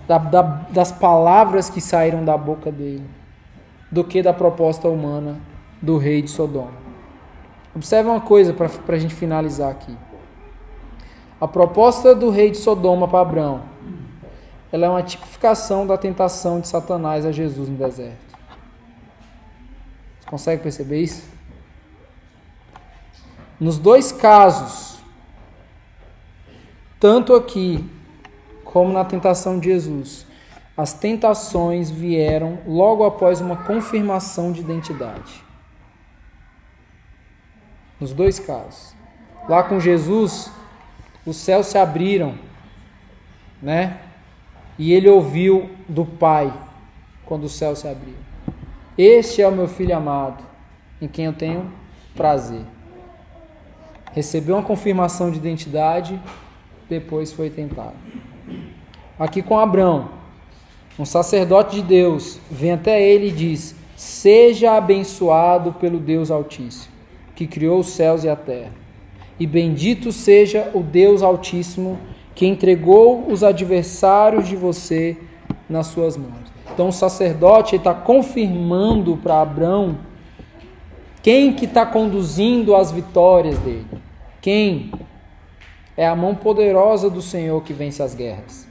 da, 0.06 0.18
da, 0.18 0.42
das 0.42 0.90
palavras 0.90 1.70
que 1.70 1.80
saíram 1.80 2.24
da 2.24 2.36
boca 2.36 2.72
dele, 2.72 3.04
do 3.90 4.02
que 4.02 4.22
da 4.22 4.32
proposta 4.32 4.88
humana 4.88 5.38
do 5.80 5.98
rei 5.98 6.22
de 6.22 6.30
Sodoma. 6.30 6.89
Observe 7.80 8.10
uma 8.10 8.20
coisa 8.20 8.52
para 8.52 8.94
a 8.94 8.98
gente 8.98 9.14
finalizar 9.14 9.70
aqui. 9.70 9.96
A 11.40 11.48
proposta 11.48 12.14
do 12.14 12.28
rei 12.28 12.50
de 12.50 12.58
Sodoma 12.58 13.08
para 13.08 13.22
Abraão, 13.22 13.62
ela 14.70 14.84
é 14.84 14.88
uma 14.90 15.02
tipificação 15.02 15.86
da 15.86 15.96
tentação 15.96 16.60
de 16.60 16.68
Satanás 16.68 17.24
a 17.24 17.32
Jesus 17.32 17.70
no 17.70 17.76
deserto. 17.78 18.18
Você 20.20 20.28
consegue 20.28 20.62
perceber 20.62 21.00
isso? 21.00 21.24
Nos 23.58 23.78
dois 23.78 24.12
casos, 24.12 24.98
tanto 27.00 27.34
aqui 27.34 27.82
como 28.62 28.92
na 28.92 29.06
tentação 29.06 29.58
de 29.58 29.70
Jesus, 29.70 30.26
as 30.76 30.92
tentações 30.92 31.90
vieram 31.90 32.58
logo 32.66 33.04
após 33.04 33.40
uma 33.40 33.56
confirmação 33.56 34.52
de 34.52 34.60
identidade. 34.60 35.48
Nos 38.00 38.12
dois 38.12 38.38
casos. 38.38 38.94
Lá 39.48 39.62
com 39.62 39.78
Jesus, 39.78 40.50
os 41.26 41.36
céus 41.36 41.66
se 41.66 41.76
abriram, 41.76 42.34
né? 43.62 43.98
E 44.78 44.92
ele 44.92 45.08
ouviu 45.08 45.70
do 45.88 46.04
Pai 46.04 46.52
quando 47.26 47.44
os 47.44 47.52
céus 47.52 47.80
se 47.80 47.88
abriram. 47.88 48.18
Este 48.96 49.42
é 49.42 49.48
o 49.48 49.52
meu 49.52 49.68
filho 49.68 49.96
amado, 49.96 50.42
em 51.00 51.06
quem 51.06 51.26
eu 51.26 51.32
tenho 51.32 51.70
prazer. 52.14 52.62
Recebeu 54.12 54.56
uma 54.56 54.62
confirmação 54.62 55.30
de 55.30 55.38
identidade, 55.38 56.20
depois 56.88 57.32
foi 57.32 57.48
tentado. 57.48 57.94
Aqui 59.18 59.42
com 59.42 59.58
Abraão, 59.58 60.10
um 60.98 61.04
sacerdote 61.04 61.76
de 61.76 61.82
Deus, 61.82 62.40
vem 62.50 62.72
até 62.72 63.00
ele 63.00 63.28
e 63.28 63.32
diz: 63.32 63.74
Seja 63.96 64.76
abençoado 64.76 65.72
pelo 65.74 65.98
Deus 65.98 66.30
Altíssimo, 66.30 66.89
que 67.40 67.46
criou 67.46 67.80
os 67.80 67.86
céus 67.86 68.22
e 68.22 68.28
a 68.28 68.36
terra. 68.36 68.70
E 69.38 69.46
bendito 69.46 70.12
seja 70.12 70.70
o 70.74 70.82
Deus 70.82 71.22
Altíssimo, 71.22 71.98
que 72.34 72.46
entregou 72.46 73.32
os 73.32 73.42
adversários 73.42 74.46
de 74.46 74.54
você 74.54 75.16
nas 75.66 75.86
suas 75.86 76.18
mãos. 76.18 76.52
Então 76.70 76.88
o 76.88 76.92
sacerdote 76.92 77.76
está 77.76 77.94
confirmando 77.94 79.16
para 79.16 79.40
Abraão 79.40 79.96
quem 81.22 81.54
que 81.54 81.64
está 81.64 81.86
conduzindo 81.86 82.76
as 82.76 82.92
vitórias 82.92 83.58
dele. 83.60 83.86
Quem? 84.42 84.92
É 85.96 86.06
a 86.06 86.14
mão 86.14 86.34
poderosa 86.34 87.08
do 87.08 87.22
Senhor 87.22 87.62
que 87.62 87.72
vence 87.72 88.02
as 88.02 88.14
guerras. 88.14 88.68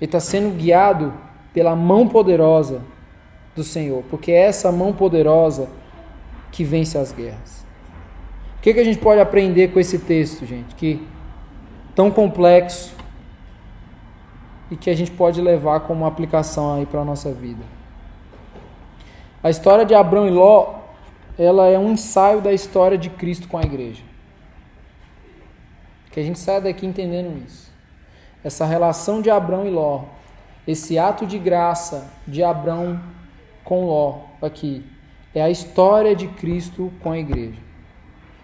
Ele 0.00 0.08
está 0.08 0.18
sendo 0.18 0.56
guiado 0.56 1.14
pela 1.54 1.76
mão 1.76 2.08
poderosa 2.08 2.82
do 3.54 3.62
Senhor, 3.62 4.02
porque 4.10 4.32
é 4.32 4.46
essa 4.46 4.72
mão 4.72 4.92
poderosa 4.92 5.77
que 6.50 6.64
vence 6.64 6.96
as 6.96 7.12
guerras. 7.12 7.66
O 8.58 8.60
que, 8.60 8.74
que 8.74 8.80
a 8.80 8.84
gente 8.84 8.98
pode 8.98 9.20
aprender 9.20 9.68
com 9.68 9.78
esse 9.78 9.98
texto, 9.98 10.44
gente? 10.44 10.74
Que 10.74 11.06
tão 11.94 12.10
complexo 12.10 12.94
e 14.70 14.76
que 14.76 14.90
a 14.90 14.94
gente 14.94 15.10
pode 15.10 15.40
levar 15.40 15.80
como 15.80 16.04
aplicação 16.06 16.74
aí 16.74 16.86
para 16.86 17.00
a 17.00 17.04
nossa 17.04 17.32
vida. 17.32 17.62
A 19.42 19.50
história 19.50 19.84
de 19.84 19.94
Abraão 19.94 20.26
e 20.26 20.30
Ló, 20.30 20.74
ela 21.38 21.66
é 21.68 21.78
um 21.78 21.92
ensaio 21.92 22.40
da 22.40 22.52
história 22.52 22.98
de 22.98 23.08
Cristo 23.08 23.48
com 23.48 23.56
a 23.56 23.62
igreja. 23.62 24.02
Que 26.10 26.20
a 26.20 26.22
gente 26.22 26.38
saia 26.38 26.60
daqui 26.60 26.84
entendendo 26.84 27.42
isso 27.46 27.68
essa 28.42 28.64
relação 28.64 29.20
de 29.20 29.30
Abrão 29.30 29.66
e 29.66 29.70
Ló, 29.70 30.04
esse 30.66 30.98
ato 30.98 31.26
de 31.26 31.38
graça 31.38 32.10
de 32.26 32.42
Abrão 32.42 33.00
com 33.64 33.86
Ló 33.86 34.20
aqui, 34.40 34.84
é 35.38 35.42
a 35.42 35.50
história 35.50 36.14
de 36.14 36.26
Cristo 36.28 36.92
com 37.00 37.12
a 37.12 37.18
igreja. 37.18 37.58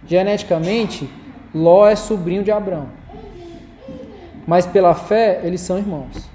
Geneticamente, 0.07 1.09
Ló 1.55 1.87
é 1.87 1.97
sobrinho 1.97 2.43
de 2.43 2.51
Abrão. 2.51 2.89
Mas 4.47 4.67
pela 4.67 4.95
fé, 4.95 5.41
eles 5.45 5.61
são 5.61 5.79
irmãos. 5.79 6.29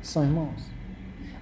São 0.00 0.22
irmãos. 0.22 0.72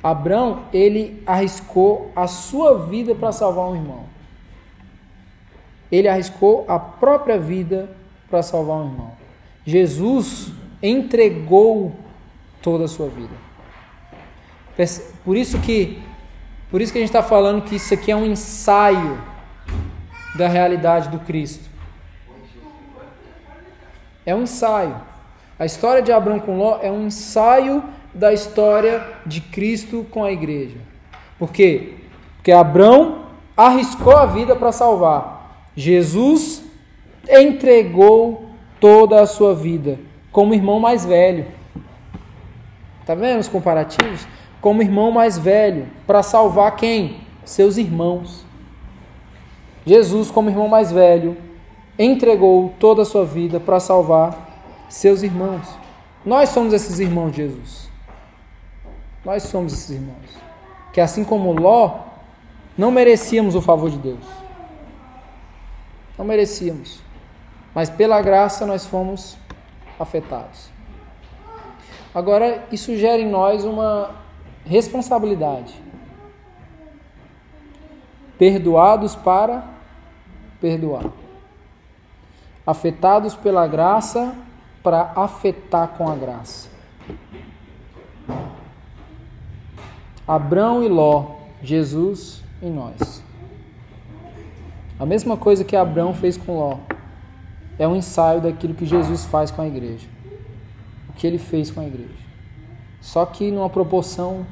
Abrão, 0.02 0.64
ele 0.72 1.22
arriscou 1.26 2.10
a 2.16 2.26
sua 2.26 2.86
vida 2.86 3.14
para 3.14 3.32
salvar 3.32 3.68
um 3.68 3.76
irmão. 3.76 4.04
Ele 5.92 6.08
arriscou 6.08 6.64
a 6.66 6.78
própria 6.78 7.38
vida 7.38 7.90
para 8.28 8.42
salvar 8.42 8.78
um 8.78 8.86
irmão. 8.86 9.12
Jesus 9.64 10.52
entregou 10.82 11.92
toda 12.62 12.84
a 12.84 12.88
sua 12.88 13.08
vida. 13.08 13.34
Por 15.24 15.36
isso 15.36 15.58
que, 15.60 16.00
por 16.70 16.80
isso 16.80 16.92
que 16.92 16.98
a 16.98 17.00
gente 17.00 17.08
está 17.08 17.22
falando 17.22 17.62
que 17.62 17.76
isso 17.76 17.92
aqui 17.92 18.10
é 18.10 18.16
um 18.16 18.24
ensaio 18.24 19.20
da 20.36 20.46
realidade 20.46 21.08
do 21.08 21.18
Cristo. 21.18 21.68
É 24.24 24.34
um 24.34 24.42
ensaio. 24.42 24.94
A 25.58 25.66
história 25.66 26.00
de 26.00 26.12
Abraão 26.12 26.38
com 26.38 26.56
Ló 26.56 26.78
é 26.80 26.90
um 26.90 27.06
ensaio 27.06 27.82
da 28.14 28.32
história 28.32 29.06
de 29.26 29.40
Cristo 29.40 30.06
com 30.10 30.24
a 30.24 30.32
igreja. 30.32 30.78
Por 31.38 31.50
quê? 31.50 31.94
Porque 32.36 32.52
Abraão 32.52 33.26
arriscou 33.56 34.16
a 34.16 34.26
vida 34.26 34.54
para 34.56 34.72
salvar. 34.72 35.66
Jesus 35.76 36.62
entregou 37.28 38.50
toda 38.78 39.20
a 39.20 39.26
sua 39.26 39.54
vida 39.54 39.98
como 40.32 40.54
irmão 40.54 40.80
mais 40.80 41.04
velho. 41.04 41.46
Tá 43.04 43.14
vendo 43.14 43.40
os 43.40 43.48
comparativos? 43.48 44.26
Como 44.60 44.82
irmão 44.82 45.10
mais 45.10 45.38
velho 45.38 45.88
para 46.06 46.22
salvar 46.22 46.76
quem? 46.76 47.20
Seus 47.44 47.76
irmãos. 47.76 48.44
Jesus, 49.86 50.30
como 50.30 50.50
irmão 50.50 50.68
mais 50.68 50.92
velho, 50.92 51.36
entregou 51.98 52.74
toda 52.78 53.02
a 53.02 53.04
sua 53.04 53.24
vida 53.24 53.58
para 53.58 53.80
salvar 53.80 54.50
seus 54.88 55.22
irmãos. 55.22 55.66
Nós 56.24 56.50
somos 56.50 56.72
esses 56.74 56.98
irmãos 56.98 57.34
Jesus. 57.34 57.88
Nós 59.24 59.44
somos 59.44 59.72
esses 59.72 59.90
irmãos. 59.90 60.30
Que 60.92 61.00
assim 61.00 61.24
como 61.24 61.52
Ló, 61.52 62.00
não 62.76 62.90
merecíamos 62.90 63.54
o 63.54 63.62
favor 63.62 63.90
de 63.90 63.98
Deus. 63.98 64.24
Não 66.18 66.24
merecíamos. 66.24 67.00
Mas 67.74 67.88
pela 67.88 68.20
graça 68.20 68.66
nós 68.66 68.84
fomos 68.84 69.36
afetados. 69.98 70.68
Agora, 72.14 72.64
isso 72.72 72.96
gera 72.96 73.22
em 73.22 73.28
nós 73.28 73.64
uma 73.64 74.19
responsabilidade. 74.70 75.74
Perdoados 78.38 79.16
para 79.16 79.64
perdoar. 80.60 81.06
Afetados 82.64 83.34
pela 83.34 83.66
graça 83.66 84.32
para 84.80 85.12
afetar 85.16 85.88
com 85.88 86.08
a 86.08 86.14
graça. 86.14 86.70
Abrão 90.26 90.84
e 90.84 90.88
Ló, 90.88 91.38
Jesus 91.60 92.44
em 92.62 92.70
nós. 92.70 93.24
A 95.00 95.04
mesma 95.04 95.36
coisa 95.36 95.64
que 95.64 95.74
Abrão 95.74 96.14
fez 96.14 96.36
com 96.36 96.56
Ló. 96.56 96.78
É 97.76 97.88
um 97.88 97.96
ensaio 97.96 98.40
daquilo 98.40 98.74
que 98.74 98.86
Jesus 98.86 99.24
faz 99.24 99.50
com 99.50 99.62
a 99.62 99.66
igreja. 99.66 100.06
O 101.08 101.12
que 101.14 101.26
ele 101.26 101.38
fez 101.38 101.72
com 101.72 101.80
a 101.80 101.86
igreja. 101.86 102.20
Só 103.00 103.26
que 103.26 103.50
numa 103.50 103.68
proporção 103.68 104.46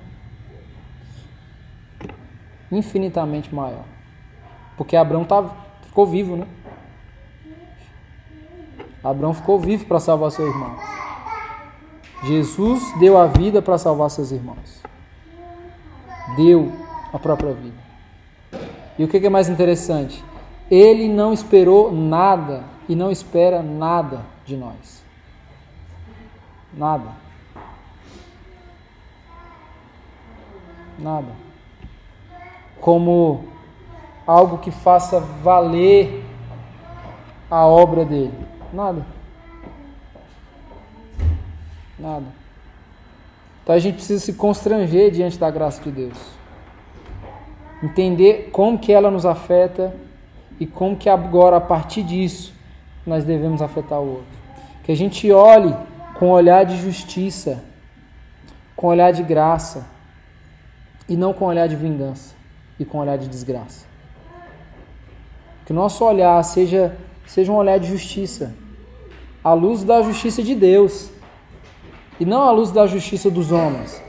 infinitamente 2.70 3.54
maior. 3.54 3.84
Porque 4.76 4.96
Abraão 4.96 5.24
tá, 5.24 5.44
ficou 5.82 6.06
vivo, 6.06 6.36
né? 6.36 6.46
Abraão 9.02 9.32
ficou 9.32 9.58
vivo 9.58 9.86
para 9.86 10.00
salvar 10.00 10.30
seu 10.30 10.46
irmão. 10.46 10.76
Jesus 12.24 12.82
deu 12.98 13.16
a 13.16 13.26
vida 13.26 13.62
para 13.62 13.78
salvar 13.78 14.10
seus 14.10 14.32
irmãos. 14.32 14.82
Deu 16.36 16.72
a 17.12 17.18
própria 17.18 17.52
vida. 17.52 17.76
E 18.98 19.04
o 19.04 19.08
que 19.08 19.24
é 19.24 19.30
mais 19.30 19.48
interessante? 19.48 20.24
Ele 20.70 21.08
não 21.08 21.32
esperou 21.32 21.92
nada 21.92 22.64
e 22.88 22.94
não 22.94 23.10
espera 23.10 23.62
nada 23.62 24.24
de 24.44 24.56
nós. 24.56 25.02
Nada. 26.74 27.12
Nada. 30.98 31.47
Como 32.80 33.44
algo 34.28 34.58
que 34.58 34.70
faça 34.70 35.18
valer 35.18 36.22
a 37.50 37.66
obra 37.66 38.04
dele. 38.04 38.34
Nada. 38.70 39.06
Nada. 41.98 42.26
Então 43.62 43.74
a 43.74 43.78
gente 43.78 43.94
precisa 43.94 44.22
se 44.22 44.34
constranger 44.34 45.10
diante 45.10 45.38
da 45.38 45.50
graça 45.50 45.82
de 45.82 45.90
Deus. 45.90 46.18
Entender 47.82 48.50
como 48.52 48.78
que 48.78 48.92
ela 48.92 49.10
nos 49.10 49.24
afeta 49.24 49.94
e 50.60 50.66
como 50.66 50.94
que 50.94 51.08
agora 51.08 51.56
a 51.56 51.60
partir 51.60 52.02
disso 52.02 52.52
nós 53.06 53.24
devemos 53.24 53.62
afetar 53.62 53.98
o 53.98 54.10
outro. 54.10 54.38
Que 54.84 54.92
a 54.92 54.96
gente 54.96 55.32
olhe 55.32 55.74
com 56.18 56.28
olhar 56.28 56.64
de 56.64 56.76
justiça, 56.76 57.64
com 58.76 58.88
olhar 58.88 59.10
de 59.10 59.22
graça 59.22 59.86
e 61.08 61.16
não 61.16 61.32
com 61.32 61.46
olhar 61.46 61.66
de 61.66 61.76
vingança 61.76 62.37
e 62.78 62.84
com 62.84 62.98
olhar 62.98 63.18
de 63.18 63.28
desgraça. 63.28 63.86
Que 65.64 65.72
o 65.72 65.74
nosso 65.74 66.04
olhar 66.04 66.42
seja, 66.44 66.96
seja 67.26 67.52
um 67.52 67.56
olhar 67.56 67.78
de 67.78 67.88
justiça, 67.88 68.54
à 69.42 69.52
luz 69.52 69.84
da 69.84 70.02
justiça 70.02 70.42
de 70.42 70.54
Deus 70.54 71.10
e 72.18 72.24
não 72.24 72.42
à 72.42 72.50
luz 72.50 72.70
da 72.70 72.86
justiça 72.86 73.30
dos 73.30 73.52
homens. 73.52 74.02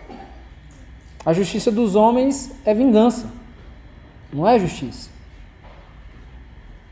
A 1.26 1.34
justiça 1.34 1.72
dos 1.72 1.96
homens 1.96 2.52
é 2.66 2.74
vingança, 2.74 3.30
não 4.32 4.48
é 4.48 4.58
justiça. 4.58 5.10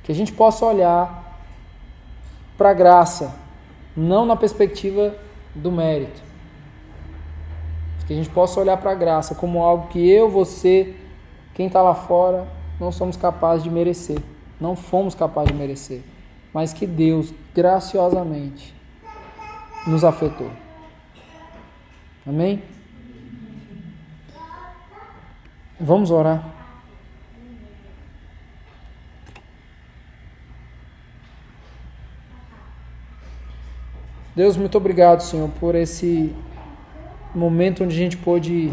Que 0.04 0.12
a 0.12 0.16
gente 0.16 0.32
possa 0.32 0.66
olhar 0.66 1.40
para 2.58 2.72
a 2.72 2.74
graça, 2.74 3.36
não 3.96 4.26
na 4.26 4.36
perspectiva 4.36 5.16
do 5.56 5.72
mérito. 5.72 6.22
Que 8.06 8.14
a 8.14 8.16
gente 8.16 8.30
possa 8.30 8.60
olhar 8.60 8.78
para 8.78 8.92
a 8.92 8.96
graça 8.96 9.36
como 9.36 9.64
algo 9.64 9.88
que 9.88 10.10
eu, 10.10 10.30
você, 10.30 10.96
quem 11.58 11.66
está 11.66 11.82
lá 11.82 11.96
fora, 11.96 12.48
não 12.80 12.92
somos 12.92 13.18
capazes 13.18 13.64
de 13.64 13.72
merecer. 13.72 14.20
Não 14.62 14.76
fomos 14.76 15.16
capazes 15.16 15.52
de 15.52 15.58
merecer. 15.58 16.04
Mas 16.54 16.72
que 16.72 16.86
Deus, 16.86 17.34
graciosamente, 17.52 18.76
nos 19.88 20.04
afetou. 20.04 20.52
Amém? 22.28 22.62
Vamos 25.80 26.12
orar. 26.12 26.48
Deus, 34.36 34.56
muito 34.56 34.78
obrigado, 34.78 35.22
Senhor, 35.22 35.50
por 35.60 35.74
esse 35.74 36.36
momento 37.34 37.84
onde 37.84 37.96
a 37.96 37.98
gente 37.98 38.16
pôde 38.16 38.72